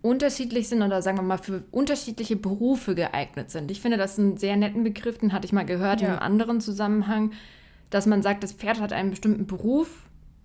unterschiedlich 0.05 0.69
sind 0.69 0.83
oder 0.83 1.01
sagen 1.01 1.17
wir 1.17 1.23
mal 1.23 1.37
für 1.39 1.63
unterschiedliche 1.71 2.35
Berufe 2.35 2.93
geeignet 2.93 3.49
sind. 3.49 3.71
Ich 3.71 3.81
finde 3.81 3.97
das 3.97 4.19
einen 4.19 4.37
sehr 4.37 4.55
netten 4.55 4.83
Begriff, 4.83 5.17
den 5.17 5.33
hatte 5.33 5.45
ich 5.45 5.51
mal 5.53 5.65
gehört 5.65 6.01
in 6.01 6.07
Ja. 6.07 6.13
einem 6.13 6.21
anderen 6.21 6.61
Zusammenhang, 6.61 7.31
dass 7.89 8.05
man 8.05 8.21
sagt, 8.21 8.43
das 8.43 8.53
Pferd 8.53 8.79
hat 8.79 8.93
einen 8.93 9.09
bestimmten 9.09 9.47
Beruf, 9.47 9.89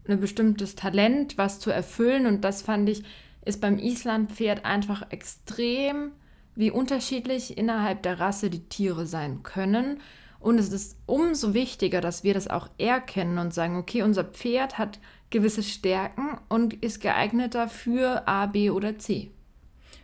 ein 0.09 0.19
bestimmtes 0.19 0.77
Talent, 0.77 1.37
was 1.37 1.61
zu 1.61 1.71
erfüllen 1.71 2.25
und 2.27 2.43
das 2.43 2.63
fand 2.63 2.89
ich, 2.89 3.03
ist 3.45 3.61
beim 3.61 3.79
Islandpferd 3.79 4.65
einfach 4.65 5.11
extrem, 5.11 6.13
wie 6.55 6.71
unterschiedlich 6.71 7.59
innerhalb 7.59 8.03
der 8.03 8.19
Rasse 8.19 8.49
die 8.51 8.69
Tiere 8.69 9.07
sein 9.07 9.43
können. 9.43 10.01
Und 10.41 10.59
es 10.59 10.73
ist 10.73 10.97
umso 11.05 11.53
wichtiger, 11.53 12.01
dass 12.01 12.25
wir 12.25 12.33
das 12.33 12.49
auch 12.49 12.69
erkennen 12.79 13.39
und 13.39 13.53
sagen, 13.53 13.77
okay, 13.77 14.03
unser 14.03 14.25
Pferd 14.25 14.79
hat 14.79 14.99
gewisse 15.29 15.63
Stärken 15.63 16.39
und 16.49 16.73
ist 16.75 17.01
geeigneter 17.01 17.69
für 17.69 18.27
A, 18.27 18.47
B 18.47 18.71
oder 18.71 18.99
C. 18.99 19.31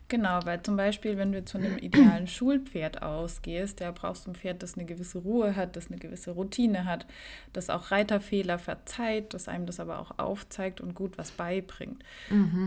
Genau, 0.09 0.39
weil 0.45 0.63
zum 0.63 0.77
Beispiel, 0.77 1.17
wenn 1.17 1.33
du 1.33 1.45
zu 1.45 1.59
einem 1.59 1.79
idealen 1.79 2.29
Schulpferd 2.29 3.03
ausgehst, 3.03 3.81
da 3.81 3.91
brauchst 3.91 4.27
du 4.27 4.31
ein 4.31 4.35
Pferd, 4.37 4.63
das 4.63 4.75
eine 4.77 4.85
gewisse 4.87 5.19
Ruhe 5.19 5.57
hat, 5.57 5.75
das 5.75 5.89
eine 5.89 5.97
gewisse 5.99 6.31
Routine 6.31 6.85
hat, 6.85 7.07
das 7.53 7.71
auch 7.71 7.91
Reiterfehler 7.91 8.61
verzeiht, 8.61 9.35
das 9.35 9.49
einem 9.49 9.67
das 9.67 9.81
aber 9.81 9.99
auch 9.99 10.17
aufzeigt 10.19 10.81
und 10.81 10.95
gut 10.95 11.19
was 11.19 11.33
beibringt. 11.33 12.05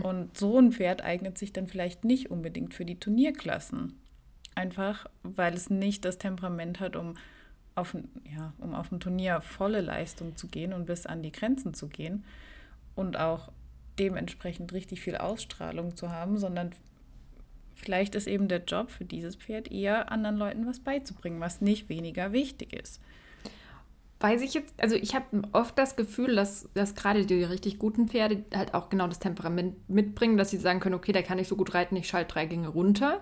Und 0.02 0.36
so 0.36 0.58
ein 0.58 0.72
Pferd 0.72 1.02
eignet 1.02 1.38
sich 1.38 1.52
dann 1.54 1.66
vielleicht 1.66 2.04
nicht 2.04 2.30
unbedingt 2.30 2.74
für 2.74 2.84
die 2.84 3.00
Turnierklassen. 3.00 3.94
Einfach, 4.54 5.06
weil 5.22 5.54
es 5.54 5.70
nicht 5.70 6.04
das 6.04 6.18
Temperament 6.18 6.78
hat, 6.78 6.94
um 6.94 7.14
auf, 7.74 7.94
ein- 7.94 8.10
ja, 8.36 8.52
um 8.58 8.74
auf 8.74 8.90
dem 8.90 9.00
Turnier 9.00 9.40
volle 9.40 9.80
Leistung 9.80 10.36
zu 10.36 10.46
gehen 10.48 10.74
und 10.74 10.84
bis 10.84 11.06
an 11.06 11.22
die 11.22 11.32
Grenzen 11.32 11.72
zu 11.72 11.88
gehen 11.88 12.22
und 12.94 13.16
auch 13.18 13.50
dementsprechend 13.98 14.74
richtig 14.74 15.00
viel 15.00 15.16
Ausstrahlung 15.16 15.96
zu 15.96 16.10
haben, 16.10 16.36
sondern 16.36 16.72
vielleicht 17.80 18.14
ist 18.14 18.26
eben 18.26 18.48
der 18.48 18.64
Job 18.64 18.90
für 18.90 19.04
dieses 19.04 19.36
Pferd 19.36 19.70
eher 19.70 20.12
anderen 20.12 20.36
Leuten 20.36 20.66
was 20.66 20.80
beizubringen, 20.80 21.40
was 21.40 21.60
nicht 21.60 21.88
weniger 21.88 22.32
wichtig 22.32 22.72
ist. 22.72 23.00
Weiß 24.20 24.42
ich 24.42 24.52
jetzt, 24.52 24.74
also 24.78 24.96
ich 24.96 25.14
habe 25.14 25.42
oft 25.52 25.78
das 25.78 25.96
Gefühl, 25.96 26.36
dass, 26.36 26.68
dass 26.74 26.94
gerade 26.94 27.24
die 27.24 27.42
richtig 27.42 27.78
guten 27.78 28.08
Pferde 28.08 28.44
halt 28.54 28.74
auch 28.74 28.90
genau 28.90 29.08
das 29.08 29.18
Temperament 29.18 29.88
mitbringen, 29.88 30.36
dass 30.36 30.50
sie 30.50 30.58
sagen 30.58 30.78
können, 30.78 30.94
okay, 30.94 31.12
der 31.12 31.22
kann 31.22 31.38
nicht 31.38 31.48
so 31.48 31.56
gut 31.56 31.72
reiten, 31.72 31.96
ich 31.96 32.06
schalte 32.06 32.34
drei 32.34 32.44
Gänge 32.44 32.68
runter. 32.68 33.20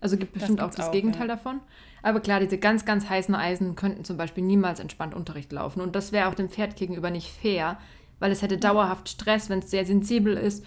Also 0.00 0.16
gibt 0.16 0.34
Das 0.34 0.40
bestimmt 0.40 0.60
auch 0.60 0.66
gibt's 0.66 0.76
das 0.76 0.86
auch, 0.86 0.92
Gegenteil 0.92 1.28
ja. 1.28 1.34
davon. 1.34 1.60
Aber 2.02 2.20
klar, 2.20 2.40
diese 2.40 2.56
ganz, 2.56 2.84
ganz 2.84 3.08
heißen 3.08 3.34
Eisen 3.34 3.74
könnten 3.74 4.04
zum 4.04 4.16
Beispiel 4.16 4.44
niemals 4.44 4.80
entspannt 4.80 5.14
Unterricht 5.14 5.52
laufen. 5.52 5.80
Und 5.80 5.96
das 5.96 6.12
wäre 6.12 6.28
auch 6.28 6.34
dem 6.34 6.48
Pferd 6.48 6.76
gegenüber 6.76 7.10
nicht 7.10 7.30
fair, 7.30 7.78
weil 8.18 8.32
es 8.32 8.40
hätte 8.40 8.58
dauerhaft 8.58 9.08
Stress, 9.08 9.50
wenn 9.50 9.58
es 9.58 9.70
sehr 9.70 9.84
sensibel 9.84 10.36
ist 10.36 10.64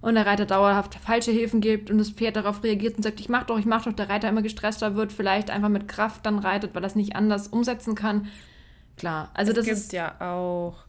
und 0.00 0.14
der 0.14 0.26
Reiter 0.26 0.46
dauerhaft 0.46 0.94
falsche 0.96 1.30
Hilfen 1.32 1.60
gibt 1.60 1.90
und 1.90 1.98
das 1.98 2.10
Pferd 2.10 2.36
darauf 2.36 2.62
reagiert 2.62 2.96
und 2.96 3.02
sagt, 3.02 3.20
ich 3.20 3.28
mach 3.28 3.44
doch, 3.44 3.58
ich 3.58 3.66
mach 3.66 3.84
doch, 3.84 3.92
der 3.92 4.08
Reiter 4.08 4.28
immer 4.28 4.42
gestresster 4.42 4.94
wird, 4.94 5.12
vielleicht 5.12 5.50
einfach 5.50 5.68
mit 5.68 5.88
Kraft 5.88 6.24
dann 6.26 6.38
reitet, 6.38 6.74
weil 6.74 6.84
er 6.84 6.86
es 6.86 6.94
nicht 6.94 7.16
anders 7.16 7.48
umsetzen 7.48 7.94
kann. 7.94 8.28
Klar, 8.96 9.30
also 9.34 9.52
es 9.52 9.56
das 9.56 9.64
gibt 9.66 9.76
ist 9.78 9.92
ja 9.92 10.20
auch, 10.20 10.84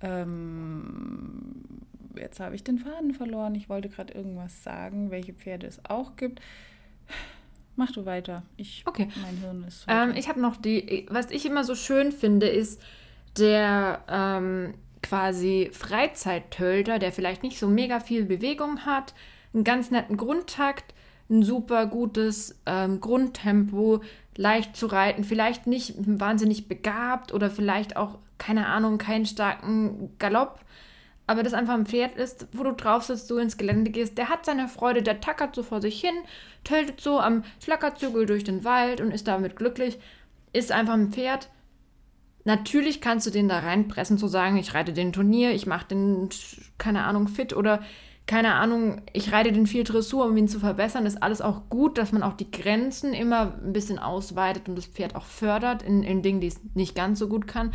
ähm, 0.00 1.64
jetzt 2.16 2.40
habe 2.40 2.54
ich 2.54 2.64
den 2.64 2.78
Faden 2.78 3.14
verloren, 3.14 3.54
ich 3.54 3.68
wollte 3.68 3.88
gerade 3.88 4.12
irgendwas 4.12 4.62
sagen, 4.62 5.10
welche 5.10 5.32
Pferde 5.32 5.66
es 5.66 5.84
auch 5.84 6.16
gibt. 6.16 6.40
Mach 7.76 7.92
du 7.92 8.04
weiter. 8.04 8.42
Ich, 8.56 8.84
Okay. 8.86 9.08
Mein 9.22 9.36
Hirn 9.38 9.64
ist. 9.66 9.86
Ähm, 9.88 10.12
ich 10.14 10.28
habe 10.28 10.40
noch 10.40 10.56
die, 10.56 11.06
was 11.08 11.30
ich 11.30 11.46
immer 11.46 11.64
so 11.64 11.74
schön 11.74 12.12
finde, 12.12 12.46
ist 12.46 12.80
der 13.38 14.04
ähm, 14.08 14.74
quasi 15.02 15.70
Freizeittölter, 15.72 16.98
der 16.98 17.12
vielleicht 17.12 17.42
nicht 17.42 17.58
so 17.58 17.68
mega 17.68 18.00
viel 18.00 18.24
Bewegung 18.24 18.84
hat, 18.84 19.14
einen 19.54 19.64
ganz 19.64 19.90
netten 19.90 20.16
Grundtakt, 20.16 20.94
ein 21.28 21.42
super 21.42 21.86
gutes 21.86 22.60
ähm, 22.66 23.00
Grundtempo, 23.00 24.02
leicht 24.36 24.76
zu 24.76 24.86
reiten, 24.86 25.24
vielleicht 25.24 25.66
nicht 25.66 25.94
wahnsinnig 25.98 26.68
begabt 26.68 27.32
oder 27.32 27.50
vielleicht 27.50 27.96
auch, 27.96 28.18
keine 28.38 28.66
Ahnung, 28.66 28.98
keinen 28.98 29.26
starken 29.26 30.10
Galopp. 30.18 30.60
Aber 31.26 31.44
das 31.44 31.54
einfach 31.54 31.74
ein 31.74 31.86
Pferd 31.86 32.16
ist, 32.16 32.48
wo 32.52 32.64
du 32.64 32.72
drauf 32.72 33.04
sitzt, 33.04 33.30
du 33.30 33.38
ins 33.38 33.56
Gelände 33.56 33.92
gehst, 33.92 34.18
der 34.18 34.28
hat 34.28 34.44
seine 34.44 34.66
Freude, 34.66 35.02
der 35.02 35.20
tackert 35.20 35.54
so 35.54 35.62
vor 35.62 35.80
sich 35.80 36.00
hin, 36.00 36.14
töltet 36.64 37.00
so 37.00 37.20
am 37.20 37.44
Schlackerzügel 37.62 38.26
durch 38.26 38.42
den 38.42 38.64
Wald 38.64 39.00
und 39.00 39.12
ist 39.12 39.28
damit 39.28 39.54
glücklich. 39.54 40.00
Ist 40.52 40.72
einfach 40.72 40.94
ein 40.94 41.12
Pferd. 41.12 41.48
Natürlich 42.44 43.00
kannst 43.00 43.26
du 43.26 43.30
den 43.30 43.48
da 43.48 43.58
reinpressen, 43.58 44.18
zu 44.18 44.26
sagen, 44.26 44.56
ich 44.56 44.74
reite 44.74 44.92
den 44.92 45.12
Turnier, 45.12 45.52
ich 45.52 45.66
mache 45.66 45.88
den, 45.88 46.28
keine 46.78 47.04
Ahnung, 47.04 47.28
fit 47.28 47.54
oder 47.54 47.80
keine 48.26 48.54
Ahnung, 48.54 49.02
ich 49.12 49.32
reite 49.32 49.50
den 49.50 49.66
viel 49.66 49.82
Dressur, 49.82 50.26
um 50.26 50.36
ihn 50.36 50.48
zu 50.48 50.60
verbessern. 50.60 51.04
Ist 51.04 51.22
alles 51.22 51.40
auch 51.40 51.68
gut, 51.68 51.98
dass 51.98 52.12
man 52.12 52.22
auch 52.22 52.34
die 52.34 52.50
Grenzen 52.50 53.12
immer 53.12 53.54
ein 53.62 53.72
bisschen 53.72 53.98
ausweitet 53.98 54.68
und 54.68 54.76
das 54.76 54.86
Pferd 54.86 55.16
auch 55.16 55.24
fördert 55.24 55.82
in, 55.82 56.02
in 56.02 56.22
Dingen, 56.22 56.40
die 56.40 56.46
es 56.46 56.60
nicht 56.74 56.94
ganz 56.94 57.18
so 57.18 57.28
gut 57.28 57.46
kann. 57.46 57.72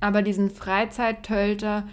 aber 0.00 0.22
diesen 0.22 0.50
Freizeittölter 0.50 1.86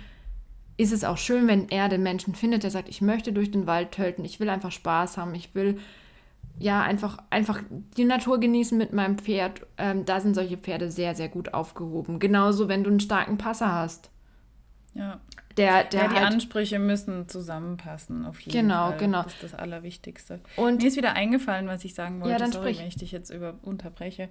ist 0.78 0.94
es 0.94 1.04
auch 1.04 1.18
schön, 1.18 1.48
wenn 1.48 1.70
er 1.70 1.90
den 1.90 2.04
Menschen 2.04 2.36
findet, 2.36 2.64
der 2.64 2.72
sagt, 2.72 2.88
ich 2.88 3.02
möchte 3.02 3.34
durch 3.34 3.52
den 3.52 3.66
Wald 3.66 3.92
tölten, 3.92 4.24
ich 4.24 4.40
will 4.40 4.50
einfach 4.50 4.72
Spaß 4.72 5.18
haben, 5.18 5.34
ich 5.34 5.56
will 5.56 5.80
ja 6.60 6.82
einfach, 6.82 7.18
einfach 7.30 7.62
die 7.98 8.06
Natur 8.06 8.40
genießen 8.40 8.78
mit 8.78 8.94
meinem 8.94 9.18
Pferd. 9.18 9.62
Ähm, 9.78 10.06
da 10.06 10.20
sind 10.20 10.34
solche 10.36 10.58
Pferde 10.58 10.90
sehr, 10.92 11.16
sehr 11.16 11.30
gut 11.30 11.54
aufgehoben. 11.54 12.20
Genauso, 12.20 12.68
wenn 12.68 12.84
du 12.84 12.90
einen 12.90 13.00
starken 13.00 13.38
Passer 13.38 13.74
hast. 13.74 14.10
Ja. 14.94 15.20
Der, 15.58 15.86
der 15.86 16.02
ja, 16.04 16.08
die 16.10 16.16
halt, 16.16 16.34
Ansprüche 16.34 16.78
müssen 16.78 17.28
zusammenpassen, 17.28 18.26
auf 18.28 18.40
jeden 18.42 18.52
Genau, 18.68 18.90
Fall. 18.90 18.98
genau. 18.98 19.24
Das 19.24 19.34
ist 19.34 19.44
das 19.44 19.54
Allerwichtigste. 19.56 20.40
Und- 20.56 20.82
Mir 20.84 20.88
ist 20.88 20.98
wieder 20.98 21.14
eingefallen, 21.14 21.66
was 21.68 21.84
ich 21.84 21.96
sagen 21.96 22.20
wollte. 22.20 22.32
Ja, 22.34 22.38
dann 22.38 22.52
Sorry, 22.52 22.66
sprich. 22.68 22.80
wenn 22.80 22.88
ich 22.88 22.96
dich 22.96 23.12
jetzt 23.12 23.32
über 23.32 23.56
unterbreche. 23.64 24.30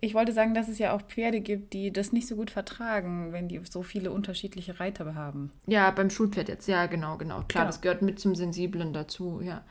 Ich 0.00 0.14
wollte 0.14 0.32
sagen, 0.32 0.54
dass 0.54 0.68
es 0.68 0.78
ja 0.78 0.92
auch 0.92 1.02
Pferde 1.02 1.40
gibt, 1.40 1.72
die 1.72 1.92
das 1.92 2.12
nicht 2.12 2.28
so 2.28 2.36
gut 2.36 2.52
vertragen, 2.52 3.32
wenn 3.32 3.48
die 3.48 3.60
so 3.68 3.82
viele 3.82 4.12
unterschiedliche 4.12 4.78
Reiter 4.78 5.16
haben. 5.16 5.50
Ja, 5.66 5.90
beim 5.90 6.10
Schulpferd 6.10 6.48
jetzt, 6.48 6.68
ja, 6.68 6.86
genau, 6.86 7.16
genau. 7.16 7.36
Klar, 7.48 7.64
Genau. 7.64 7.66
das 7.66 7.80
gehört 7.80 8.02
mit 8.02 8.20
zum 8.20 8.36
Sensiblen 8.36 8.92
dazu, 8.92 9.40
ja. 9.42 9.62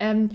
Ähm, 0.00 0.30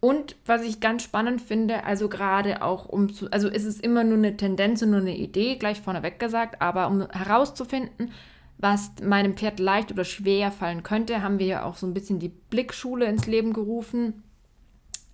und 0.00 0.36
was 0.44 0.62
ich 0.62 0.80
ganz 0.80 1.02
spannend 1.02 1.40
finde, 1.40 1.84
also 1.84 2.08
gerade 2.08 2.62
auch 2.62 2.86
um 2.86 3.12
zu, 3.12 3.30
also 3.32 3.48
es 3.48 3.64
ist 3.64 3.80
immer 3.80 4.04
nur 4.04 4.18
eine 4.18 4.36
Tendenz 4.36 4.82
und 4.82 4.90
nur 4.90 5.00
eine 5.00 5.16
Idee, 5.16 5.56
gleich 5.56 5.80
vorneweg 5.80 6.20
gesagt, 6.20 6.60
aber 6.60 6.88
um 6.88 7.08
herauszufinden, 7.10 8.12
was 8.58 8.92
meinem 9.02 9.36
Pferd 9.36 9.58
leicht 9.58 9.92
oder 9.92 10.04
schwer 10.04 10.50
fallen 10.50 10.82
könnte, 10.82 11.22
haben 11.22 11.38
wir 11.38 11.46
ja 11.46 11.64
auch 11.64 11.76
so 11.76 11.86
ein 11.86 11.94
bisschen 11.94 12.18
die 12.18 12.28
Blickschule 12.28 13.06
ins 13.06 13.26
Leben 13.26 13.52
gerufen. 13.52 14.22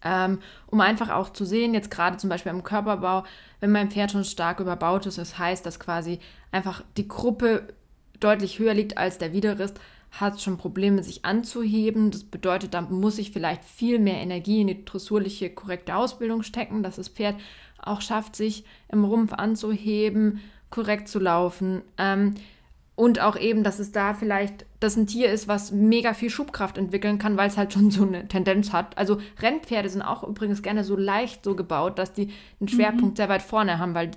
Ähm, 0.04 0.40
um 0.66 0.80
einfach 0.80 1.10
auch 1.10 1.30
zu 1.30 1.44
sehen, 1.44 1.74
jetzt 1.74 1.90
gerade 1.90 2.16
zum 2.16 2.28
Beispiel 2.28 2.50
im 2.50 2.64
Körperbau, 2.64 3.24
wenn 3.60 3.70
mein 3.70 3.90
Pferd 3.90 4.10
schon 4.10 4.24
stark 4.24 4.58
überbaut 4.58 5.06
ist, 5.06 5.18
das 5.18 5.38
heißt, 5.38 5.64
dass 5.64 5.78
quasi 5.78 6.18
einfach 6.50 6.82
die 6.96 7.06
Gruppe 7.06 7.68
deutlich 8.18 8.58
höher 8.58 8.74
liegt 8.74 8.98
als 8.98 9.18
der 9.18 9.32
Widerrist, 9.32 9.78
hat 10.12 10.40
schon 10.40 10.58
Probleme, 10.58 11.02
sich 11.02 11.24
anzuheben. 11.24 12.10
Das 12.10 12.24
bedeutet, 12.24 12.74
da 12.74 12.82
muss 12.82 13.18
ich 13.18 13.32
vielleicht 13.32 13.64
viel 13.64 13.98
mehr 13.98 14.20
Energie 14.20 14.60
in 14.60 14.66
die 14.66 14.84
dressurliche, 14.84 15.50
korrekte 15.50 15.96
Ausbildung 15.96 16.42
stecken, 16.42 16.82
dass 16.82 16.96
das 16.96 17.08
Pferd 17.08 17.36
auch 17.78 18.00
schafft, 18.00 18.36
sich 18.36 18.64
im 18.88 19.04
Rumpf 19.04 19.32
anzuheben, 19.32 20.40
korrekt 20.70 21.08
zu 21.08 21.18
laufen. 21.18 21.82
Ähm, 21.98 22.34
und 22.94 23.20
auch 23.20 23.36
eben, 23.36 23.64
dass 23.64 23.78
es 23.78 23.90
da 23.90 24.12
vielleicht, 24.12 24.66
dass 24.78 24.96
ein 24.96 25.06
Tier 25.06 25.30
ist, 25.30 25.48
was 25.48 25.72
mega 25.72 26.12
viel 26.12 26.28
Schubkraft 26.28 26.76
entwickeln 26.76 27.18
kann, 27.18 27.38
weil 27.38 27.48
es 27.48 27.56
halt 27.56 27.72
schon 27.72 27.90
so 27.90 28.04
eine 28.04 28.28
Tendenz 28.28 28.72
hat. 28.72 28.98
Also 28.98 29.18
Rennpferde 29.40 29.88
sind 29.88 30.02
auch 30.02 30.22
übrigens 30.22 30.62
gerne 30.62 30.84
so 30.84 30.94
leicht 30.94 31.42
so 31.42 31.56
gebaut, 31.56 31.98
dass 31.98 32.12
die 32.12 32.30
einen 32.60 32.68
Schwerpunkt 32.68 33.16
sehr 33.16 33.30
weit 33.30 33.42
vorne 33.42 33.78
haben, 33.78 33.94
weil 33.94 34.10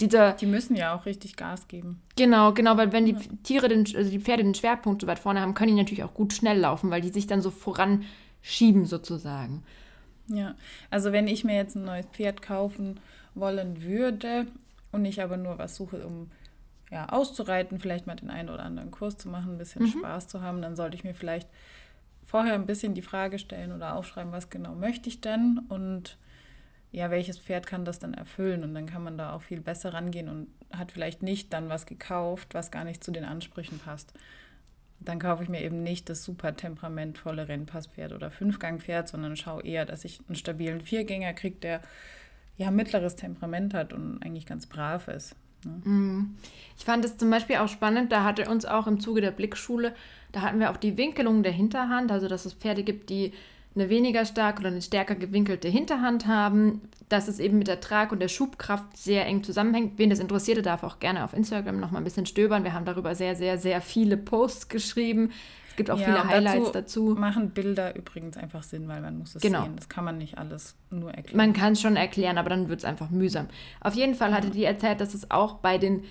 dieser, 0.00 0.32
Die 0.32 0.46
müssen 0.46 0.76
ja 0.76 0.94
auch 0.94 1.06
richtig 1.06 1.36
Gas 1.36 1.68
geben. 1.68 2.02
genau, 2.16 2.52
genau, 2.52 2.76
weil 2.76 2.92
wenn 2.92 3.06
die 3.06 3.14
Tiere, 3.42 3.68
den, 3.68 3.86
also 3.96 4.10
die 4.10 4.20
Pferde 4.20 4.42
den 4.42 4.54
Schwerpunkt 4.54 5.00
so 5.02 5.06
weit 5.06 5.18
vorne 5.18 5.40
haben, 5.40 5.54
können 5.54 5.74
die 5.74 5.82
natürlich 5.82 6.04
auch 6.04 6.14
gut 6.14 6.32
schnell 6.32 6.58
laufen, 6.58 6.90
weil 6.90 7.00
die 7.00 7.08
sich 7.10 7.26
dann 7.26 7.40
so 7.40 7.50
voranschieben 7.50 8.84
sozusagen. 8.86 9.62
Ja, 10.28 10.54
also 10.90 11.12
wenn 11.12 11.28
ich 11.28 11.44
mir 11.44 11.56
jetzt 11.56 11.76
ein 11.76 11.84
neues 11.84 12.06
Pferd 12.06 12.42
kaufen 12.42 13.00
wollen 13.34 13.82
würde 13.82 14.46
und 14.92 15.04
ich 15.04 15.22
aber 15.22 15.36
nur 15.36 15.58
was 15.58 15.76
suche, 15.76 16.04
um 16.06 16.30
ja, 16.90 17.08
auszureiten, 17.08 17.78
vielleicht 17.78 18.06
mal 18.06 18.16
den 18.16 18.30
einen 18.30 18.48
oder 18.48 18.64
anderen 18.64 18.90
Kurs 18.90 19.16
zu 19.16 19.28
machen, 19.28 19.52
ein 19.52 19.58
bisschen 19.58 19.86
Spaß 19.88 20.28
zu 20.28 20.40
haben, 20.42 20.62
dann 20.62 20.76
sollte 20.76 20.96
ich 20.96 21.04
mir 21.04 21.14
vielleicht 21.14 21.48
vorher 22.24 22.54
ein 22.54 22.66
bisschen 22.66 22.94
die 22.94 23.02
Frage 23.02 23.38
stellen 23.38 23.72
oder 23.72 23.94
aufschreiben, 23.94 24.32
was 24.32 24.50
genau 24.50 24.74
möchte 24.74 25.08
ich 25.08 25.20
denn 25.20 25.60
und 25.68 26.16
ja, 26.96 27.10
welches 27.10 27.38
Pferd 27.38 27.66
kann 27.66 27.84
das 27.84 27.98
dann 27.98 28.14
erfüllen 28.14 28.64
und 28.64 28.72
dann 28.72 28.86
kann 28.86 29.04
man 29.04 29.18
da 29.18 29.34
auch 29.34 29.42
viel 29.42 29.60
besser 29.60 29.92
rangehen 29.92 30.30
und 30.30 30.46
hat 30.72 30.92
vielleicht 30.92 31.22
nicht 31.22 31.52
dann 31.52 31.68
was 31.68 31.84
gekauft, 31.84 32.54
was 32.54 32.70
gar 32.70 32.84
nicht 32.84 33.04
zu 33.04 33.10
den 33.10 33.26
Ansprüchen 33.26 33.78
passt. 33.78 34.14
Dann 35.00 35.18
kaufe 35.18 35.42
ich 35.42 35.50
mir 35.50 35.60
eben 35.60 35.82
nicht 35.82 36.08
das 36.08 36.24
super 36.24 36.56
temperamentvolle 36.56 37.48
Rennpasspferd 37.48 38.14
oder 38.14 38.30
Fünfgangpferd, 38.30 39.08
sondern 39.08 39.36
schaue 39.36 39.62
eher, 39.62 39.84
dass 39.84 40.06
ich 40.06 40.20
einen 40.26 40.36
stabilen 40.36 40.80
Viergänger 40.80 41.34
kriege, 41.34 41.56
der 41.56 41.82
ja 42.56 42.70
mittleres 42.70 43.14
Temperament 43.14 43.74
hat 43.74 43.92
und 43.92 44.22
eigentlich 44.22 44.46
ganz 44.46 44.64
brav 44.64 45.08
ist. 45.08 45.36
Ne? 45.66 46.28
Ich 46.78 46.86
fand 46.86 47.04
es 47.04 47.18
zum 47.18 47.28
Beispiel 47.28 47.56
auch 47.56 47.68
spannend, 47.68 48.10
da 48.10 48.24
hatte 48.24 48.48
uns 48.48 48.64
auch 48.64 48.86
im 48.86 49.00
Zuge 49.00 49.20
der 49.20 49.32
Blickschule, 49.32 49.94
da 50.32 50.40
hatten 50.40 50.60
wir 50.60 50.70
auch 50.70 50.78
die 50.78 50.96
Winkelung 50.96 51.42
der 51.42 51.52
Hinterhand, 51.52 52.10
also 52.10 52.26
dass 52.26 52.46
es 52.46 52.54
Pferde 52.54 52.84
gibt, 52.84 53.10
die 53.10 53.34
eine 53.76 53.88
weniger 53.90 54.24
stark 54.24 54.58
oder 54.58 54.68
eine 54.68 54.82
stärker 54.82 55.14
gewinkelte 55.14 55.68
Hinterhand 55.68 56.26
haben, 56.26 56.80
dass 57.08 57.28
es 57.28 57.38
eben 57.38 57.58
mit 57.58 57.68
der 57.68 57.80
Trag- 57.80 58.10
und 58.10 58.20
der 58.20 58.28
Schubkraft 58.28 58.96
sehr 58.96 59.26
eng 59.26 59.44
zusammenhängt. 59.44 59.98
Wen 59.98 60.10
das 60.10 60.18
interessiert, 60.18 60.56
der 60.56 60.64
darf 60.64 60.82
auch 60.82 60.98
gerne 60.98 61.22
auf 61.24 61.34
Instagram 61.34 61.78
noch 61.78 61.90
mal 61.90 61.98
ein 61.98 62.04
bisschen 62.04 62.26
stöbern. 62.26 62.64
Wir 62.64 62.72
haben 62.72 62.84
darüber 62.86 63.14
sehr, 63.14 63.36
sehr, 63.36 63.58
sehr 63.58 63.80
viele 63.80 64.16
Posts 64.16 64.68
geschrieben. 64.68 65.30
Es 65.70 65.76
gibt 65.76 65.90
auch 65.90 65.98
viele 65.98 66.22
und 66.22 66.28
Highlights 66.28 66.72
dazu. 66.72 67.14
Machen 67.18 67.50
Bilder 67.50 67.94
übrigens 67.94 68.38
einfach 68.38 68.62
Sinn, 68.62 68.88
weil 68.88 69.02
man 69.02 69.18
muss 69.18 69.34
es 69.34 69.42
Genau. 69.42 69.64
sehen. 69.64 69.76
Das 69.76 69.90
kann 69.90 70.04
man 70.06 70.16
nicht 70.16 70.38
alles 70.38 70.74
nur 70.88 71.12
erklären. 71.12 71.36
Man 71.36 71.52
kann 71.52 71.74
es 71.74 71.82
schon 71.82 71.96
erklären, 71.96 72.38
aber 72.38 72.48
dann 72.48 72.70
wird 72.70 72.80
es 72.80 72.86
einfach 72.86 73.10
mühsam. 73.10 73.48
Auf 73.82 73.92
jeden 73.92 74.14
Fall 74.14 74.32
hatte 74.32 74.48
die 74.48 74.64
erzählt, 74.64 75.02
dass 75.02 75.12
es 75.12 75.30
auch 75.30 75.56
bei 75.58 75.76
den, 75.76 76.04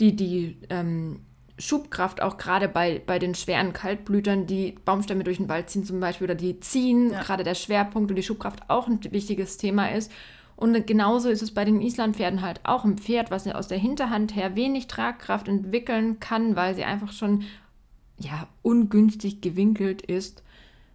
die, 0.00 0.16
die 0.16 0.56
ähm, 0.70 1.20
Schubkraft 1.58 2.20
auch 2.20 2.36
gerade 2.36 2.68
bei, 2.68 3.00
bei 3.04 3.18
den 3.18 3.34
schweren 3.34 3.72
Kaltblütern, 3.72 4.46
die 4.46 4.74
Baumstämme 4.84 5.22
durch 5.24 5.36
den 5.36 5.48
Wald 5.48 5.70
ziehen 5.70 5.84
zum 5.84 6.00
Beispiel 6.00 6.24
oder 6.26 6.34
die 6.34 6.58
ziehen, 6.60 7.12
Ja. 7.12 7.22
gerade 7.22 7.44
der 7.44 7.54
Schwerpunkt 7.54 8.10
und 8.10 8.16
die 8.16 8.22
Schubkraft 8.22 8.68
auch 8.68 8.88
ein 8.88 8.98
wichtiges 9.10 9.56
Thema 9.56 9.88
ist. 9.92 10.10
Und 10.56 10.86
genauso 10.86 11.28
ist 11.28 11.42
es 11.42 11.52
bei 11.52 11.64
den 11.64 11.80
Islandpferden 11.80 12.42
halt 12.42 12.60
auch 12.64 12.84
ein 12.84 12.98
Pferd, 12.98 13.30
was 13.30 13.46
aus 13.48 13.68
der 13.68 13.78
Hinterhand 13.78 14.36
her 14.36 14.54
wenig 14.56 14.86
Tragkraft 14.86 15.48
entwickeln 15.48 16.20
kann, 16.20 16.54
weil 16.56 16.74
sie 16.74 16.84
einfach 16.84 17.12
schon 17.12 17.42
ja, 18.18 18.46
ungünstig 18.62 19.40
gewinkelt 19.40 20.02
ist. 20.02 20.42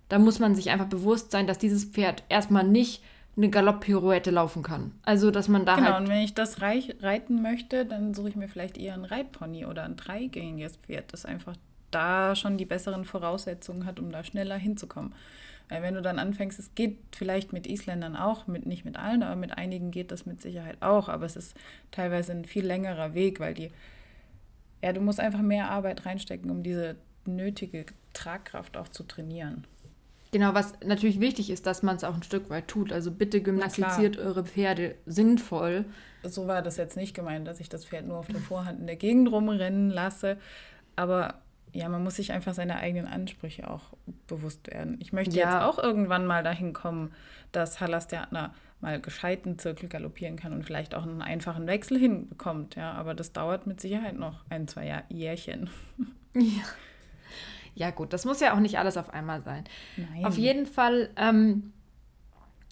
Da 0.08 0.18
muss 0.18 0.40
man 0.40 0.56
sich 0.56 0.70
einfach 0.70 0.88
bewusst 0.88 1.32
sein, 1.32 1.46
dass 1.48 1.58
dieses 1.58 1.86
Pferd 1.86 2.24
erstmal 2.30 2.66
nicht 2.66 3.04
eine 3.40 3.50
Galopppirouette 3.50 4.32
laufen 4.32 4.64
kann. 4.64 4.92
Also, 5.04 5.32
dass 5.32 5.48
man 5.48 5.66
da 5.66 5.76
Genau, 5.76 5.94
halt 5.94 6.02
und 6.02 6.10
wenn 6.10 6.22
ich 6.22 6.34
das 6.34 6.62
reich, 6.62 6.96
reiten 7.02 7.42
möchte, 7.42 7.86
dann 7.86 8.14
suche 8.14 8.30
ich 8.30 8.36
mir 8.36 8.50
vielleicht 8.50 8.78
eher 8.78 8.94
einen 8.94 9.06
Reitpony 9.06 9.66
oder 9.66 9.84
ein 9.84 9.96
dreigängiges 9.96 10.76
Pferd, 10.78 11.14
das 11.14 11.26
einfach 11.26 11.56
da 11.90 12.36
schon 12.36 12.58
die 12.58 12.66
besseren 12.66 13.06
Voraussetzungen 13.06 13.86
hat, 13.86 14.00
um 14.00 14.12
da 14.12 14.24
schneller 14.24 14.58
hinzukommen. 14.58 15.14
Weil 15.70 15.82
wenn 15.82 15.94
du 15.94 16.02
dann 16.02 16.20
anfängst, 16.20 16.60
es 16.60 16.76
geht 16.76 16.98
vielleicht 17.16 17.54
mit 17.54 17.66
Isländern 17.66 18.16
auch, 18.16 18.48
mit, 18.48 18.66
nicht 18.66 18.84
mit 18.84 18.98
allen, 18.98 19.24
aber 19.24 19.36
mit 19.36 19.58
einigen 19.58 19.92
geht 19.92 20.12
das 20.12 20.26
mit 20.26 20.42
Sicherheit 20.42 20.82
auch, 20.82 21.08
aber 21.08 21.26
es 21.26 21.36
ist 21.36 21.56
teilweise 21.92 22.34
ein 22.34 22.44
viel 22.44 22.66
längerer 22.66 23.14
Weg, 23.14 23.40
weil 23.40 23.54
die, 23.54 23.72
ja, 24.84 24.92
du 24.92 25.00
musst 25.00 25.20
einfach 25.20 25.42
mehr 25.42 25.70
Arbeit 25.70 26.06
reinstecken, 26.06 26.52
um 26.52 26.64
diese 26.64 26.96
nötige 27.26 27.86
Tragkraft 28.14 28.76
auch 28.76 28.90
zu 28.90 29.04
trainieren. 29.04 29.66
Genau, 30.32 30.54
was 30.54 30.74
natürlich 30.86 31.20
wichtig 31.20 31.50
ist, 31.50 31.66
dass 31.66 31.82
man 31.82 31.96
es 31.96 32.04
auch 32.04 32.14
ein 32.14 32.22
Stück 32.24 32.50
weit 32.50 32.68
tut. 32.68 32.92
Also 32.94 33.12
bitte 33.12 33.42
gymnastiziert 33.42 34.18
eure 34.18 34.44
Pferde 34.46 34.96
sinnvoll. 35.06 35.86
so 36.24 36.46
war 36.48 36.62
das 36.62 36.78
jetzt 36.78 36.98
nicht 36.98 37.16
gemeint, 37.16 37.48
dass 37.48 37.60
ich 37.60 37.70
das 37.70 37.86
Pferd 37.86 38.06
nur 38.06 38.18
auf 38.18 38.28
der 38.28 38.40
Vorhand 38.40 38.80
in 38.80 38.86
der 38.88 38.96
Gegend 38.96 39.32
rumrennen 39.32 39.90
lasse. 39.90 40.38
Aber 40.96 41.36
ja, 41.74 41.88
man 41.90 42.04
muss 42.04 42.16
sich 42.18 42.32
einfach 42.32 42.54
seine 42.54 42.78
eigenen 42.78 43.08
Ansprüche 43.08 43.70
auch 43.70 43.94
bewusst 44.28 44.68
werden. 44.68 44.98
Ich 45.02 45.14
möchte 45.14 45.36
Ja. 45.38 45.46
jetzt 45.54 45.64
auch 45.64 45.82
irgendwann 45.82 46.26
mal 46.28 46.44
dahin 46.44 46.74
kommen, 46.74 47.12
dass 47.52 47.80
Hallerstärtner 47.80 48.54
mal 48.82 49.00
gescheiten 49.02 49.58
Zirkel 49.60 49.90
galoppieren 49.90 50.36
kann 50.38 50.54
und 50.54 50.64
vielleicht 50.64 50.96
auch 50.96 51.04
einen 51.04 51.22
einfachen 51.22 51.68
Wechsel 51.68 51.98
hinbekommt. 52.00 52.76
Ja, 52.76 52.94
aber 52.94 53.14
das 53.14 53.34
dauert 53.34 53.68
mit 53.68 53.82
Sicherheit 53.82 54.18
noch 54.18 54.46
ein, 54.50 54.68
zwei 54.68 54.86
Jahr 54.86 55.04
Jährchen. 55.10 55.70
Ja. 56.36 56.64
Ja, 57.76 57.92
gut, 57.92 58.14
das 58.14 58.26
muss 58.26 58.40
ja 58.40 58.54
auch 58.54 58.60
nicht 58.60 58.80
alles 58.80 58.98
auf 58.98 59.14
einmal 59.14 59.42
sein. 59.42 59.64
Nein. 59.98 60.26
Auf 60.26 60.38
jeden 60.38 60.66
Fall 60.66 61.10
ähm, 61.16 61.74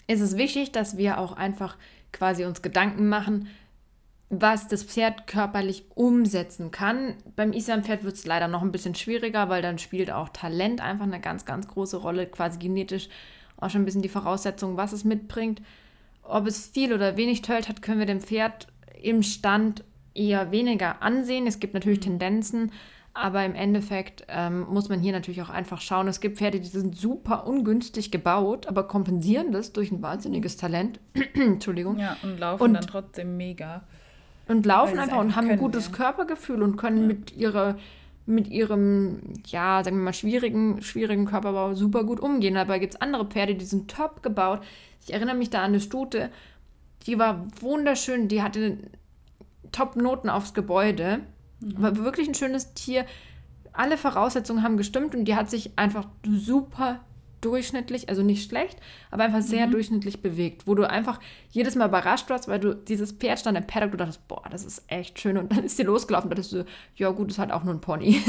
ist 0.06 0.20
es 0.20 0.36
wichtig, 0.36 0.72
dass 0.72 0.96
wir 0.96 1.18
auch 1.18 1.32
einfach 1.32 1.76
quasi 2.12 2.44
uns 2.44 2.62
Gedanken 2.62 3.08
machen, 3.08 3.48
was 4.30 4.68
das 4.68 4.82
Pferd 4.82 5.26
körperlich 5.26 5.84
umsetzen 5.94 6.70
kann. 6.70 7.14
Beim 7.34 7.52
Islandpferd 7.52 8.04
wird 8.04 8.14
es 8.14 8.26
leider 8.26 8.48
noch 8.48 8.62
ein 8.62 8.72
bisschen 8.72 8.94
schwieriger, 8.94 9.48
weil 9.48 9.62
dann 9.62 9.78
spielt 9.78 10.10
auch 10.10 10.28
Talent 10.28 10.82
einfach 10.82 11.06
eine 11.06 11.20
ganz, 11.20 11.44
ganz 11.44 11.66
große 11.68 11.96
Rolle, 11.96 12.26
quasi 12.26 12.58
genetisch 12.58 13.08
auch 13.56 13.70
schon 13.70 13.82
ein 13.82 13.84
bisschen 13.86 14.02
die 14.02 14.08
Voraussetzung, 14.08 14.76
was 14.76 14.92
es 14.92 15.04
mitbringt. 15.04 15.62
Ob 16.22 16.46
es 16.46 16.68
viel 16.68 16.92
oder 16.92 17.16
wenig 17.16 17.42
Tölt 17.42 17.68
hat, 17.68 17.80
können 17.80 17.98
wir 17.98 18.06
dem 18.06 18.20
Pferd 18.20 18.68
im 19.00 19.22
Stand 19.22 19.82
eher 20.14 20.50
weniger 20.50 21.02
ansehen. 21.02 21.46
Es 21.46 21.58
gibt 21.58 21.74
natürlich 21.74 22.00
Tendenzen, 22.00 22.72
aber 23.18 23.44
im 23.44 23.54
Endeffekt 23.54 24.24
ähm, 24.28 24.66
muss 24.70 24.88
man 24.88 25.00
hier 25.00 25.12
natürlich 25.12 25.42
auch 25.42 25.50
einfach 25.50 25.80
schauen. 25.80 26.08
Es 26.08 26.20
gibt 26.20 26.38
Pferde, 26.38 26.60
die 26.60 26.68
sind 26.68 26.96
super 26.96 27.46
ungünstig 27.46 28.10
gebaut, 28.10 28.66
aber 28.66 28.84
kompensieren 28.88 29.52
das 29.52 29.72
durch 29.72 29.90
ein 29.90 30.00
wahnsinniges 30.02 30.56
Talent. 30.56 31.00
Entschuldigung. 31.34 31.98
ja, 31.98 32.16
und 32.22 32.38
laufen 32.38 32.62
Und- 32.62 32.74
dann 32.74 32.86
trotzdem 32.86 33.36
mega. 33.36 33.82
Und 34.46 34.64
laufen 34.64 34.94
es 34.94 35.00
einfach 35.00 35.18
und 35.18 35.26
einfach 35.26 35.36
haben 35.36 35.50
ein 35.50 35.58
gutes 35.58 35.88
ja. 35.88 35.92
Körpergefühl 35.92 36.62
und 36.62 36.76
können 36.76 37.06
mit 37.06 37.36
ihrer 37.36 37.76
mit 38.24 38.48
ihrem, 38.48 39.20
ja, 39.46 39.82
sagen 39.82 39.96
wir 39.96 40.04
mal, 40.04 40.12
schwierigen, 40.12 40.82
schwierigen 40.82 41.24
Körperbau 41.24 41.72
super 41.74 42.04
gut 42.04 42.20
umgehen. 42.20 42.54
Dabei 42.56 42.78
gibt 42.78 42.94
es 42.94 43.00
andere 43.00 43.24
Pferde, 43.24 43.54
die 43.54 43.64
sind 43.64 43.90
top 43.90 44.22
gebaut. 44.22 44.60
Ich 45.02 45.14
erinnere 45.14 45.34
mich 45.34 45.48
da 45.48 45.60
an 45.60 45.70
eine 45.70 45.80
Stute, 45.80 46.28
die 47.06 47.18
war 47.18 47.46
wunderschön, 47.60 48.28
die 48.28 48.42
hatte 48.42 48.76
Top-Noten 49.72 50.28
aufs 50.28 50.52
Gebäude. 50.52 51.20
Mhm. 51.60 51.82
War 51.82 51.96
wirklich 51.96 52.28
ein 52.28 52.34
schönes 52.34 52.74
Tier. 52.74 53.04
Alle 53.72 53.96
Voraussetzungen 53.96 54.62
haben 54.62 54.76
gestimmt 54.76 55.14
und 55.14 55.24
die 55.24 55.36
hat 55.36 55.50
sich 55.50 55.72
einfach 55.76 56.06
super 56.24 57.00
durchschnittlich, 57.40 58.08
also 58.08 58.22
nicht 58.22 58.48
schlecht, 58.48 58.78
aber 59.10 59.24
einfach 59.24 59.42
sehr 59.42 59.66
mhm. 59.66 59.72
durchschnittlich 59.72 60.22
bewegt, 60.22 60.66
wo 60.66 60.74
du 60.74 60.88
einfach 60.88 61.20
jedes 61.50 61.76
Mal 61.76 61.88
überrascht 61.88 62.28
warst, 62.30 62.48
weil 62.48 62.58
du 62.58 62.74
dieses 62.74 63.12
Pferd 63.12 63.38
stand 63.38 63.56
im 63.56 63.66
Paddock, 63.66 63.92
du 63.92 63.96
dachtest, 63.96 64.26
boah, 64.26 64.42
das 64.50 64.64
ist 64.64 64.84
echt 64.88 65.20
schön 65.20 65.38
und 65.38 65.52
dann 65.52 65.64
ist 65.64 65.76
sie 65.76 65.84
losgelaufen, 65.84 66.30
da 66.30 66.34
dachtest 66.34 66.52
du, 66.52 66.64
ja 66.96 67.10
gut, 67.10 67.30
das 67.30 67.38
hat 67.38 67.52
auch 67.52 67.64
nur 67.64 67.74
ein 67.74 67.80
Pony. 67.80 68.20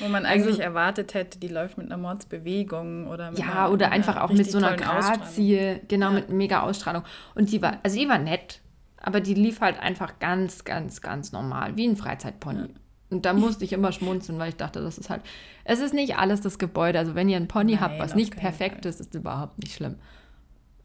Wo 0.00 0.08
man 0.08 0.26
also 0.26 0.34
eigentlich 0.34 0.56
also, 0.56 0.62
erwartet 0.62 1.14
hätte, 1.14 1.38
die 1.38 1.48
läuft 1.48 1.78
mit 1.78 1.86
einer 1.86 1.96
Mordsbewegung 1.96 3.06
oder 3.06 3.30
mit 3.30 3.38
Ja, 3.38 3.66
einer, 3.66 3.72
oder 3.72 3.92
einfach 3.92 4.20
auch 4.20 4.32
mit 4.32 4.50
so 4.50 4.58
einer 4.58 4.76
Grazie, 4.76 5.80
genau, 5.86 6.08
ja. 6.08 6.14
mit 6.14 6.30
mega 6.30 6.62
Ausstrahlung 6.62 7.04
und 7.34 7.52
die 7.52 7.62
war, 7.62 7.78
also 7.82 7.98
die 7.98 8.08
war 8.08 8.18
nett, 8.18 8.60
aber 9.00 9.20
die 9.20 9.34
lief 9.34 9.60
halt 9.60 9.78
einfach 9.78 10.18
ganz, 10.18 10.64
ganz, 10.64 11.00
ganz 11.00 11.32
normal, 11.32 11.76
wie 11.76 11.88
ein 11.88 11.96
Freizeitpony. 11.96 12.60
Ja. 12.60 12.68
Und 13.10 13.26
da 13.26 13.32
musste 13.32 13.64
ich 13.64 13.72
immer 13.72 13.90
schmunzeln, 13.90 14.38
weil 14.38 14.50
ich 14.50 14.56
dachte, 14.56 14.80
das 14.80 14.96
ist 14.96 15.10
halt, 15.10 15.22
es 15.64 15.80
ist 15.80 15.92
nicht 15.92 16.16
alles 16.16 16.40
das 16.42 16.58
Gebäude. 16.58 16.98
Also 16.98 17.16
wenn 17.16 17.28
ihr 17.28 17.36
ein 17.36 17.48
Pony 17.48 17.72
Nein, 17.72 17.80
habt, 17.80 17.98
was 17.98 18.14
nicht 18.14 18.36
perfekt 18.36 18.84
Fall. 18.84 18.90
ist, 18.90 19.00
ist 19.00 19.14
überhaupt 19.14 19.58
nicht 19.58 19.74
schlimm. 19.74 19.96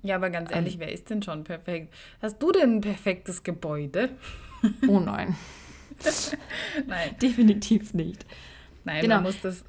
Ja, 0.02 0.16
aber 0.16 0.30
ganz 0.30 0.52
ehrlich, 0.52 0.76
ähm, 0.76 0.82
wer 0.82 0.92
ist 0.92 1.10
denn 1.10 1.22
schon 1.22 1.44
perfekt? 1.44 1.94
Hast 2.22 2.42
du 2.42 2.52
denn 2.52 2.78
ein 2.78 2.82
perfektes 2.82 3.44
Gebäude? 3.44 4.10
Oh 4.88 5.00
nein. 5.00 5.36
nein. 6.88 7.16
Definitiv 7.22 7.94
nicht. 7.94 8.26
Nein, 8.84 9.02
genau. 9.02 9.16
man 9.16 9.24
muss 9.26 9.42
das 9.42 9.64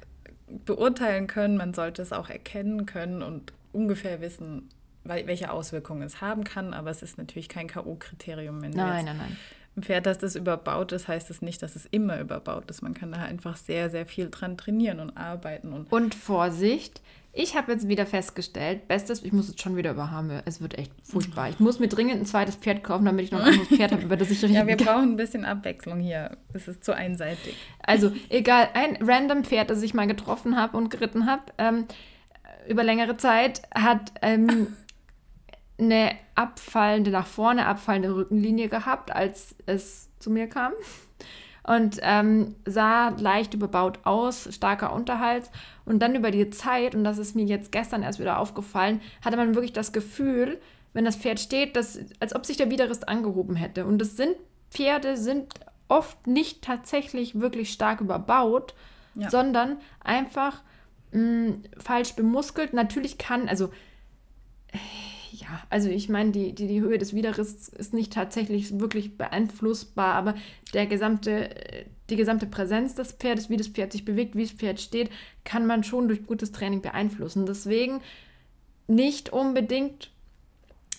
beurteilen 0.65 1.27
können, 1.27 1.57
man 1.57 1.73
sollte 1.73 2.01
es 2.01 2.13
auch 2.13 2.29
erkennen 2.29 2.85
können 2.85 3.21
und 3.21 3.53
ungefähr 3.73 4.21
wissen, 4.21 4.69
welche 5.07 5.51
Auswirkungen 5.51 6.03
es 6.03 6.21
haben 6.21 6.43
kann, 6.43 6.73
aber 6.73 6.89
es 6.89 7.01
ist 7.01 7.17
natürlich 7.17 7.49
kein 7.49 7.67
K.O.-Kriterium, 7.67 8.61
wenn 8.61 8.71
nein, 8.71 9.05
nein, 9.05 9.17
nein 9.17 9.37
ein 9.77 9.83
Pferd, 9.83 10.07
dass 10.07 10.17
das 10.17 10.35
überbaut 10.35 10.91
ist, 10.91 11.07
heißt 11.07 11.29
es 11.29 11.37
das 11.37 11.41
nicht, 11.41 11.61
dass 11.61 11.75
es 11.75 11.85
immer 11.85 12.19
überbaut 12.19 12.69
ist. 12.69 12.81
Man 12.81 12.95
kann 12.95 13.11
da 13.11 13.19
einfach 13.19 13.55
sehr, 13.55 13.89
sehr 13.89 14.05
viel 14.05 14.29
dran 14.29 14.57
trainieren 14.57 14.99
und 14.99 15.15
arbeiten. 15.15 15.71
Und, 15.71 15.91
und 15.91 16.15
Vorsicht, 16.15 17.01
ich 17.31 17.55
habe 17.55 17.71
jetzt 17.71 17.87
wieder 17.87 18.07
festgestellt, 18.07 18.87
bestes, 18.87 19.23
ich 19.23 19.31
muss 19.31 19.49
jetzt 19.49 19.61
schon 19.61 19.75
wieder 19.75 19.91
über 19.91 20.09
Hame, 20.09 20.41
es 20.45 20.59
wird 20.61 20.77
echt 20.79 20.91
furchtbar. 21.03 21.49
Ich 21.49 21.59
muss 21.59 21.79
mir 21.79 21.87
dringend 21.87 22.15
ein 22.15 22.25
zweites 22.25 22.55
Pferd 22.55 22.83
kaufen, 22.83 23.05
damit 23.05 23.25
ich 23.25 23.31
noch 23.31 23.41
ein 23.41 23.49
anderes 23.49 23.67
Pferd 23.67 23.91
habe, 23.91 24.01
über 24.01 24.17
das 24.17 24.31
ich 24.31 24.43
reden 24.43 24.55
Ja, 24.55 24.65
wir 24.65 24.77
brauchen 24.77 25.11
ein 25.11 25.15
bisschen 25.15 25.45
Abwechslung 25.45 25.99
hier. 25.99 26.37
Es 26.53 26.67
ist 26.67 26.83
zu 26.83 26.95
einseitig. 26.95 27.55
Also, 27.83 28.11
egal, 28.29 28.69
ein 28.73 28.97
random 28.99 29.43
Pferd, 29.43 29.69
das 29.69 29.83
ich 29.83 29.93
mal 29.93 30.07
getroffen 30.07 30.57
habe 30.57 30.75
und 30.75 30.89
geritten 30.89 31.27
habe, 31.27 31.43
ähm, 31.59 31.85
über 32.67 32.83
längere 32.83 33.17
Zeit, 33.17 33.61
hat 33.75 34.11
ähm, 34.23 34.75
eine 35.79 36.15
abfallende, 36.35 37.11
nach 37.11 37.27
vorne 37.27 37.65
abfallende 37.65 38.15
Rückenlinie 38.15 38.69
gehabt, 38.69 39.11
als 39.11 39.55
es 39.65 40.09
zu 40.19 40.29
mir 40.29 40.47
kam. 40.47 40.73
Und 41.63 41.99
ähm, 42.01 42.55
sah 42.65 43.09
leicht 43.09 43.53
überbaut 43.53 43.99
aus, 44.03 44.47
starker 44.55 44.93
Unterhalt. 44.93 45.49
Und 45.85 45.99
dann 45.99 46.15
über 46.15 46.31
die 46.31 46.49
Zeit, 46.49 46.95
und 46.95 47.03
das 47.03 47.17
ist 47.17 47.35
mir 47.35 47.45
jetzt 47.45 47.71
gestern 47.71 48.03
erst 48.03 48.19
wieder 48.19 48.39
aufgefallen, 48.39 49.01
hatte 49.23 49.37
man 49.37 49.53
wirklich 49.53 49.73
das 49.73 49.91
Gefühl, 49.91 50.59
wenn 50.93 51.05
das 51.05 51.17
Pferd 51.17 51.39
steht, 51.39 51.75
dass, 51.75 51.99
als 52.19 52.33
ob 52.33 52.45
sich 52.45 52.57
der 52.57 52.71
Widerrist 52.71 53.07
angehoben 53.09 53.55
hätte. 53.55 53.85
Und 53.85 53.99
das 53.99 54.15
sind, 54.15 54.35
Pferde 54.71 55.17
sind 55.17 55.53
oft 55.89 56.25
nicht 56.25 56.63
tatsächlich 56.63 57.39
wirklich 57.39 57.71
stark 57.71 58.01
überbaut, 58.01 58.73
ja. 59.15 59.29
sondern 59.29 59.77
einfach 60.03 60.63
mh, 61.11 61.21
mm, 61.21 61.63
falsch 61.77 62.13
bemuskelt. 62.13 62.73
Natürlich 62.73 63.17
kann, 63.17 63.49
also 63.49 63.69
ja, 65.39 65.61
also 65.69 65.89
ich 65.89 66.09
meine, 66.09 66.31
die, 66.31 66.53
die, 66.53 66.67
die 66.67 66.81
Höhe 66.81 66.97
des 66.97 67.13
Widerrisses 67.13 67.69
ist 67.69 67.93
nicht 67.93 68.13
tatsächlich 68.13 68.79
wirklich 68.79 69.17
beeinflussbar, 69.17 70.15
aber 70.15 70.35
der 70.73 70.87
gesamte, 70.87 71.49
die 72.09 72.15
gesamte 72.15 72.47
Präsenz 72.47 72.95
des 72.95 73.11
Pferdes, 73.11 73.49
wie 73.49 73.57
das 73.57 73.67
Pferd 73.67 73.91
sich 73.91 74.05
bewegt, 74.05 74.35
wie 74.35 74.43
das 74.43 74.51
Pferd 74.51 74.79
steht, 74.79 75.09
kann 75.43 75.67
man 75.67 75.83
schon 75.83 76.07
durch 76.07 76.25
gutes 76.25 76.51
Training 76.51 76.81
beeinflussen. 76.81 77.45
Deswegen 77.45 78.01
nicht 78.87 79.31
unbedingt 79.31 80.11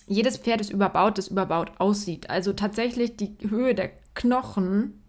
jedes 0.07 0.37
Pferd 0.37 0.61
ist 0.61 0.71
überbaut, 0.71 1.17
das 1.17 1.27
überbaut 1.27 1.73
aussieht. 1.77 2.29
Also 2.29 2.53
tatsächlich 2.53 3.17
die 3.17 3.35
Höhe 3.47 3.75
der 3.75 3.91
Knochen 4.15 5.01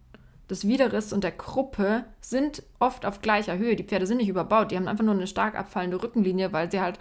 des 0.51 0.67
Widerrisses 0.67 1.13
und 1.13 1.25
der 1.25 1.33
Kruppe 1.33 2.05
sind 2.21 2.65
oft 2.81 3.07
auf 3.07 3.23
gleicher 3.23 3.57
Höhe. 3.57 3.77
Die 3.77 3.85
Pferde 3.85 4.07
sind 4.07 4.19
nicht 4.19 4.29
überbaut, 4.29 4.71
die 4.71 4.77
haben 4.77 4.89
einfach 4.89 5.05
nur 5.05 5.15
eine 5.15 5.27
stark 5.27 5.55
abfallende 5.55 6.03
Rückenlinie, 6.03 6.53
weil 6.53 6.71
sie 6.71 6.81
halt 6.81 6.99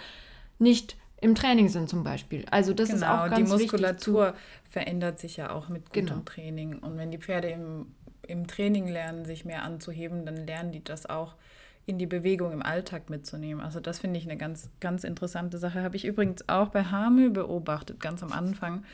nicht 0.59 0.95
im 1.21 1.35
Training 1.35 1.67
sind 1.69 1.89
zum 1.89 2.03
Beispiel. 2.03 2.45
Also 2.49 2.73
das 2.73 2.89
genau, 2.89 2.97
ist 2.97 3.03
auch 3.03 3.29
ganz 3.29 3.35
die 3.35 3.57
Muskulatur 3.57 4.33
verändert 4.69 5.19
sich 5.19 5.37
ja 5.37 5.51
auch 5.51 5.69
mit 5.69 5.85
gutem 5.89 6.05
genau. 6.05 6.21
Training. 6.25 6.79
Und 6.79 6.97
wenn 6.97 7.11
die 7.11 7.17
Pferde 7.17 7.49
im, 7.49 7.87
im 8.27 8.47
Training 8.47 8.87
lernen, 8.87 9.25
sich 9.25 9.43
mehr 9.43 9.63
anzuheben, 9.63 10.25
dann 10.25 10.35
lernen 10.47 10.71
die 10.71 10.83
das 10.83 11.05
auch 11.05 11.35
in 11.85 11.97
die 11.97 12.05
Bewegung 12.05 12.51
im 12.51 12.61
Alltag 12.61 13.09
mitzunehmen. 13.09 13.63
Also 13.63 13.79
das 13.79 13.99
finde 13.99 14.19
ich 14.19 14.25
eine 14.25 14.37
ganz, 14.37 14.69
ganz 14.79 15.03
interessante 15.03 15.57
Sache. 15.57 15.81
Habe 15.81 15.95
ich 15.95 16.05
übrigens 16.05 16.47
auch 16.47 16.69
bei 16.69 16.83
Hamü 16.83 17.31
beobachtet, 17.31 17.99
ganz 17.99 18.21
am 18.21 18.31
Anfang. 18.31 18.85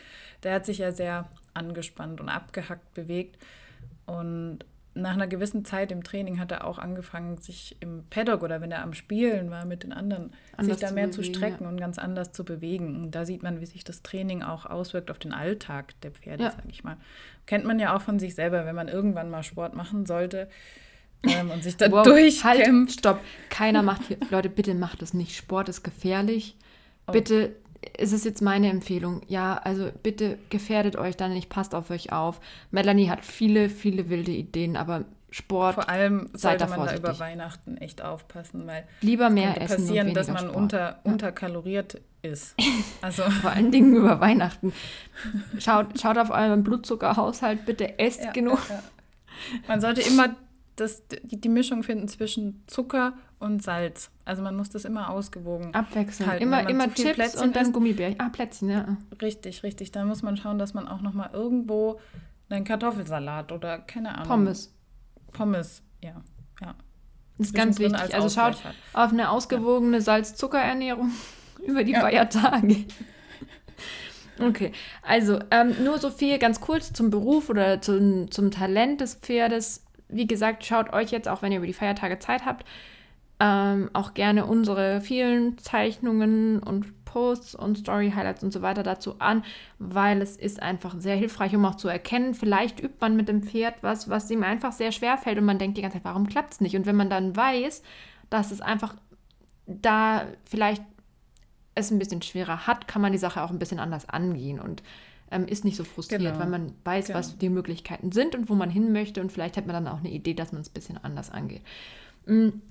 Der 0.43 0.53
hat 0.53 0.65
sich 0.65 0.77
ja 0.77 0.91
sehr 0.91 1.27
angespannt 1.53 2.21
und 2.21 2.29
abgehackt 2.29 2.93
bewegt. 2.93 3.37
Und 4.05 4.59
nach 4.95 5.13
einer 5.13 5.27
gewissen 5.27 5.65
Zeit 5.65 5.91
im 5.91 6.03
Training 6.03 6.39
hat 6.39 6.51
er 6.51 6.65
auch 6.65 6.79
angefangen, 6.79 7.37
sich 7.37 7.75
im 7.81 8.05
Paddock 8.09 8.43
oder 8.43 8.61
wenn 8.61 8.71
er 8.71 8.81
am 8.81 8.93
Spielen 8.93 9.51
war 9.51 9.65
mit 9.65 9.83
den 9.83 9.91
anderen, 9.91 10.31
anders 10.55 10.79
sich 10.79 10.87
da 10.87 10.93
mehr 10.93 11.11
zu, 11.11 11.19
bewegen, 11.19 11.33
zu 11.33 11.39
strecken 11.39 11.63
ja. 11.65 11.69
und 11.69 11.77
ganz 11.77 11.99
anders 11.99 12.31
zu 12.31 12.45
bewegen. 12.45 12.95
Und 13.03 13.11
da 13.11 13.25
sieht 13.25 13.43
man, 13.43 13.59
wie 13.59 13.65
sich 13.65 13.83
das 13.83 14.03
Training 14.03 14.41
auch 14.41 14.65
auswirkt 14.65 15.11
auf 15.11 15.19
den 15.19 15.33
Alltag 15.33 15.99
der 16.01 16.11
Pferde, 16.11 16.45
ja. 16.45 16.51
sage 16.51 16.69
ich 16.69 16.85
mal. 16.85 16.95
Kennt 17.45 17.65
man 17.65 17.77
ja 17.77 17.95
auch 17.95 18.01
von 18.01 18.19
sich 18.19 18.35
selber, 18.35 18.65
wenn 18.65 18.75
man 18.75 18.87
irgendwann 18.87 19.29
mal 19.29 19.43
Sport 19.43 19.75
machen 19.75 20.05
sollte 20.05 20.47
ähm, 21.23 21.51
und 21.51 21.61
sich 21.61 21.75
da 21.75 21.91
wow, 21.91 22.03
durchkämpft. 22.03 22.43
Halt, 22.43 22.91
stopp, 22.91 23.19
keiner 23.49 23.83
macht 23.83 24.03
hier, 24.07 24.17
Leute, 24.29 24.49
bitte 24.49 24.73
macht 24.75 25.01
das 25.01 25.13
nicht. 25.13 25.35
Sport 25.35 25.67
ist 25.67 25.83
gefährlich. 25.83 26.55
Oh. 27.07 27.11
Bitte 27.11 27.53
ist 27.97 28.13
es 28.13 28.23
jetzt 28.23 28.41
meine 28.41 28.69
Empfehlung. 28.69 29.21
Ja, 29.27 29.55
also 29.55 29.89
bitte 30.03 30.37
gefährdet 30.49 30.95
euch 30.95 31.17
dann 31.17 31.33
nicht, 31.33 31.49
passt 31.49 31.75
auf 31.75 31.89
euch 31.89 32.11
auf. 32.11 32.39
Melanie 32.71 33.09
hat 33.09 33.25
viele, 33.25 33.69
viele 33.69 34.09
wilde 34.09 34.31
Ideen, 34.31 34.77
aber 34.77 35.05
Sport. 35.35 35.75
Vor 35.75 35.89
allem 35.89 36.29
sollte 36.31 36.65
man 36.67 36.85
da 36.85 36.95
über 36.95 37.19
Weihnachten 37.19 37.75
echt 37.75 38.01
aufpassen, 38.01 38.65
weil 38.67 38.85
lieber 39.01 39.29
mehr 39.29 39.61
essen 39.61 39.77
passieren, 39.77 40.13
dass 40.13 40.27
man 40.27 40.45
Sport. 40.45 40.55
unter 40.55 40.99
unterkaloriert 41.03 42.01
ist. 42.21 42.55
Also 43.01 43.23
vor 43.23 43.51
allen 43.51 43.71
Dingen 43.71 43.95
über 43.95 44.19
Weihnachten. 44.21 44.73
Schaut, 45.59 45.99
schaut 45.99 46.17
auf 46.17 46.31
euren 46.31 46.63
Blutzuckerhaushalt, 46.63 47.65
bitte 47.65 47.99
esst 47.99 48.23
ja, 48.23 48.31
genug. 48.31 48.59
Ja. 48.69 48.81
Man 49.67 49.81
sollte 49.81 50.01
immer 50.01 50.35
das, 50.75 51.03
die, 51.07 51.39
die 51.39 51.49
Mischung 51.49 51.83
finden 51.83 52.07
zwischen 52.07 52.63
Zucker 52.67 53.13
und 53.39 53.63
Salz. 53.63 54.11
Also 54.25 54.41
man 54.41 54.55
muss 54.55 54.69
das 54.69 54.85
immer 54.85 55.09
ausgewogen 55.09 55.73
abwechseln. 55.73 56.29
Halten. 56.29 56.43
Immer, 56.43 56.69
immer 56.69 56.93
Chips 56.93 57.13
Plätzchen 57.13 57.41
und 57.41 57.55
dann 57.55 57.71
Gummibärchen. 57.71 58.19
Ah, 58.19 58.29
Plätzchen, 58.29 58.69
ja. 58.69 58.97
Richtig, 59.21 59.63
richtig. 59.63 59.91
Da 59.91 60.03
muss 60.05 60.23
man 60.23 60.37
schauen, 60.37 60.57
dass 60.57 60.73
man 60.73 60.87
auch 60.87 61.01
noch 61.01 61.13
mal 61.13 61.29
irgendwo 61.33 61.99
einen 62.49 62.65
Kartoffelsalat 62.65 63.51
oder 63.51 63.79
keine 63.79 64.15
Ahnung. 64.15 64.27
Pommes. 64.27 64.73
Pommes, 65.31 65.83
ja. 66.01 66.21
ja. 66.61 66.75
Das 67.37 67.47
ist 67.47 67.55
ganz 67.55 67.79
wichtig. 67.79 68.13
Also 68.13 68.29
schaut 68.29 68.63
hat. 68.63 68.75
auf 68.93 69.11
eine 69.11 69.29
ausgewogene 69.29 69.97
ja. 69.97 70.01
Salz-Zucker-Ernährung 70.01 71.11
über 71.65 71.83
die 71.83 71.93
ja. 71.93 72.01
Feiertage. 72.01 72.85
Okay, 74.39 74.73
also 75.01 75.39
ähm, 75.49 75.75
nur 75.83 75.97
so 75.97 76.09
viel 76.09 76.37
ganz 76.39 76.59
kurz 76.59 76.91
zum 76.91 77.09
Beruf 77.09 77.49
oder 77.49 77.81
zum, 77.81 78.29
zum 78.31 78.51
Talent 78.51 78.99
des 78.99 79.15
Pferdes 79.15 79.84
wie 80.15 80.27
gesagt, 80.27 80.65
schaut 80.65 80.93
euch 80.93 81.11
jetzt, 81.11 81.27
auch 81.27 81.41
wenn 81.41 81.51
ihr 81.51 81.57
über 81.57 81.67
die 81.67 81.73
Feiertage 81.73 82.19
Zeit 82.19 82.45
habt, 82.45 82.65
ähm, 83.39 83.89
auch 83.93 84.13
gerne 84.13 84.45
unsere 84.45 85.01
vielen 85.01 85.57
Zeichnungen 85.57 86.59
und 86.59 87.05
Posts 87.05 87.55
und 87.55 87.77
Story-Highlights 87.77 88.43
und 88.43 88.51
so 88.51 88.61
weiter 88.61 88.83
dazu 88.83 89.15
an, 89.19 89.43
weil 89.77 90.21
es 90.21 90.37
ist 90.37 90.61
einfach 90.61 90.95
sehr 90.97 91.15
hilfreich, 91.15 91.55
um 91.55 91.65
auch 91.65 91.75
zu 91.75 91.87
erkennen, 91.87 92.33
vielleicht 92.33 92.79
übt 92.79 92.97
man 92.99 93.15
mit 93.15 93.27
dem 93.27 93.43
Pferd 93.43 93.75
was, 93.81 94.09
was 94.09 94.31
ihm 94.31 94.43
einfach 94.43 94.71
sehr 94.71 94.91
schwer 94.91 95.17
fällt 95.17 95.37
und 95.37 95.45
man 95.45 95.59
denkt 95.59 95.77
die 95.77 95.81
ganze 95.81 95.97
Zeit, 95.97 96.05
warum 96.05 96.27
klappt 96.27 96.53
es 96.53 96.61
nicht? 96.61 96.75
Und 96.75 96.85
wenn 96.85 96.95
man 96.95 97.09
dann 97.09 97.35
weiß, 97.35 97.83
dass 98.29 98.51
es 98.51 98.61
einfach 98.61 98.95
da 99.65 100.25
vielleicht 100.49 100.83
es 101.73 101.91
ein 101.91 101.99
bisschen 101.99 102.21
schwerer 102.21 102.67
hat, 102.67 102.87
kann 102.87 103.01
man 103.01 103.11
die 103.11 103.17
Sache 103.17 103.43
auch 103.43 103.49
ein 103.49 103.59
bisschen 103.59 103.79
anders 103.79 104.07
angehen 104.07 104.59
und 104.59 104.81
ähm, 105.31 105.47
ist 105.47 105.65
nicht 105.65 105.77
so 105.77 105.83
frustriert, 105.83 106.21
genau. 106.21 106.39
weil 106.39 106.47
man 106.49 106.71
weiß, 106.83 107.07
genau. 107.07 107.19
was 107.19 107.37
die 107.37 107.49
Möglichkeiten 107.49 108.11
sind 108.11 108.35
und 108.35 108.49
wo 108.49 108.55
man 108.55 108.69
hin 108.69 108.91
möchte 108.91 109.21
und 109.21 109.31
vielleicht 109.31 109.57
hat 109.57 109.65
man 109.65 109.73
dann 109.73 109.93
auch 109.93 109.99
eine 109.99 110.11
Idee, 110.11 110.33
dass 110.33 110.51
man 110.51 110.61
es 110.61 110.69
ein 110.69 110.73
bisschen 110.73 110.97
anders 111.03 111.31
angeht. 111.31 111.61
Mhm. 112.25 112.61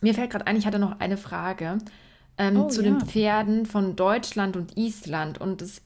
Mir 0.00 0.14
fällt 0.14 0.30
gerade 0.30 0.46
ein, 0.46 0.56
ich 0.56 0.66
hatte 0.66 0.78
noch 0.78 0.98
eine 0.98 1.16
Frage 1.16 1.78
ähm, 2.38 2.60
oh, 2.60 2.68
zu 2.68 2.82
ja. 2.82 2.90
den 2.90 3.00
Pferden 3.00 3.66
von 3.66 3.96
Deutschland 3.96 4.56
und 4.56 4.76
Island 4.76 5.40
und 5.40 5.60
es 5.60 5.82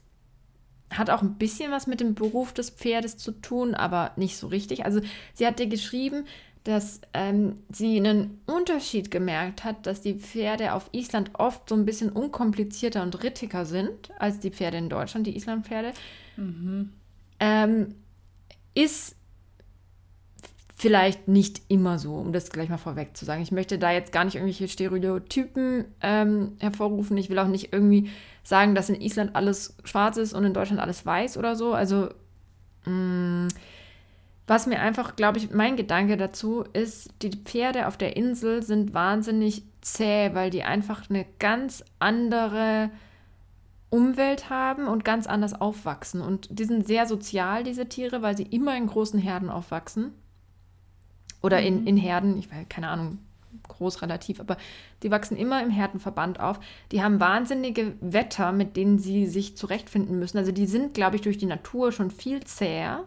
hat 0.89 1.09
auch 1.09 1.21
ein 1.21 1.35
bisschen 1.35 1.71
was 1.71 1.87
mit 1.87 1.99
dem 1.99 2.15
Beruf 2.15 2.53
des 2.53 2.69
Pferdes 2.69 3.17
zu 3.17 3.31
tun, 3.31 3.75
aber 3.75 4.11
nicht 4.15 4.37
so 4.37 4.47
richtig. 4.47 4.85
Also 4.85 5.01
sie 5.33 5.45
hat 5.45 5.59
dir 5.59 5.67
geschrieben, 5.67 6.25
dass 6.65 6.99
ähm, 7.13 7.59
sie 7.69 7.97
einen 7.97 8.41
Unterschied 8.47 9.11
gemerkt 9.11 9.63
hat, 9.63 9.85
dass 9.85 10.01
die 10.01 10.15
Pferde 10.15 10.73
auf 10.73 10.89
Island 10.93 11.29
oft 11.35 11.69
so 11.69 11.75
ein 11.75 11.85
bisschen 11.85 12.09
unkomplizierter 12.09 13.03
und 13.03 13.23
rittiger 13.23 13.65
sind 13.65 14.09
als 14.17 14.39
die 14.39 14.49
Pferde 14.49 14.77
in 14.77 14.89
Deutschland, 14.89 15.27
die 15.27 15.37
Islandpferde. 15.37 15.93
Mhm. 16.37 16.91
Ähm, 17.39 17.93
ist 18.73 19.15
vielleicht 20.75 21.27
nicht 21.27 21.61
immer 21.67 21.99
so, 21.99 22.15
um 22.15 22.33
das 22.33 22.49
gleich 22.49 22.69
mal 22.69 22.77
vorweg 22.77 23.15
zu 23.15 23.25
sagen. 23.25 23.43
Ich 23.43 23.51
möchte 23.51 23.77
da 23.77 23.91
jetzt 23.91 24.11
gar 24.11 24.25
nicht 24.25 24.35
irgendwelche 24.35 24.67
Stereotypen 24.67 25.85
ähm, 26.01 26.53
hervorrufen. 26.59 27.15
Ich 27.17 27.29
will 27.29 27.37
auch 27.37 27.47
nicht 27.47 27.73
irgendwie 27.73 28.09
sagen, 28.43 28.73
dass 28.73 28.89
in 28.89 28.99
Island 28.99 29.35
alles 29.35 29.77
schwarz 29.83 30.17
ist 30.17 30.33
und 30.33 30.43
in 30.43 30.53
Deutschland 30.55 30.81
alles 30.81 31.05
weiß 31.05 31.37
oder 31.37 31.55
so. 31.55 31.75
Also, 31.75 32.09
mh, 32.85 32.91
mm, 32.91 33.47
was 34.47 34.67
mir 34.67 34.79
einfach, 34.79 35.15
glaube 35.15 35.39
ich, 35.39 35.51
mein 35.51 35.75
Gedanke 35.75 36.17
dazu 36.17 36.63
ist, 36.73 37.09
die 37.21 37.31
Pferde 37.31 37.87
auf 37.87 37.97
der 37.97 38.15
Insel 38.15 38.61
sind 38.61 38.93
wahnsinnig 38.93 39.63
zäh, 39.81 40.33
weil 40.33 40.51
die 40.51 40.63
einfach 40.63 41.09
eine 41.09 41.25
ganz 41.39 41.83
andere 41.97 42.91
Umwelt 43.89 44.49
haben 44.49 44.87
und 44.87 45.03
ganz 45.03 45.25
anders 45.25 45.59
aufwachsen. 45.59 46.21
Und 46.21 46.47
die 46.51 46.65
sind 46.65 46.85
sehr 46.85 47.07
sozial, 47.07 47.63
diese 47.63 47.87
Tiere, 47.87 48.21
weil 48.21 48.37
sie 48.37 48.43
immer 48.43 48.77
in 48.77 48.87
großen 48.87 49.19
Herden 49.19 49.49
aufwachsen. 49.49 50.13
Oder 51.41 51.61
mhm. 51.61 51.67
in, 51.67 51.87
in 51.87 51.97
Herden, 51.97 52.37
ich 52.37 52.51
weiß, 52.51 52.67
keine 52.69 52.89
Ahnung, 52.89 53.19
groß 53.67 54.03
relativ, 54.03 54.39
aber 54.39 54.57
die 55.01 55.09
wachsen 55.09 55.37
immer 55.37 55.63
im 55.63 55.71
Herdenverband 55.71 56.39
auf. 56.39 56.59
Die 56.91 57.01
haben 57.01 57.19
wahnsinnige 57.19 57.93
Wetter, 57.99 58.51
mit 58.51 58.77
denen 58.77 58.99
sie 58.99 59.25
sich 59.25 59.57
zurechtfinden 59.57 60.19
müssen. 60.19 60.37
Also 60.37 60.51
die 60.51 60.67
sind, 60.67 60.93
glaube 60.93 61.15
ich, 61.15 61.23
durch 61.23 61.39
die 61.39 61.47
Natur 61.47 61.91
schon 61.91 62.11
viel 62.11 62.43
zäher 62.43 63.05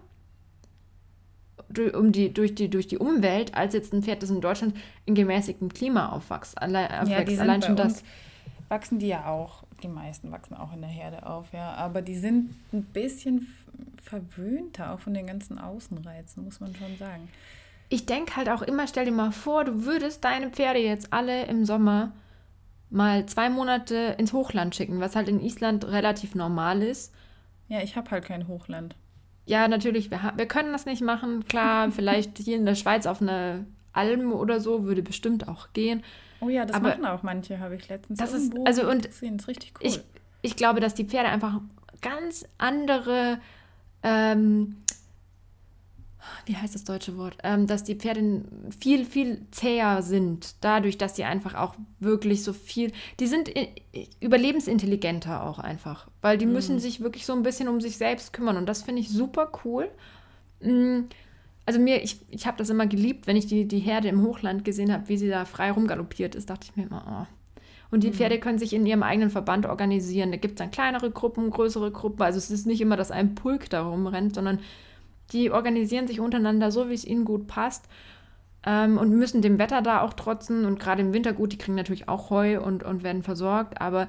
um 1.95 2.13
die, 2.13 2.33
durch, 2.33 2.55
die, 2.55 2.69
durch 2.69 2.87
die 2.87 2.99
Umwelt, 2.99 3.55
als 3.55 3.75
jetzt 3.75 3.93
ein 3.93 4.03
Pferd, 4.03 4.23
das 4.23 4.31
in 4.31 4.41
Deutschland 4.41 4.77
in 5.05 5.15
gemäßigtem 5.15 5.73
Klima 5.73 6.11
aufwächst. 6.11 6.61
Allein, 6.61 7.09
ja, 7.09 7.25
die 7.25 7.39
Allein 7.39 7.63
schon 7.63 7.77
das. 7.77 8.03
Wachsen 8.69 8.99
die 8.99 9.09
ja 9.09 9.27
auch, 9.27 9.65
die 9.83 9.89
meisten 9.89 10.31
wachsen 10.31 10.55
auch 10.55 10.75
in 10.75 10.81
der 10.81 10.91
Herde 10.91 11.27
auf, 11.27 11.53
ja. 11.53 11.75
Aber 11.75 12.03
die 12.03 12.17
sind 12.17 12.55
ein 12.73 12.83
bisschen 12.83 13.47
verwöhnter, 14.03 14.93
auch 14.93 15.01
von 15.01 15.15
den 15.15 15.27
ganzen 15.27 15.59
Außenreizen, 15.59 16.45
muss 16.45 16.61
man 16.61 16.75
schon 16.75 16.97
sagen. 16.99 17.29
Ich 17.89 18.05
denke 18.05 18.37
halt 18.37 18.51
auch 18.51 18.63
immer, 18.63 18.87
stell 18.87 19.07
dir 19.07 19.13
mal 19.13 19.33
vor, 19.33 19.65
du 19.65 19.85
würdest 19.85 20.25
deine 20.25 20.51
Pferde 20.51 20.81
jetzt 20.81 21.13
alle 21.13 21.47
im 21.47 21.65
Sommer 21.65 22.13
mal 22.91 23.27
zwei 23.27 23.49
Monate 23.51 24.17
ins 24.19 24.33
Hochland 24.33 24.75
schicken, 24.75 25.01
was 25.01 25.17
halt 25.17 25.29
in 25.29 25.41
Island 25.41 25.87
relativ 25.87 26.35
normal 26.35 26.83
ist. 26.83 27.15
Ja, 27.69 27.81
ich 27.81 27.97
habe 27.97 28.11
halt 28.11 28.25
kein 28.25 28.49
Hochland 28.49 28.95
ja, 29.49 29.67
natürlich, 29.67 30.11
wir, 30.11 30.35
wir 30.37 30.47
können 30.47 30.73
das 30.73 30.85
nicht 30.85 31.03
machen. 31.03 31.45
Klar, 31.49 31.91
vielleicht 31.93 32.39
hier 32.39 32.57
in 32.57 32.67
der 32.67 32.75
Schweiz 32.75 33.07
auf 33.07 33.23
eine 33.23 33.67
Alm 33.93 34.33
oder 34.33 34.61
so 34.61 34.85
würde 34.85 35.03
bestimmt 35.03 35.49
auch 35.49 35.73
gehen. 35.73 36.05
Oh 36.41 36.51
ja, 36.51 36.67
das 36.67 36.77
Aber 36.77 36.91
machen 36.91 37.07
auch 37.07 37.23
manche, 37.23 37.59
habe 37.59 37.75
ich 37.75 37.89
letztens 37.89 38.21
das 38.21 38.33
ist 38.33 38.53
also 38.65 38.89
und 38.89 39.07
gesehen. 39.07 39.39
Das 39.39 39.45
ist 39.45 39.49
richtig 39.49 39.73
cool. 39.81 39.87
Ich, 39.87 40.01
ich 40.43 40.55
glaube, 40.55 40.81
dass 40.81 40.95
die 40.95 41.05
Pferde 41.05 41.31
einfach 41.31 41.61
ganz 42.01 42.47
andere 42.59 43.41
ähm, 44.03 44.77
wie 46.47 46.57
heißt 46.57 46.75
das 46.75 46.85
deutsche 46.85 47.17
Wort, 47.17 47.39
ähm, 47.43 47.67
dass 47.67 47.85
die 47.85 47.95
Pferde 47.95 48.43
viel, 48.79 49.05
viel 49.05 49.47
zäher 49.51 50.03
sind, 50.03 50.57
dadurch, 50.61 50.99
dass 50.99 51.17
sie 51.17 51.25
einfach 51.25 51.55
auch 51.55 51.75
wirklich 52.01 52.43
so 52.43 52.53
viel, 52.53 52.93
die 53.21 53.27
sind 53.27 53.51
überlebensintelligenter 54.21 55.45
auch 55.45 55.59
einfach, 55.59 56.09
weil 56.21 56.39
die 56.39 56.47
mhm. 56.47 56.53
müssen 56.53 56.79
sich 56.79 57.01
wirklich 57.01 57.27
so 57.27 57.33
ein 57.33 57.43
bisschen 57.43 57.69
um 57.69 57.81
sich 57.81 57.97
selbst 57.97 58.33
kümmern 58.33 58.57
und 58.57 58.67
das 58.67 58.83
finde 58.83 59.01
ich 59.01 59.09
super 59.11 59.51
cool. 59.65 59.89
Mm, 60.61 61.03
also 61.67 61.81
mir, 61.81 62.03
ich, 62.03 62.21
ich 62.31 62.47
habe 62.47 62.57
das 62.57 62.71
immer 62.71 62.87
geliebt, 62.87 63.27
wenn 63.27 63.37
ich 63.37 63.47
die, 63.47 63.69
die 63.69 63.79
Herde 63.79 64.09
im 64.09 64.23
Hochland 64.23 64.65
gesehen 64.65 64.93
habe, 64.93 65.09
wie 65.09 65.19
sie 65.19 65.29
da 65.29 65.45
frei 65.45 65.71
rumgaloppiert 65.71 66.35
ist, 66.35 66.51
dachte 66.51 66.67
ich 66.71 66.77
mir 66.77 66.85
immer, 66.85 67.27
oh. 67.29 67.35
Und 67.91 68.05
die 68.05 68.09
mhm. 68.09 68.15
Pferde 68.15 68.39
können 68.39 68.59
sich 68.59 68.75
in 68.75 68.85
ihrem 68.85 69.03
eigenen 69.03 69.31
Verband 69.31 69.65
organisieren. 69.65 70.31
Da 70.31 70.37
gibt 70.37 70.55
es 70.55 70.59
dann 70.59 70.71
kleinere 70.71 71.11
Gruppen, 71.11 71.49
größere 71.51 71.91
Gruppen. 71.91 72.23
Also 72.23 72.37
es 72.37 72.51
ist 72.51 72.67
nicht 72.67 72.83
immer, 72.83 72.97
dass 72.97 73.11
ein 73.11 73.35
Pulk 73.35 73.71
da 73.71 73.83
rumrennt, 73.83 74.35
sondern 74.35 74.61
die 75.33 75.51
organisieren 75.51 76.07
sich 76.07 76.21
untereinander 76.21 76.71
so, 76.71 76.89
wie 76.89 76.95
es 76.95 77.05
ihnen 77.05 77.25
gut 77.25 77.47
passt 77.47 77.87
ähm, 78.65 78.99
und 78.99 79.11
müssen 79.11 79.43
dem 79.43 79.59
Wetter 79.59 79.83
da 79.83 80.03
auch 80.03 80.15
trotzen. 80.15 80.65
Und 80.65 80.81
gerade 80.81 81.03
im 81.03 81.13
Winter 81.13 81.33
gut, 81.33 81.53
die 81.53 81.59
kriegen 81.59 81.77
natürlich 81.77 82.09
auch 82.09 82.31
Heu 82.31 82.61
und, 82.61 82.83
und 82.83 83.03
werden 83.03 83.23
versorgt, 83.23 83.81
aber 83.81 84.09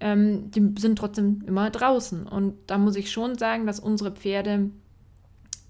ähm, 0.00 0.50
die 0.50 0.74
sind 0.78 0.98
trotzdem 0.98 1.42
immer 1.46 1.70
draußen. 1.70 2.26
Und 2.26 2.54
da 2.66 2.78
muss 2.78 2.96
ich 2.96 3.10
schon 3.10 3.38
sagen, 3.38 3.66
dass 3.66 3.80
unsere 3.80 4.12
Pferde 4.12 4.70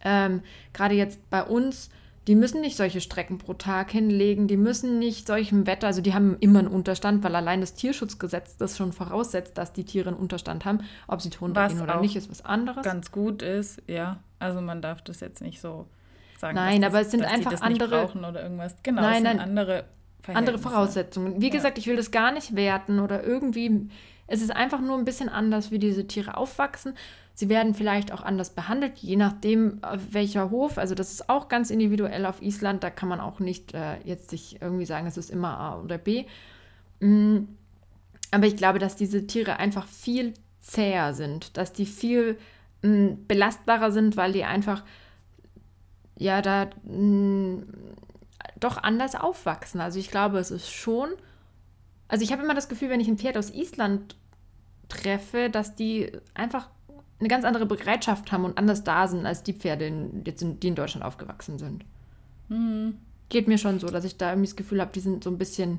ähm, 0.05 0.43
gerade 0.72 0.95
jetzt 0.95 1.30
bei 1.30 1.45
uns 1.45 1.90
die 2.28 2.36
müssen 2.36 2.61
nicht 2.61 2.76
solche 2.76 3.01
Strecken 3.01 3.38
pro 3.38 3.55
Tag 3.55 3.90
hinlegen, 3.90 4.47
die 4.47 4.57
müssen 4.57 4.99
nicht 4.99 5.26
solchem 5.26 5.66
Wetter, 5.66 5.88
also 5.88 6.01
die 6.03 6.14
haben 6.14 6.36
immer 6.38 6.61
einen 6.61 6.68
Unterstand, 6.68 7.24
weil 7.24 7.34
allein 7.34 7.61
das 7.61 7.74
Tierschutzgesetz 7.74 8.57
das 8.57 8.76
schon 8.76 8.93
voraussetzt, 8.93 9.59
dass 9.59 9.72
die 9.72 9.84
Tiere 9.84 10.11
einen 10.11 10.18
Unterstand 10.18 10.64
haben. 10.64 10.80
Ob 11.09 11.20
sie 11.20 11.30
tun 11.30 11.53
oder 11.82 12.01
nicht, 12.01 12.14
ist 12.14 12.30
was 12.30 12.45
anderes. 12.45 12.84
Ganz 12.84 13.11
gut 13.11 13.43
ist, 13.43 13.82
ja. 13.88 14.20
Also 14.43 14.61
man 14.61 14.82
darf 14.82 15.03
das 15.03 15.20
jetzt 15.20 15.40
nicht 15.40 15.61
so 15.61 15.86
sagen. 16.38 16.57
Nein, 16.57 16.82
das, 16.82 16.93
aber 16.93 17.01
es 17.03 17.11
sind 17.11 17.24
einfach 17.24 17.61
andere. 17.62 18.11
Genau, 18.82 19.01
nein, 19.01 19.22
nein, 19.22 19.40
andere 19.40 19.84
andere 20.28 20.59
Voraussetzungen. 20.59 21.40
Wie 21.40 21.49
ja. 21.49 21.53
gesagt, 21.53 21.78
ich 21.78 21.86
will 21.86 21.97
das 21.97 22.11
gar 22.11 22.32
nicht 22.32 22.55
werten 22.55 23.01
oder 23.01 23.24
irgendwie. 23.24 23.88
Es 24.26 24.40
ist 24.40 24.51
einfach 24.51 24.80
nur 24.80 24.97
ein 24.97 25.05
bisschen 25.05 25.28
anders, 25.28 25.70
wie 25.70 25.78
diese 25.78 26.07
Tiere 26.07 26.36
aufwachsen. 26.36 26.95
Sie 27.34 27.49
werden 27.49 27.74
vielleicht 27.74 28.12
auch 28.12 28.22
anders 28.22 28.51
behandelt, 28.51 28.99
je 28.99 29.16
nachdem, 29.16 29.80
welcher 30.11 30.51
Hof. 30.51 30.78
Also 30.78 30.95
das 30.95 31.12
ist 31.12 31.28
auch 31.28 31.49
ganz 31.49 31.70
individuell 31.70 32.26
auf 32.26 32.43
Island. 32.43 32.82
Da 32.82 32.90
kann 32.90 33.09
man 33.09 33.20
auch 33.20 33.40
nicht 33.40 33.74
äh, 33.74 33.99
jetzt 34.05 34.30
sich 34.30 34.61
irgendwie 34.61 34.84
sagen, 34.84 35.07
es 35.07 35.16
ist 35.16 35.30
immer 35.30 35.59
A 35.59 35.80
oder 35.80 35.99
B. 35.99 36.26
Mm, 37.01 37.45
aber 38.30 38.47
ich 38.47 38.57
glaube, 38.57 38.78
dass 38.78 38.97
diese 38.97 39.26
Tiere 39.26 39.57
einfach 39.57 39.86
viel 39.86 40.34
zäher 40.61 41.14
sind, 41.14 41.57
dass 41.57 41.72
die 41.72 41.86
viel 41.86 42.38
belastbarer 42.83 43.93
sind, 43.93 44.16
weil 44.16 44.33
die 44.33 44.45
einfach 44.45 44.85
ja 46.18 46.43
da 46.43 46.70
doch 48.59 48.76
anders 48.83 49.14
aufwachsen. 49.14 49.80
Also 49.80 49.99
ich 49.99 50.11
glaube, 50.11 50.39
es 50.39 50.51
ist 50.51 50.70
schon. 50.70 51.11
Also 52.09 52.24
ich 52.24 52.33
habe 52.33 52.43
immer 52.43 52.55
das 52.55 52.68
Gefühl, 52.68 52.91
wenn 52.91 53.01
ich 53.01 53.09
ein 53.09 53.18
Pferd 53.18 53.39
aus 53.39 53.51
Island 53.51 54.16
treffe, 54.89 55.49
dass 55.51 55.74
die 55.74 56.12
einfach 56.35 56.68
eine 57.18 57.28
ganz 57.28 57.45
andere 57.45 57.66
Bereitschaft 57.66 58.33
haben 58.33 58.45
und 58.45 58.59
anders 58.59 58.85
da 58.85 59.07
sind 59.07 59.26
als 59.26 59.43
die 59.43 59.53
Pferde, 59.53 59.87
in, 59.87 60.22
jetzt 60.26 60.43
in, 60.43 60.59
die 60.59 60.68
in 60.68 60.74
Deutschland 60.74 61.05
aufgewachsen 61.05 61.59
sind. 61.59 61.85
Mhm. 62.49 62.99
Geht 63.28 63.49
mir 63.49 63.59
schon 63.59 63.78
so, 63.78 63.87
dass 63.87 64.05
ich 64.05 64.18
da 64.18 64.30
irgendwie 64.30 64.49
das 64.49 64.57
Gefühl 64.57 64.80
habe, 64.80 64.93
die 64.93 65.01
sind 65.01 65.24
so 65.24 65.30
ein 65.30 65.39
bisschen, 65.39 65.78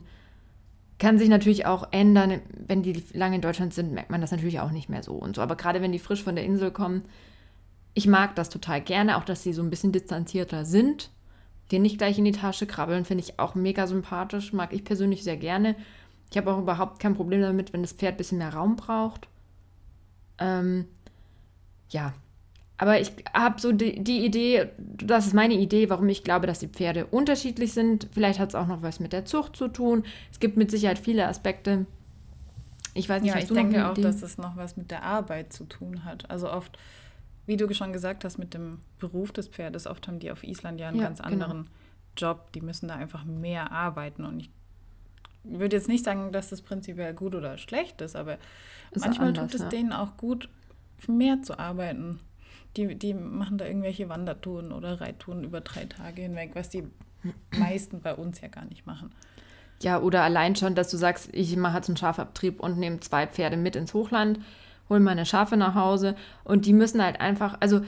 kann 1.04 1.20
sich 1.20 1.28
natürlich 1.28 1.66
auch 1.66 1.90
ändern. 1.92 2.40
Wenn 2.66 2.82
die 2.82 3.04
lange 3.12 3.36
in 3.36 3.42
Deutschland 3.42 3.74
sind, 3.74 3.92
merkt 3.92 4.10
man 4.10 4.22
das 4.22 4.32
natürlich 4.32 4.62
auch 4.62 4.72
nicht 4.72 4.88
mehr 4.88 5.04
so 5.04 5.16
und 5.16 5.36
so. 5.36 5.42
Aber 5.42 5.58
gerade 5.58 5.82
wenn 5.82 5.92
die 5.92 6.00
frisch 6.00 6.24
von 6.24 6.38
der 6.38 6.46
Insel 6.46 6.72
kommen, 6.72 7.04
ich 7.94 8.08
mag 8.08 8.36
das 8.36 8.48
total 8.48 8.80
gerne, 8.80 9.18
auch 9.18 9.26
dass 9.26 9.44
sie 9.44 9.52
so 9.52 9.62
ein 9.62 9.70
bisschen 9.70 9.92
distanzierter 9.92 10.64
sind. 10.64 11.10
Die 11.72 11.80
nicht 11.80 11.98
gleich 11.98 12.18
in 12.18 12.24
die 12.24 12.32
Tasche 12.32 12.66
krabbeln, 12.66 13.04
finde 13.04 13.22
ich 13.22 13.38
auch 13.38 13.54
mega 13.54 13.86
sympathisch, 13.86 14.54
mag 14.54 14.72
ich 14.72 14.86
persönlich 14.86 15.26
sehr 15.26 15.36
gerne. 15.36 15.76
Ich 16.32 16.38
habe 16.38 16.50
auch 16.50 16.60
überhaupt 16.60 17.00
kein 17.00 17.16
Problem 17.16 17.42
damit, 17.42 17.74
wenn 17.74 17.82
das 17.82 17.92
Pferd 17.92 18.14
ein 18.14 18.18
bisschen 18.18 18.38
mehr 18.38 18.54
Raum 18.54 18.78
braucht. 18.78 19.28
Ähm, 20.38 20.86
ja, 21.90 22.14
aber 22.78 23.00
ich 23.00 23.12
habe 23.34 23.62
so 23.62 23.72
die, 23.72 24.04
die, 24.04 24.26
Idee, 24.26 24.70
das 24.78 25.28
ist 25.28 25.34
meine 25.34 25.54
Idee, 25.54 25.90
warum 25.90 26.10
ich 26.10 26.24
glaube, 26.24 26.48
dass 26.48 26.60
die 26.60 26.68
Pferde 26.68 27.06
unterschiedlich 27.06 27.74
sind. 27.74 28.08
Vielleicht 28.12 28.40
hat 28.40 28.50
es 28.50 28.56
auch 28.56 28.68
noch 28.68 28.82
was 28.82 29.00
mit 29.00 29.14
der 29.14 29.26
Zucht 29.26 29.56
zu 29.56 29.68
tun. 29.68 30.04
Es 30.32 30.40
gibt 30.40 30.58
mit 30.58 30.72
Sicherheit 30.72 30.98
viele 30.98 31.28
Aspekte. 31.28 31.86
Ich 32.96 33.08
weiß 33.08 33.22
nicht, 33.22 33.34
ja, 33.34 33.40
ich 33.40 33.48
denke 33.48 33.90
auch, 33.90 33.96
dass 33.96 34.22
es 34.22 34.38
noch 34.38 34.56
was 34.56 34.76
mit 34.76 34.92
der 34.92 35.04
Arbeit 35.04 35.54
zu 35.54 35.66
tun 35.66 36.04
hat. 36.04 36.30
Also 36.30 36.52
oft, 36.52 36.78
wie 37.46 37.58
du 37.58 37.72
schon 37.74 37.94
gesagt 37.94 38.24
hast, 38.24 38.38
mit 38.38 38.54
dem 38.54 38.80
Beruf 39.00 39.32
des 39.32 39.48
Pferdes, 39.48 39.88
oft 39.88 40.08
haben 40.08 40.20
die 40.20 40.32
auf 40.32 40.44
Island 40.44 40.80
ja 40.80 40.90
einen 40.90 40.98
ja, 40.98 41.04
ganz 41.04 41.20
genau. 41.20 41.32
anderen 41.32 41.64
genau. 41.64 41.70
Job. 42.18 42.52
Die 42.54 42.62
müssen 42.62 42.88
da 42.88 42.96
einfach 42.96 43.24
mehr 43.24 43.72
arbeiten. 43.72 44.26
Und 44.26 44.42
ich 44.42 44.50
würde 45.44 45.76
jetzt 45.76 45.88
nicht 45.88 46.06
sagen, 46.06 46.32
dass 46.32 46.50
das 46.50 46.62
prinzipiell 46.62 47.14
gut 47.14 47.36
oder 47.36 47.58
schlecht 47.58 48.02
ist, 48.02 48.16
aber 48.16 48.38
ist 48.92 49.06
manchmal 49.06 49.30
anders, 49.30 49.52
tut 49.52 49.56
es 49.56 49.62
ja. 49.62 49.70
denen 49.70 49.94
auch 49.94 50.18
gut, 50.18 50.50
mehr 51.08 51.42
zu 51.42 51.58
arbeiten. 51.58 52.20
Die, 52.76 52.96
die 52.96 53.14
machen 53.14 53.58
da 53.58 53.66
irgendwelche 53.66 54.10
Wandertouren 54.10 54.72
oder 54.72 55.00
Reittouren 55.00 55.44
über 55.44 55.62
drei 55.62 55.86
Tage 55.86 56.24
hinweg, 56.24 56.52
was 56.54 56.70
die 56.70 56.88
meisten 57.58 58.02
bei 58.02 58.16
uns 58.16 58.42
ja 58.42 58.48
gar 58.48 58.66
nicht 58.66 58.86
machen. 58.86 59.12
Ja, 59.82 60.00
oder 60.00 60.24
allein 60.24 60.56
schon, 60.56 60.76
dass 60.76 60.90
du 60.90 60.98
sagst, 60.98 61.30
ich 61.34 61.56
mache 61.58 61.78
jetzt 61.78 61.90
einen 61.90 61.98
Schafabtrieb 61.98 62.60
und 62.60 62.78
nehme 62.78 63.00
zwei 63.02 63.28
Pferde 63.28 63.58
mit 63.58 63.76
ins 63.76 63.94
Hochland, 63.94 64.40
hole 64.90 65.00
meine 65.00 65.26
Schafe 65.26 65.58
nach 65.58 65.76
Hause 65.76 66.16
und 66.44 66.66
die 66.66 66.74
müssen 66.74 67.04
halt 67.04 67.20
einfach, 67.20 67.58
also 67.60 67.82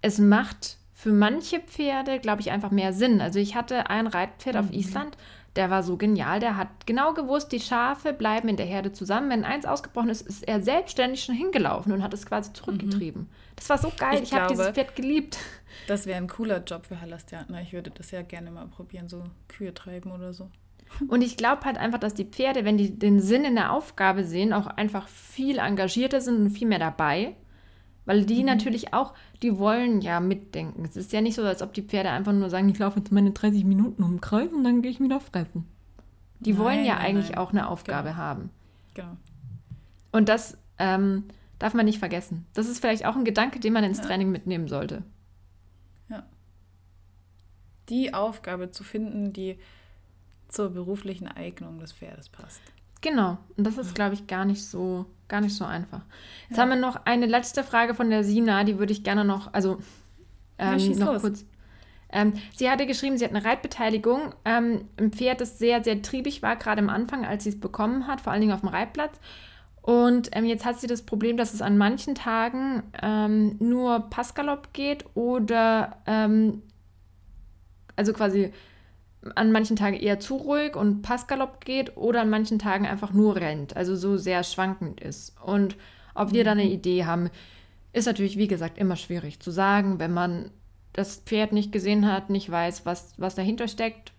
es 0.00 0.18
macht 0.18 0.78
für 0.92 1.12
manche 1.12 1.60
Pferde, 1.60 2.18
glaube 2.18 2.40
ich, 2.40 2.50
einfach 2.50 2.70
mehr 2.70 2.92
Sinn. 2.92 3.20
Also 3.20 3.38
ich 3.38 3.54
hatte 3.54 3.90
ein 3.90 4.06
Reitpferd 4.06 4.56
mhm. 4.56 4.60
auf 4.60 4.72
Island, 4.72 5.16
der 5.58 5.70
war 5.70 5.82
so 5.82 5.96
genial. 5.96 6.38
Der 6.38 6.56
hat 6.56 6.86
genau 6.86 7.12
gewusst, 7.12 7.50
die 7.50 7.58
Schafe 7.58 8.12
bleiben 8.12 8.48
in 8.48 8.56
der 8.56 8.64
Herde 8.64 8.92
zusammen. 8.92 9.28
Wenn 9.28 9.44
eins 9.44 9.66
ausgebrochen 9.66 10.08
ist, 10.08 10.22
ist 10.22 10.46
er 10.46 10.62
selbstständig 10.62 11.24
schon 11.24 11.34
hingelaufen 11.34 11.92
und 11.92 12.02
hat 12.02 12.14
es 12.14 12.24
quasi 12.24 12.52
zurückgetrieben. 12.52 13.22
Mhm. 13.22 13.28
Das 13.56 13.68
war 13.68 13.76
so 13.76 13.92
geil. 13.98 14.22
Ich, 14.22 14.22
ich 14.22 14.32
habe 14.32 14.46
dieses 14.48 14.68
Pferd 14.68 14.94
geliebt. 14.94 15.36
Das 15.88 16.06
wäre 16.06 16.16
ein 16.16 16.28
cooler 16.28 16.62
Job 16.62 16.86
für 16.86 17.00
Halastiatner. 17.00 17.60
Ich 17.60 17.72
würde 17.72 17.90
das 17.90 18.12
ja 18.12 18.22
gerne 18.22 18.52
mal 18.52 18.68
probieren, 18.68 19.08
so 19.08 19.24
Kühe 19.48 19.74
treiben 19.74 20.12
oder 20.12 20.32
so. 20.32 20.48
Und 21.08 21.22
ich 21.22 21.36
glaube 21.36 21.64
halt 21.64 21.76
einfach, 21.76 21.98
dass 21.98 22.14
die 22.14 22.24
Pferde, 22.24 22.64
wenn 22.64 22.78
die 22.78 22.96
den 22.96 23.20
Sinn 23.20 23.44
in 23.44 23.56
der 23.56 23.72
Aufgabe 23.72 24.24
sehen, 24.24 24.52
auch 24.52 24.68
einfach 24.68 25.08
viel 25.08 25.58
engagierter 25.58 26.20
sind 26.20 26.36
und 26.36 26.50
viel 26.50 26.68
mehr 26.68 26.78
dabei. 26.78 27.34
Weil 28.08 28.24
die 28.24 28.40
mhm. 28.40 28.46
natürlich 28.46 28.94
auch, 28.94 29.12
die 29.42 29.58
wollen 29.58 30.00
ja 30.00 30.18
mitdenken. 30.18 30.82
Es 30.86 30.96
ist 30.96 31.12
ja 31.12 31.20
nicht 31.20 31.34
so, 31.34 31.42
als 31.42 31.60
ob 31.60 31.74
die 31.74 31.82
Pferde 31.82 32.08
einfach 32.08 32.32
nur 32.32 32.48
sagen, 32.48 32.66
ich 32.70 32.78
laufe 32.78 33.00
jetzt 33.00 33.12
meine 33.12 33.32
30 33.32 33.66
Minuten 33.66 34.02
um 34.02 34.12
den 34.12 34.20
Kreis 34.22 34.50
und 34.50 34.64
dann 34.64 34.80
gehe 34.80 34.90
ich 34.90 34.98
wieder 34.98 35.20
fressen. 35.20 35.68
Die 36.40 36.54
nein, 36.54 36.62
wollen 36.62 36.84
ja 36.86 36.94
nein, 36.94 37.04
eigentlich 37.04 37.28
nein. 37.28 37.38
auch 37.38 37.50
eine 37.50 37.68
Aufgabe 37.68 38.08
genau. 38.08 38.18
haben. 38.18 38.50
Genau. 38.94 39.14
Und 40.10 40.30
das 40.30 40.56
ähm, 40.78 41.24
darf 41.58 41.74
man 41.74 41.84
nicht 41.84 41.98
vergessen. 41.98 42.46
Das 42.54 42.66
ist 42.66 42.80
vielleicht 42.80 43.04
auch 43.04 43.14
ein 43.14 43.26
Gedanke, 43.26 43.60
den 43.60 43.74
man 43.74 43.84
ins 43.84 43.98
ja. 43.98 44.04
Training 44.04 44.30
mitnehmen 44.30 44.68
sollte. 44.68 45.02
Ja. 46.08 46.22
Die 47.90 48.14
Aufgabe 48.14 48.70
zu 48.70 48.84
finden, 48.84 49.34
die 49.34 49.58
zur 50.48 50.70
beruflichen 50.70 51.28
Eignung 51.28 51.78
des 51.78 51.92
Pferdes 51.92 52.30
passt. 52.30 52.62
Genau. 53.00 53.38
Und 53.56 53.66
das 53.66 53.78
ist, 53.78 53.94
glaube 53.94 54.14
ich, 54.14 54.26
gar 54.26 54.44
nicht 54.44 54.64
so, 54.64 55.06
gar 55.28 55.40
nicht 55.40 55.54
so 55.54 55.64
einfach. 55.64 56.02
Jetzt 56.48 56.56
ja. 56.56 56.62
haben 56.62 56.70
wir 56.70 56.76
noch 56.76 57.04
eine 57.04 57.26
letzte 57.26 57.62
Frage 57.62 57.94
von 57.94 58.10
der 58.10 58.24
Sina, 58.24 58.64
die 58.64 58.78
würde 58.78 58.92
ich 58.92 59.04
gerne 59.04 59.24
noch, 59.24 59.52
also 59.52 59.78
ähm, 60.58 60.78
ja, 60.78 60.96
noch 60.96 61.12
los. 61.14 61.22
kurz. 61.22 61.44
Ähm, 62.10 62.32
sie 62.56 62.70
hatte 62.70 62.86
geschrieben, 62.86 63.18
sie 63.18 63.24
hat 63.24 63.34
eine 63.34 63.44
Reitbeteiligung. 63.44 64.34
Ähm, 64.44 64.88
ein 64.96 65.12
Pferd, 65.12 65.40
das 65.40 65.58
sehr, 65.58 65.84
sehr 65.84 66.00
triebig 66.02 66.42
war, 66.42 66.56
gerade 66.56 66.80
am 66.80 66.88
Anfang, 66.88 67.24
als 67.24 67.44
sie 67.44 67.50
es 67.50 67.60
bekommen 67.60 68.06
hat, 68.06 68.20
vor 68.20 68.32
allen 68.32 68.40
Dingen 68.40 68.54
auf 68.54 68.60
dem 68.60 68.70
Reitplatz. 68.70 69.20
Und 69.82 70.30
ähm, 70.32 70.44
jetzt 70.44 70.64
hat 70.64 70.80
sie 70.80 70.86
das 70.86 71.02
Problem, 71.02 71.36
dass 71.36 71.54
es 71.54 71.62
an 71.62 71.78
manchen 71.78 72.14
Tagen 72.14 72.82
ähm, 73.00 73.56
nur 73.58 74.10
Passgalopp 74.10 74.72
geht 74.72 75.04
oder 75.14 75.96
ähm, 76.06 76.62
also 77.96 78.12
quasi 78.12 78.52
an 79.34 79.52
manchen 79.52 79.76
Tagen 79.76 79.96
eher 79.96 80.20
zu 80.20 80.36
ruhig 80.36 80.76
und 80.76 81.02
Passgalopp 81.02 81.64
geht 81.64 81.96
oder 81.96 82.22
an 82.22 82.30
manchen 82.30 82.58
Tagen 82.58 82.86
einfach 82.86 83.12
nur 83.12 83.36
rennt, 83.36 83.76
also 83.76 83.96
so 83.96 84.16
sehr 84.16 84.44
schwankend 84.44 85.00
ist. 85.00 85.36
Und 85.42 85.76
ob 86.14 86.32
wir 86.32 86.44
da 86.44 86.52
eine 86.52 86.64
mhm. 86.64 86.70
Idee 86.70 87.04
haben, 87.04 87.30
ist 87.92 88.06
natürlich, 88.06 88.38
wie 88.38 88.48
gesagt, 88.48 88.78
immer 88.78 88.96
schwierig 88.96 89.40
zu 89.40 89.50
sagen, 89.50 89.98
wenn 89.98 90.12
man 90.12 90.50
das 90.92 91.16
Pferd 91.16 91.52
nicht 91.52 91.72
gesehen 91.72 92.10
hat, 92.10 92.30
nicht 92.30 92.50
weiß, 92.50 92.86
was, 92.86 93.14
was 93.16 93.34
dahinter 93.34 93.68
steckt. 93.68 94.12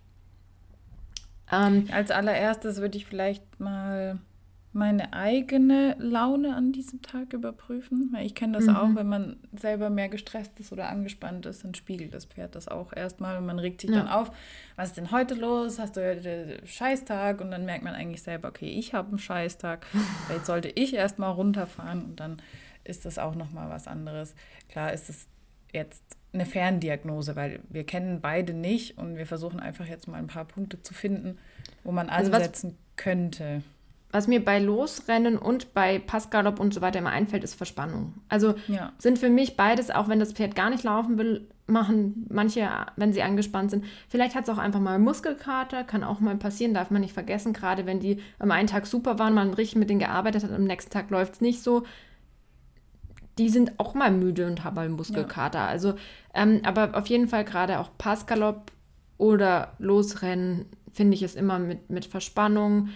Ähm, 1.52 1.88
Als 1.92 2.10
allererstes 2.10 2.78
würde 2.78 2.96
ich 2.96 3.06
vielleicht 3.06 3.60
mal 3.60 4.18
meine 4.72 5.12
eigene 5.12 5.96
Laune 5.98 6.54
an 6.54 6.70
diesem 6.70 7.02
Tag 7.02 7.32
überprüfen. 7.32 8.10
Weil 8.12 8.24
ich 8.24 8.34
kenne 8.34 8.58
das 8.58 8.66
mhm. 8.66 8.76
auch, 8.76 8.94
wenn 8.94 9.08
man 9.08 9.36
selber 9.52 9.90
mehr 9.90 10.08
gestresst 10.08 10.60
ist 10.60 10.72
oder 10.72 10.88
angespannt 10.88 11.46
ist, 11.46 11.64
dann 11.64 11.74
spiegelt 11.74 12.14
das 12.14 12.26
Pferd 12.26 12.54
das 12.54 12.68
auch 12.68 12.92
erstmal 12.92 13.36
und 13.38 13.46
man 13.46 13.58
regt 13.58 13.80
sich 13.80 13.90
ja. 13.90 13.96
dann 13.96 14.08
auf, 14.08 14.30
was 14.76 14.90
ist 14.90 14.96
denn 14.96 15.10
heute 15.10 15.34
los? 15.34 15.78
Hast 15.78 15.96
du 15.96 16.08
heute 16.08 16.58
einen 16.60 16.66
Scheißtag? 16.66 17.40
Und 17.40 17.50
dann 17.50 17.64
merkt 17.64 17.82
man 17.82 17.94
eigentlich 17.94 18.22
selber, 18.22 18.48
okay, 18.48 18.68
ich 18.68 18.94
habe 18.94 19.08
einen 19.08 19.18
Scheißtag. 19.18 19.84
Vielleicht 20.26 20.46
sollte 20.46 20.68
ich 20.68 20.94
erstmal 20.94 21.32
runterfahren 21.32 22.04
und 22.04 22.20
dann 22.20 22.36
ist 22.84 23.04
das 23.04 23.18
auch 23.18 23.34
nochmal 23.34 23.70
was 23.70 23.88
anderes. 23.88 24.34
Klar 24.68 24.92
ist 24.92 25.10
es 25.10 25.26
jetzt 25.72 26.04
eine 26.32 26.46
Ferndiagnose, 26.46 27.34
weil 27.34 27.60
wir 27.68 27.84
kennen 27.84 28.20
beide 28.20 28.54
nicht 28.54 28.98
und 28.98 29.16
wir 29.16 29.26
versuchen 29.26 29.58
einfach 29.58 29.86
jetzt 29.86 30.06
mal 30.06 30.18
ein 30.18 30.28
paar 30.28 30.44
Punkte 30.44 30.80
zu 30.80 30.94
finden, 30.94 31.38
wo 31.82 31.90
man 31.90 32.08
ansetzen 32.08 32.68
also 32.68 32.78
könnte 32.94 33.62
was 34.12 34.26
mir 34.26 34.44
bei 34.44 34.58
Losrennen 34.58 35.38
und 35.38 35.72
bei 35.72 35.98
Passgalopp 35.98 36.58
und 36.58 36.74
so 36.74 36.80
weiter 36.80 36.98
immer 36.98 37.10
einfällt, 37.10 37.44
ist 37.44 37.54
Verspannung. 37.54 38.14
Also 38.28 38.54
ja. 38.66 38.92
sind 38.98 39.18
für 39.18 39.30
mich 39.30 39.56
beides, 39.56 39.90
auch 39.90 40.08
wenn 40.08 40.18
das 40.18 40.32
Pferd 40.32 40.54
gar 40.54 40.70
nicht 40.70 40.82
laufen 40.82 41.16
will, 41.18 41.48
machen 41.66 42.26
manche, 42.28 42.68
wenn 42.96 43.12
sie 43.12 43.22
angespannt 43.22 43.70
sind. 43.70 43.84
Vielleicht 44.08 44.34
hat 44.34 44.44
es 44.44 44.50
auch 44.50 44.58
einfach 44.58 44.80
mal 44.80 44.98
Muskelkater, 44.98 45.84
kann 45.84 46.02
auch 46.02 46.18
mal 46.18 46.36
passieren, 46.36 46.74
darf 46.74 46.90
man 46.90 47.00
nicht 47.00 47.14
vergessen, 47.14 47.52
gerade 47.52 47.86
wenn 47.86 48.00
die 48.00 48.20
am 48.38 48.50
einen 48.50 48.66
Tag 48.66 48.86
super 48.86 49.18
waren, 49.18 49.34
man 49.34 49.54
richtig 49.54 49.76
mit 49.76 49.88
denen 49.88 50.00
gearbeitet 50.00 50.42
hat, 50.42 50.52
am 50.52 50.64
nächsten 50.64 50.90
Tag 50.90 51.10
läuft 51.10 51.34
es 51.34 51.40
nicht 51.40 51.62
so. 51.62 51.84
Die 53.38 53.48
sind 53.48 53.78
auch 53.78 53.94
mal 53.94 54.10
müde 54.10 54.46
und 54.46 54.64
haben 54.64 54.74
mal 54.74 54.88
Muskelkater. 54.88 55.60
Ja. 55.60 55.66
Also, 55.66 55.94
ähm, 56.34 56.60
aber 56.64 56.96
auf 56.98 57.06
jeden 57.06 57.28
Fall 57.28 57.44
gerade 57.44 57.78
auch 57.78 57.90
Passgalopp 57.96 58.72
oder 59.16 59.74
Losrennen 59.78 60.66
finde 60.92 61.14
ich 61.14 61.22
es 61.22 61.36
immer 61.36 61.58
mit, 61.58 61.88
mit 61.88 62.06
Verspannung 62.06 62.88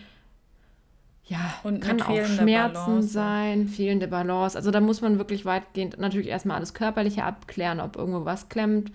ja, 1.27 1.55
und 1.63 1.81
kann 1.81 2.03
auch 2.03 2.25
Schmerzen 2.27 2.75
Balance. 2.75 3.09
sein, 3.09 3.69
fehlende 3.69 4.09
Balance. 4.09 4.57
Also 4.57 4.71
da 4.71 4.81
muss 4.81 5.01
man 5.01 5.19
wirklich 5.19 5.45
weitgehend 5.47 5.99
natürlich 5.99 6.29
erstmal 6.29 6.59
alles 6.59 6.75
Körperliche 6.75 7.25
abklären, 7.25 7.81
ob 7.81 7.97
irgendwo 7.97 8.27
was 8.27 8.51
klemmt, 8.51 8.93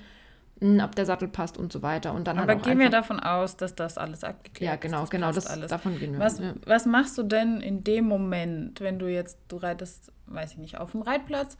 hm, 0.59 0.79
ob 0.79 0.93
der 0.93 1.07
Sattel 1.07 1.27
passt 1.27 1.57
und 1.57 1.73
so 1.73 1.81
weiter. 1.81 2.13
Und 2.13 2.27
dann 2.27 2.37
Aber 2.37 2.53
halt 2.53 2.63
gehen 2.63 2.77
wir 2.77 2.91
davon 2.91 3.19
aus, 3.19 3.57
dass 3.57 3.73
das 3.73 3.97
alles 3.97 4.23
abgeklärt 4.23 4.83
ist. 4.83 4.83
Ja, 4.83 4.89
genau, 4.89 5.01
das 5.01 5.09
genau, 5.09 5.31
das, 5.31 5.47
alles. 5.47 5.69
davon 5.69 5.97
gehen 5.97 6.13
wir. 6.13 6.19
Was, 6.19 6.39
ja. 6.39 6.53
was 6.65 6.85
machst 6.85 7.17
du 7.17 7.23
denn 7.23 7.61
in 7.61 7.83
dem 7.83 8.05
Moment, 8.05 8.79
wenn 8.79 8.99
du 8.99 9.07
jetzt, 9.07 9.39
du 9.47 9.57
reitest, 9.57 10.11
weiß 10.27 10.51
ich 10.51 10.57
nicht, 10.59 10.77
auf 10.77 10.91
dem 10.91 11.01
Reitplatz 11.01 11.57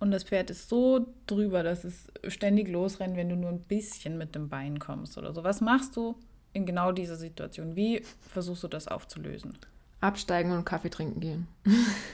und 0.00 0.10
das 0.10 0.24
Pferd 0.24 0.50
ist 0.50 0.68
so 0.68 1.06
drüber, 1.28 1.62
dass 1.62 1.84
es 1.84 2.08
ständig 2.26 2.68
losrennt, 2.68 3.16
wenn 3.16 3.28
du 3.28 3.36
nur 3.36 3.50
ein 3.50 3.60
bisschen 3.60 4.18
mit 4.18 4.34
dem 4.34 4.48
Bein 4.48 4.80
kommst 4.80 5.16
oder 5.16 5.32
so. 5.32 5.44
Was 5.44 5.60
machst 5.60 5.96
du 5.96 6.16
in 6.52 6.66
genau 6.66 6.90
dieser 6.90 7.14
Situation? 7.16 7.76
Wie 7.76 8.02
versuchst 8.28 8.64
du 8.64 8.68
das 8.68 8.88
aufzulösen? 8.88 9.56
Absteigen 10.00 10.52
und 10.52 10.64
Kaffee 10.64 10.90
trinken 10.90 11.20
gehen. 11.20 11.48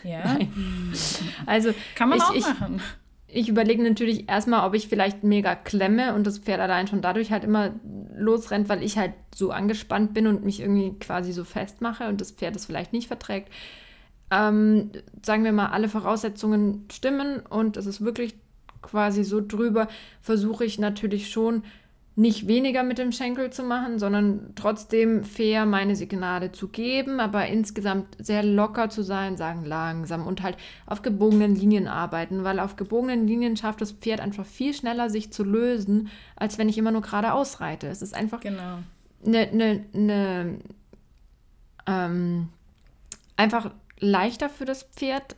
Ja. 0.03 0.39
also 1.47 1.75
kann 1.95 2.09
man 2.09 2.19
ich, 2.19 2.25
auch 2.25 2.35
ich, 2.35 2.45
machen. 2.45 2.81
Ich 3.27 3.49
überlege 3.49 3.83
natürlich 3.83 4.29
erstmal, 4.29 4.67
ob 4.67 4.75
ich 4.75 4.89
vielleicht 4.89 5.25
mega 5.25 5.55
klemme 5.55 6.15
und 6.15 6.27
das 6.27 6.39
Pferd 6.39 6.61
allein 6.61 6.87
schon 6.87 7.03
dadurch 7.03 7.33
halt 7.33 7.45
immer 7.45 7.73
losrennt, 8.17 8.69
weil 8.69 8.83
ich 8.83 8.97
halt 8.97 9.13
so 9.35 9.51
angespannt 9.51 10.15
bin 10.15 10.27
und 10.27 10.45
mich 10.45 10.61
irgendwie 10.61 10.99
quasi 10.99 11.33
so 11.33 11.45
festmache 11.45 12.09
und 12.09 12.21
das 12.21 12.31
Pferd 12.31 12.57
es 12.57 12.67
vielleicht 12.67 12.93
nicht 12.93 13.09
verträgt. 13.09 13.51
Ähm, 14.31 14.91
sagen 15.23 15.45
wir 15.45 15.53
mal, 15.53 15.67
alle 15.67 15.89
Voraussetzungen 15.89 16.87
stimmen 16.91 17.41
und 17.41 17.77
es 17.77 17.87
ist 17.87 18.05
wirklich 18.05 18.35
quasi 18.81 19.25
so 19.25 19.41
drüber, 19.47 19.89
versuche 20.21 20.65
ich 20.65 20.79
natürlich 20.79 21.31
schon 21.31 21.65
nicht 22.17 22.47
weniger 22.47 22.85
mit 22.85 22.99
dem 22.99 23.11
Schenkel 23.11 23.51
zu 23.51 23.65
machen, 23.65 23.99
sondern 23.99 24.53
trotzdem 24.55 25.25
fair 25.25 25.67
meine 25.67 25.97
Signale 25.97 26.53
zu 26.53 26.69
geben, 26.69 27.19
aber 27.19 27.47
insgesamt 27.47 28.17
sehr 28.19 28.45
locker 28.45 28.89
zu 28.89 29.03
sein, 29.03 29.37
sagen 29.37 29.65
langsam 29.65 30.27
und 30.27 30.43
halt 30.43 30.57
auf 30.87 31.03
gebogenen 31.03 31.57
Linien 31.57 31.89
arbeiten, 31.89 32.45
weil 32.45 32.61
auf 32.61 32.77
gebogenen 32.77 33.27
Linien 33.27 33.57
schafft 33.57 33.81
das 33.81 33.91
Pferd 33.91 34.21
einfach 34.21 34.47
viel 34.47 34.75
schneller 34.75 35.11
sich 35.11 35.33
zu 35.33 35.43
lösen, 35.43 36.09
als 36.37 36.57
wenn 36.57 36.69
ich 36.69 36.79
immer 36.79 36.93
nur 36.93 37.03
geradeaus 37.03 37.61
reite. 37.61 37.89
Es 37.89 38.01
ist 38.01 38.15
einfach 38.15 38.41
genau. 38.41 38.79
eine, 39.27 39.39
eine, 39.49 39.85
eine 39.93 40.59
ähm, 41.87 42.49
einfach 43.37 43.73
leichter 43.99 44.49
für 44.49 44.67
das 44.67 44.85
Pferd 44.85 45.35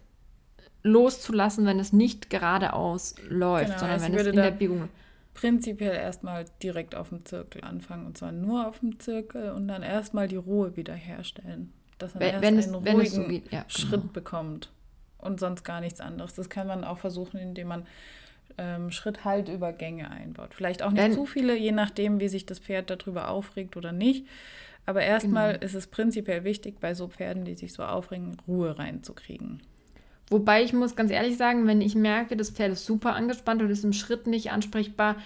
loszulassen, 0.82 1.64
wenn 1.64 1.80
es 1.80 1.94
nicht 1.94 2.28
geradeaus 2.28 3.14
läuft, 3.28 3.66
genau, 3.66 3.78
sondern 3.78 4.02
wenn 4.02 4.14
es 4.14 4.26
in 4.26 4.36
der 4.36 4.50
Biegung 4.50 4.90
prinzipiell 5.36 5.94
erstmal 5.94 6.46
direkt 6.62 6.94
auf 6.94 7.10
dem 7.10 7.24
Zirkel 7.24 7.62
anfangen 7.62 8.06
und 8.06 8.16
zwar 8.16 8.32
nur 8.32 8.66
auf 8.66 8.80
dem 8.80 8.98
Zirkel 8.98 9.52
und 9.52 9.68
dann 9.68 9.82
erstmal 9.82 10.28
die 10.28 10.36
Ruhe 10.36 10.76
wiederherstellen. 10.76 11.72
Dass 11.98 12.14
man 12.14 12.20
wenn, 12.22 12.30
erst 12.30 12.42
wenn 12.42 12.54
einen 12.54 12.86
es, 12.86 12.94
ruhigen 12.94 13.10
so 13.10 13.28
geht, 13.28 13.52
ja, 13.52 13.64
Schritt 13.68 14.00
genau. 14.00 14.12
bekommt 14.12 14.70
und 15.18 15.38
sonst 15.38 15.62
gar 15.62 15.80
nichts 15.80 16.00
anderes. 16.00 16.34
Das 16.34 16.48
kann 16.48 16.66
man 16.66 16.84
auch 16.84 16.98
versuchen, 16.98 17.38
indem 17.38 17.68
man 17.68 17.86
ähm, 18.58 18.90
Schritt-Halt-Übergänge 18.90 20.10
einbaut. 20.10 20.54
Vielleicht 20.54 20.82
auch 20.82 20.90
nicht 20.90 21.02
wenn, 21.02 21.12
zu 21.12 21.26
viele, 21.26 21.56
je 21.56 21.72
nachdem, 21.72 22.18
wie 22.18 22.28
sich 22.28 22.46
das 22.46 22.58
Pferd 22.58 22.90
darüber 22.90 23.28
aufregt 23.28 23.76
oder 23.76 23.92
nicht. 23.92 24.26
Aber 24.86 25.02
erstmal 25.02 25.54
genau. 25.54 25.64
ist 25.64 25.74
es 25.74 25.86
prinzipiell 25.86 26.44
wichtig, 26.44 26.80
bei 26.80 26.94
so 26.94 27.08
Pferden, 27.08 27.44
die 27.44 27.56
sich 27.56 27.72
so 27.72 27.82
aufregen, 27.82 28.36
Ruhe 28.46 28.78
reinzukriegen. 28.78 29.62
Wobei 30.28 30.62
ich 30.62 30.72
muss 30.72 30.96
ganz 30.96 31.10
ehrlich 31.10 31.36
sagen, 31.36 31.66
wenn 31.66 31.80
ich 31.80 31.94
merke, 31.94 32.36
das 32.36 32.50
Pferd 32.50 32.72
ist 32.72 32.84
super 32.84 33.14
angespannt 33.14 33.62
und 33.62 33.70
ist 33.70 33.84
im 33.84 33.92
Schritt 33.92 34.26
nicht 34.26 34.50
ansprechbar, 34.50 35.16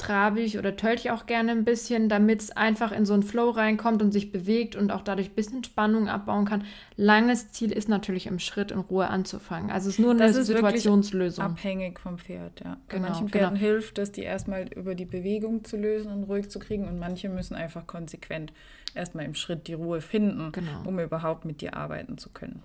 trabe 0.00 0.40
ich 0.40 0.58
oder 0.58 0.76
tölte 0.76 1.02
ich 1.02 1.10
auch 1.10 1.26
gerne 1.26 1.52
ein 1.52 1.64
bisschen, 1.64 2.08
damit 2.08 2.40
es 2.40 2.50
einfach 2.50 2.90
in 2.90 3.04
so 3.04 3.12
einen 3.12 3.22
Flow 3.22 3.50
reinkommt 3.50 4.02
und 4.02 4.12
sich 4.12 4.32
bewegt 4.32 4.74
und 4.74 4.90
auch 4.90 5.02
dadurch 5.02 5.28
ein 5.28 5.34
bisschen 5.34 5.62
Spannung 5.62 6.08
abbauen 6.08 6.46
kann. 6.46 6.64
Langes 6.96 7.52
Ziel 7.52 7.70
ist 7.70 7.88
natürlich 7.88 8.26
im 8.26 8.38
Schritt 8.38 8.70
in 8.70 8.78
Ruhe 8.78 9.08
anzufangen. 9.08 9.70
Also 9.70 9.90
es 9.90 9.96
ist 9.96 10.00
nur 10.00 10.12
eine 10.12 10.26
ist 10.26 10.46
Situationslösung. 10.46 11.44
Abhängig 11.44 12.00
vom 12.00 12.18
Pferd, 12.18 12.60
ja. 12.64 12.78
Bei 12.88 12.96
genau, 12.96 13.08
manchen 13.08 13.28
Pferden 13.28 13.58
genau. 13.58 13.60
hilft 13.60 13.98
es, 13.98 14.10
die 14.10 14.22
erstmal 14.22 14.68
über 14.68 14.94
die 14.94 15.04
Bewegung 15.04 15.64
zu 15.64 15.76
lösen 15.76 16.10
und 16.10 16.24
ruhig 16.24 16.48
zu 16.48 16.58
kriegen 16.58 16.88
und 16.88 16.98
manche 16.98 17.28
müssen 17.28 17.54
einfach 17.54 17.86
konsequent 17.86 18.52
erstmal 18.94 19.26
im 19.26 19.34
Schritt 19.34 19.68
die 19.68 19.74
Ruhe 19.74 20.00
finden, 20.00 20.50
genau. 20.52 20.82
um 20.86 20.98
überhaupt 20.98 21.44
mit 21.44 21.60
dir 21.60 21.76
arbeiten 21.76 22.16
zu 22.16 22.30
können. 22.30 22.62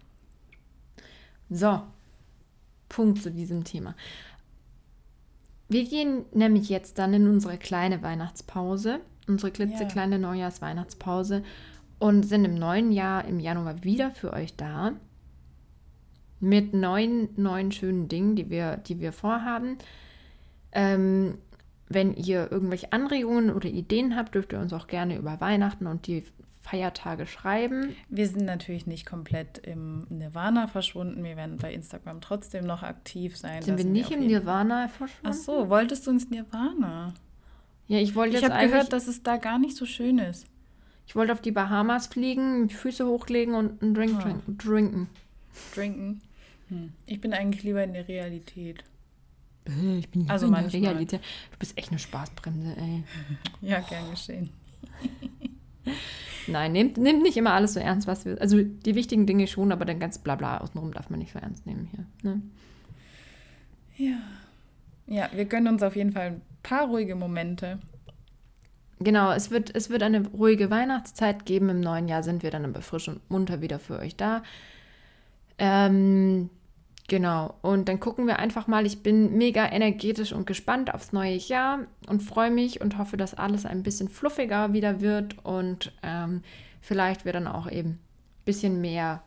So, 1.49 1.81
Punkt 2.89 3.21
zu 3.21 3.31
diesem 3.31 3.63
Thema. 3.63 3.95
Wir 5.67 5.85
gehen 5.85 6.25
nämlich 6.33 6.69
jetzt 6.69 6.97
dann 6.99 7.13
in 7.13 7.27
unsere 7.27 7.57
kleine 7.57 8.03
Weihnachtspause, 8.03 8.99
unsere 9.27 9.51
klitzekleine 9.51 10.17
yeah. 10.17 10.27
Neujahrsweihnachtspause 10.29 11.43
und 11.97 12.23
sind 12.23 12.45
im 12.45 12.55
neuen 12.55 12.91
Jahr 12.91 13.25
im 13.25 13.39
Januar 13.39 13.83
wieder 13.83 14.11
für 14.11 14.33
euch 14.33 14.55
da 14.55 14.93
mit 16.39 16.73
neuen, 16.73 17.29
neuen 17.35 17.71
schönen 17.71 18.07
Dingen, 18.07 18.35
die 18.35 18.49
wir, 18.49 18.77
die 18.77 18.99
wir 18.99 19.11
vorhaben. 19.11 19.77
Ähm, 20.71 21.39
wenn 21.87 22.13
ihr 22.15 22.51
irgendwelche 22.51 22.91
Anregungen 22.91 23.51
oder 23.51 23.69
Ideen 23.69 24.15
habt, 24.15 24.35
dürft 24.35 24.53
ihr 24.53 24.59
uns 24.59 24.73
auch 24.73 24.87
gerne 24.87 25.17
über 25.17 25.39
Weihnachten 25.39 25.87
und 25.87 26.07
die 26.07 26.23
Feiertage 26.65 27.27
schreiben. 27.27 27.95
Wir 28.09 28.27
sind 28.27 28.45
natürlich 28.45 28.87
nicht 28.87 29.05
komplett 29.05 29.59
im 29.59 30.05
Nirvana 30.09 30.65
verschwunden. 30.67 31.23
Wir 31.23 31.37
werden 31.37 31.57
bei 31.57 31.71
Instagram 31.73 32.21
trotzdem 32.21 32.65
noch 32.65 32.81
aktiv 32.81 33.37
sein. 33.37 33.61
Sind 33.61 33.77
wir 33.77 33.85
nicht 33.85 34.09
im 34.11 34.25
Nirvana 34.25 34.87
verschwunden? 34.87 35.27
Ach 35.29 35.33
so, 35.33 35.69
wolltest 35.69 36.07
du 36.07 36.11
ins 36.11 36.29
Nirvana? 36.29 37.13
Ja, 37.87 37.99
ich 37.99 38.15
wollte 38.15 38.37
Ich 38.37 38.41
jetzt 38.41 38.51
habe 38.51 38.67
gehört, 38.67 38.91
dass 38.93 39.07
es 39.07 39.21
da 39.21 39.37
gar 39.37 39.59
nicht 39.59 39.77
so 39.77 39.85
schön 39.85 40.17
ist. 40.17 40.47
ich 41.05 41.15
wollte 41.15 41.33
auf 41.33 41.41
die 41.41 41.51
Bahamas 41.51 42.07
fliegen, 42.07 42.67
die 42.67 42.73
Füße 42.73 43.05
hochlegen 43.05 43.53
und 43.53 43.83
einen 43.83 43.93
Drink 43.93 44.15
Ah. 44.17 44.21
trinken. 44.23 44.57
trinken. 44.57 45.09
Trinken. 45.73 46.21
Hm. 46.69 46.93
Ich 47.05 47.21
bin 47.21 47.31
eigentlich 47.33 47.61
lieber 47.63 47.83
in 47.83 47.93
der 47.93 48.07
Realität. 48.07 48.83
Ich 49.99 50.09
bin 50.09 50.27
Also 50.29 50.47
in 50.47 50.53
der. 50.53 50.73
Realität. 50.73 51.21
Du 51.51 51.57
bist 51.59 51.77
echt 51.77 51.89
eine 51.91 51.99
Spaßbremse, 51.99 52.75
ey. 52.75 53.03
Ja, 53.61 53.79
gern 53.81 54.09
geschehen. 54.09 54.49
Nein, 56.47 56.71
nehmt, 56.73 56.97
nehmt 56.97 57.23
nicht 57.23 57.37
immer 57.37 57.53
alles 57.53 57.73
so 57.73 57.79
ernst, 57.79 58.07
was 58.07 58.25
wir. 58.25 58.39
Also 58.39 58.61
die 58.61 58.95
wichtigen 58.95 59.25
Dinge 59.25 59.47
schon, 59.47 59.71
aber 59.71 59.85
dann 59.85 59.99
ganz 59.99 60.19
Blabla 60.19 60.59
außenrum 60.59 60.93
darf 60.93 61.09
man 61.09 61.19
nicht 61.19 61.33
so 61.33 61.39
ernst 61.39 61.65
nehmen 61.65 61.89
hier. 61.91 62.05
Ne? 62.21 62.41
Ja. 63.97 64.17
Ja, 65.07 65.29
wir 65.33 65.45
gönnen 65.45 65.73
uns 65.73 65.83
auf 65.83 65.95
jeden 65.95 66.11
Fall 66.11 66.27
ein 66.27 66.41
paar 66.63 66.87
ruhige 66.87 67.15
Momente. 67.15 67.79
Genau, 68.99 69.31
es 69.31 69.51
wird, 69.51 69.75
es 69.75 69.89
wird 69.89 70.03
eine 70.03 70.27
ruhige 70.27 70.69
Weihnachtszeit 70.69 71.45
geben. 71.45 71.69
Im 71.69 71.81
neuen 71.81 72.07
Jahr 72.07 72.23
sind 72.23 72.43
wir 72.43 72.51
dann 72.51 72.65
aber 72.65 72.81
frisch 72.81 73.07
und 73.07 73.29
munter 73.29 73.61
wieder 73.61 73.79
für 73.79 73.99
euch 73.99 74.15
da. 74.15 74.41
Ähm, 75.57 76.49
genau, 77.07 77.55
und 77.61 77.87
dann 77.89 77.99
gucken 77.99 78.27
wir 78.27 78.39
einfach 78.39 78.67
mal. 78.67 78.85
Ich 78.85 79.03
bin 79.03 79.37
mega 79.37 79.65
energetisch 79.71 80.33
und 80.33 80.45
gespannt 80.47 80.93
aufs 80.93 81.13
neue 81.13 81.35
Jahr 81.35 81.79
und 82.07 82.21
freue 82.23 82.51
mich 82.51 82.81
und 82.81 82.97
hoffe, 82.97 83.17
dass 83.17 83.33
alles 83.33 83.65
ein 83.65 83.83
bisschen 83.83 84.09
fluffiger 84.09 84.73
wieder 84.73 85.01
wird 85.01 85.43
und 85.45 85.91
ähm, 86.03 86.41
vielleicht 86.81 87.25
wir 87.25 87.33
dann 87.33 87.47
auch 87.47 87.69
eben 87.69 87.89
ein 87.89 87.99
bisschen 88.45 88.81
mehr, 88.81 89.21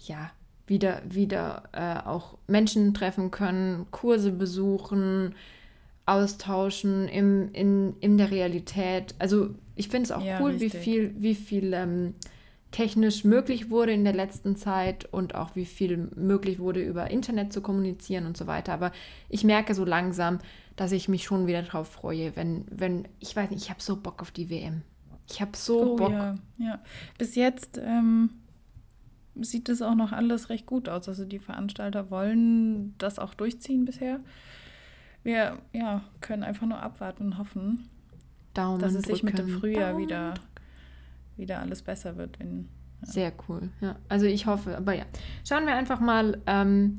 ja, 0.00 0.30
wieder, 0.66 1.00
wieder 1.08 1.62
äh, 1.72 2.06
auch 2.06 2.36
Menschen 2.46 2.92
treffen 2.94 3.30
können, 3.30 3.86
Kurse 3.90 4.30
besuchen, 4.30 5.34
austauschen 6.04 7.08
im, 7.08 7.52
in, 7.52 7.94
in 8.00 8.18
der 8.18 8.30
Realität. 8.30 9.14
Also 9.18 9.50
ich 9.76 9.88
finde 9.88 10.04
es 10.04 10.12
auch 10.12 10.24
Ja, 10.24 10.40
cool, 10.40 10.58
wie 10.60 10.64
richtig. 10.64 10.82
viel, 10.82 11.14
wie 11.18 11.34
viel 11.34 11.72
ähm, 11.72 12.14
technisch 12.70 13.24
möglich 13.24 13.70
wurde 13.70 13.92
in 13.92 14.04
der 14.04 14.12
letzten 14.12 14.56
Zeit 14.56 15.06
und 15.12 15.34
auch 15.34 15.56
wie 15.56 15.64
viel 15.64 16.10
möglich 16.14 16.58
wurde, 16.58 16.82
über 16.82 17.10
Internet 17.10 17.52
zu 17.52 17.62
kommunizieren 17.62 18.26
und 18.26 18.36
so 18.36 18.46
weiter. 18.46 18.74
Aber 18.74 18.92
ich 19.28 19.44
merke 19.44 19.74
so 19.74 19.84
langsam, 19.84 20.38
dass 20.76 20.92
ich 20.92 21.08
mich 21.08 21.24
schon 21.24 21.46
wieder 21.46 21.62
drauf 21.62 21.88
freue, 21.88 22.36
wenn, 22.36 22.66
wenn, 22.70 23.08
ich 23.20 23.34
weiß 23.34 23.50
nicht, 23.50 23.62
ich 23.62 23.70
habe 23.70 23.82
so 23.82 23.96
Bock 23.96 24.20
auf 24.20 24.30
die 24.30 24.50
WM. 24.50 24.82
Ich 25.30 25.40
habe 25.40 25.56
so 25.56 25.94
Oh 25.94 25.96
Bock. 25.96 26.12
ja, 26.12 26.34
ja. 26.58 26.78
Bis 27.18 27.34
jetzt 27.34 27.80
ähm, 27.82 28.30
sieht 29.34 29.68
es 29.68 29.82
auch 29.82 29.94
noch 29.94 30.12
alles 30.12 30.48
recht 30.48 30.66
gut 30.66 30.88
aus. 30.88 31.08
Also 31.08 31.24
die 31.24 31.38
Veranstalter 31.38 32.10
wollen 32.10 32.94
das 32.98 33.18
auch 33.18 33.34
durchziehen 33.34 33.84
bisher. 33.84 34.20
Wir 35.22 35.58
ja, 35.72 36.02
können 36.20 36.42
einfach 36.42 36.66
nur 36.66 36.80
abwarten 36.80 37.24
und 37.24 37.38
hoffen, 37.38 37.88
Daumen 38.54 38.80
dass 38.80 38.94
es 38.94 39.04
sich 39.04 39.22
mit 39.22 39.38
dem. 39.38 39.48
Frühjahr 39.48 39.92
Daumen 39.92 40.02
wieder, 40.04 40.34
wieder 41.38 41.60
alles 41.60 41.82
besser 41.82 42.16
wird. 42.16 42.38
Wenn, 42.38 42.68
Sehr 43.02 43.32
cool, 43.48 43.70
ja. 43.80 43.96
Also 44.08 44.26
ich 44.26 44.46
hoffe, 44.46 44.76
aber 44.76 44.94
ja. 44.94 45.04
Schauen 45.46 45.66
wir 45.66 45.74
einfach 45.74 46.00
mal. 46.00 46.38
Ähm, 46.46 46.98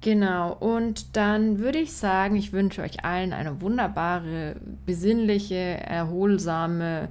genau, 0.00 0.54
und 0.54 1.16
dann 1.16 1.58
würde 1.58 1.78
ich 1.78 1.92
sagen, 1.92 2.36
ich 2.36 2.52
wünsche 2.52 2.82
euch 2.82 3.04
allen 3.04 3.32
eine 3.32 3.60
wunderbare, 3.60 4.56
besinnliche, 4.84 5.54
erholsame 5.54 7.08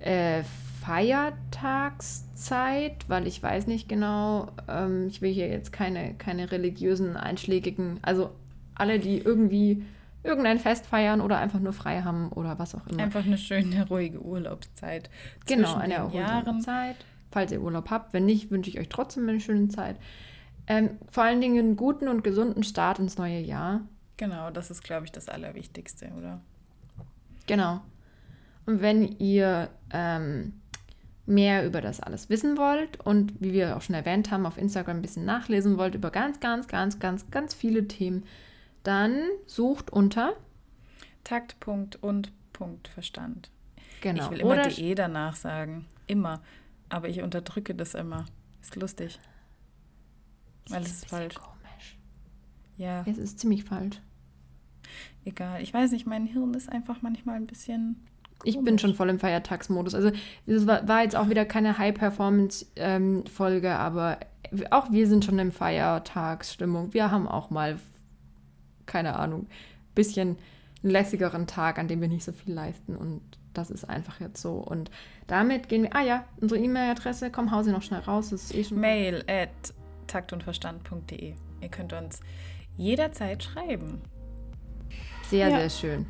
äh, 0.00 0.42
Feiertagszeit, 0.80 3.08
weil 3.08 3.26
ich 3.26 3.42
weiß 3.42 3.66
nicht 3.66 3.90
genau, 3.90 4.48
ähm, 4.68 5.08
ich 5.08 5.20
will 5.20 5.32
hier 5.32 5.48
jetzt 5.48 5.72
keine, 5.72 6.14
keine 6.14 6.50
religiösen, 6.50 7.14
einschlägigen, 7.16 7.98
also 8.00 8.30
alle, 8.74 8.98
die 8.98 9.18
irgendwie 9.18 9.84
irgendein 10.28 10.58
Fest 10.60 10.86
feiern 10.86 11.20
oder 11.20 11.38
einfach 11.38 11.58
nur 11.58 11.72
frei 11.72 12.02
haben 12.02 12.28
oder 12.30 12.58
was 12.58 12.74
auch 12.74 12.86
immer. 12.86 13.02
einfach 13.02 13.24
eine 13.24 13.38
schöne, 13.38 13.88
ruhige 13.88 14.20
Urlaubszeit. 14.20 15.10
Genau, 15.46 15.74
eine 15.74 15.94
erholsame 15.94 16.24
Jahren. 16.24 16.60
Zeit. 16.60 16.96
Falls 17.30 17.52
ihr 17.52 17.60
Urlaub 17.60 17.90
habt. 17.90 18.12
Wenn 18.12 18.24
nicht, 18.24 18.50
wünsche 18.50 18.70
ich 18.70 18.78
euch 18.78 18.88
trotzdem 18.88 19.28
eine 19.28 19.40
schöne 19.40 19.68
Zeit. 19.68 19.96
Ähm, 20.66 20.90
vor 21.10 21.24
allen 21.24 21.40
Dingen 21.40 21.58
einen 21.58 21.76
guten 21.76 22.08
und 22.08 22.22
gesunden 22.22 22.62
Start 22.62 22.98
ins 22.98 23.18
neue 23.18 23.40
Jahr. 23.40 23.80
Genau, 24.16 24.50
das 24.50 24.70
ist, 24.70 24.84
glaube 24.84 25.06
ich, 25.06 25.12
das 25.12 25.28
Allerwichtigste, 25.28 26.10
oder? 26.16 26.40
Genau. 27.46 27.80
Und 28.66 28.82
wenn 28.82 29.16
ihr 29.18 29.70
ähm, 29.90 30.60
mehr 31.24 31.66
über 31.66 31.80
das 31.80 32.00
alles 32.00 32.28
wissen 32.28 32.56
wollt 32.56 33.00
und 33.00 33.34
wie 33.40 33.52
wir 33.52 33.76
auch 33.76 33.82
schon 33.82 33.94
erwähnt 33.94 34.30
haben, 34.30 34.46
auf 34.46 34.58
Instagram 34.58 34.96
ein 34.96 35.02
bisschen 35.02 35.24
nachlesen 35.24 35.78
wollt 35.78 35.94
über 35.94 36.10
ganz, 36.10 36.40
ganz, 36.40 36.68
ganz, 36.68 36.98
ganz, 36.98 37.30
ganz 37.30 37.54
viele 37.54 37.86
Themen, 37.86 38.24
dann 38.88 39.20
sucht 39.46 39.90
unter. 39.90 40.34
Takt, 41.24 41.60
Punkt 41.60 42.02
und 42.02 42.32
Punkt 42.52 42.88
Verstand. 42.88 43.50
Genau. 44.00 44.24
Ich 44.24 44.30
will 44.30 44.40
immer 44.40 44.52
Oder 44.52 44.68
DE 44.68 44.94
danach 44.94 45.36
sagen. 45.36 45.86
Immer. 46.06 46.40
Aber 46.88 47.08
ich 47.08 47.22
unterdrücke 47.22 47.74
das 47.74 47.94
immer. 47.94 48.24
Ist 48.62 48.76
lustig. 48.76 49.18
Weil 50.68 50.82
es 50.82 50.88
ist 50.88 51.02
bisschen 51.02 51.18
falsch. 51.18 51.34
Komisch. 51.34 51.98
Ja, 52.76 53.04
Es 53.06 53.18
ist 53.18 53.40
ziemlich 53.40 53.64
falsch. 53.64 54.00
egal. 55.24 55.62
Ich 55.62 55.74
weiß 55.74 55.92
nicht, 55.92 56.06
mein 56.06 56.26
Hirn 56.26 56.54
ist 56.54 56.70
einfach 56.70 57.02
manchmal 57.02 57.36
ein 57.36 57.46
bisschen. 57.46 58.02
Ich 58.44 58.54
bin 58.54 58.64
komisch. 58.64 58.80
schon 58.80 58.94
voll 58.94 59.10
im 59.10 59.18
Feiertagsmodus. 59.18 59.94
Also 59.94 60.12
es 60.46 60.66
war, 60.66 60.88
war 60.88 61.02
jetzt 61.02 61.16
auch 61.16 61.28
wieder 61.28 61.44
keine 61.44 61.76
High-Performance-Folge, 61.76 63.76
aber 63.76 64.18
auch 64.70 64.90
wir 64.90 65.06
sind 65.08 65.24
schon 65.24 65.38
in 65.38 65.52
Feiertagsstimmung. 65.52 66.94
Wir 66.94 67.10
haben 67.10 67.28
auch 67.28 67.50
mal, 67.50 67.78
keine 68.88 69.14
Ahnung, 69.16 69.46
bisschen 69.94 70.36
einen 70.82 70.90
lässigeren 70.92 71.46
Tag, 71.46 71.78
an 71.78 71.86
dem 71.88 72.00
wir 72.00 72.08
nicht 72.08 72.24
so 72.24 72.32
viel 72.32 72.54
leisten. 72.54 72.96
Und 72.96 73.20
das 73.54 73.70
ist 73.70 73.84
einfach 73.88 74.20
jetzt 74.20 74.40
so. 74.42 74.54
Und 74.54 74.90
damit 75.26 75.68
gehen 75.68 75.84
wir. 75.84 75.94
Ah 75.96 76.02
ja, 76.02 76.24
unsere 76.40 76.60
E-Mail-Adresse, 76.60 77.30
komm, 77.30 77.50
hau 77.52 77.62
sie 77.62 77.70
noch 77.72 77.82
schnell 77.82 78.00
raus. 78.00 78.30
Das 78.30 78.42
ist 78.44 78.54
eh 78.54 78.64
schon. 78.64 78.80
Mail 78.80 79.24
at 79.28 79.48
taktundverstand.de. 80.06 81.34
Ihr 81.60 81.68
könnt 81.68 81.92
uns 81.92 82.20
jederzeit 82.76 83.42
schreiben. 83.42 84.00
Sehr, 85.28 85.48
Ja. 85.48 85.58
sehr 85.58 85.70
schön. 85.70 86.06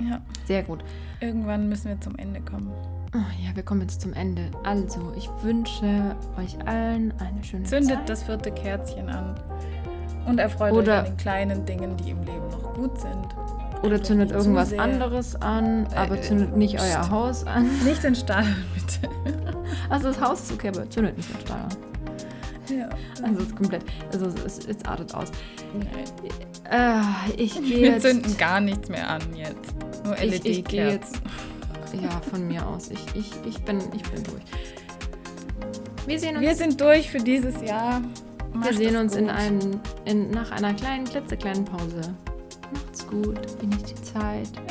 Ja, 0.00 0.22
Sehr 0.46 0.62
gut. 0.62 0.82
irgendwann 1.20 1.68
müssen 1.68 1.88
wir 1.88 2.00
zum 2.00 2.16
Ende 2.16 2.40
kommen. 2.40 2.72
Oh, 3.14 3.18
ja, 3.44 3.54
wir 3.54 3.62
kommen 3.64 3.82
jetzt 3.82 4.00
zum 4.00 4.14
Ende. 4.14 4.50
Also, 4.64 5.12
ich 5.16 5.28
wünsche 5.42 6.16
euch 6.38 6.56
allen 6.66 7.12
eine 7.20 7.44
schöne 7.44 7.64
Zündet 7.64 7.98
Zeit. 7.98 8.08
das 8.08 8.22
vierte 8.22 8.50
Kerzchen 8.52 9.08
an 9.10 9.34
und 10.26 10.38
erfreut 10.38 10.72
Oder- 10.72 10.92
euch 10.92 10.98
an 11.00 11.04
den 11.06 11.16
kleinen 11.16 11.66
Dingen, 11.66 11.96
die 11.96 12.10
im 12.10 12.18
Leben 12.22 12.48
noch 12.50 12.74
gut 12.74 13.00
sind. 13.00 13.26
Oder 13.82 14.02
zündet 14.02 14.28
zu 14.28 14.34
irgendwas 14.36 14.68
sehr. 14.70 14.80
anderes 14.82 15.40
an, 15.40 15.86
aber 15.96 16.16
Äh, 16.18 16.20
zündet 16.20 16.54
nicht 16.56 16.78
euer 16.78 17.00
pst. 17.00 17.10
Haus 17.10 17.46
an. 17.46 17.66
Nicht 17.84 18.02
den 18.02 18.14
Stahl, 18.14 18.44
bitte. 18.74 19.08
Also 19.88 20.08
das 20.08 20.20
Haus 20.20 20.40
ist 20.42 20.52
okay, 20.52 20.68
aber 20.68 20.88
zündet 20.90 21.16
nicht 21.16 21.32
den 21.32 21.40
Stahl 21.40 21.60
an. 21.60 21.76
Ja. 22.76 22.88
Also 23.24 23.40
es 23.40 23.46
ist 23.48 23.56
komplett, 23.56 23.84
also 24.12 24.26
es, 24.44 24.58
es, 24.66 24.84
artet 24.84 25.14
aus. 25.14 25.30
Nein. 25.72 25.88
Äh, 26.70 27.32
ich 27.42 27.54
gehe 27.54 27.62
Wir 27.68 27.78
jetzt, 27.92 28.02
zünden 28.02 28.36
gar 28.36 28.60
nichts 28.60 28.88
mehr 28.88 29.08
an 29.08 29.20
jetzt. 29.34 29.74
Nur 30.04 30.14
ich, 30.18 30.44
ich 30.44 30.64
gehe 30.64 30.84
LED-Kerzen. 30.86 31.20
jetzt, 31.92 31.94
ja, 32.02 32.10
von 32.30 32.46
mir 32.46 32.64
aus. 32.66 32.90
Ich, 32.90 33.04
ich, 33.14 33.32
ich, 33.48 33.58
bin, 33.62 33.78
ich 33.94 34.02
bin 34.10 34.22
durch. 34.24 34.42
Wir 36.06 36.18
sehen 36.18 36.36
uns, 36.36 36.40
Wir 36.46 36.54
sind 36.54 36.80
durch 36.80 37.10
für 37.10 37.18
dieses 37.18 37.60
Jahr. 37.62 38.02
Wir 38.54 38.74
sehen 38.74 38.96
uns 38.96 39.16
in 39.16 39.30
einem, 39.30 39.80
in, 40.04 40.30
nach 40.30 40.50
einer 40.50 40.74
kleinen, 40.74 41.04
klitzekleinen 41.04 41.64
Pause. 41.64 42.14
Macht's 42.72 43.06
gut, 43.06 43.58
genießt 43.60 43.90
die 43.90 44.02
Zeit, 44.02 44.48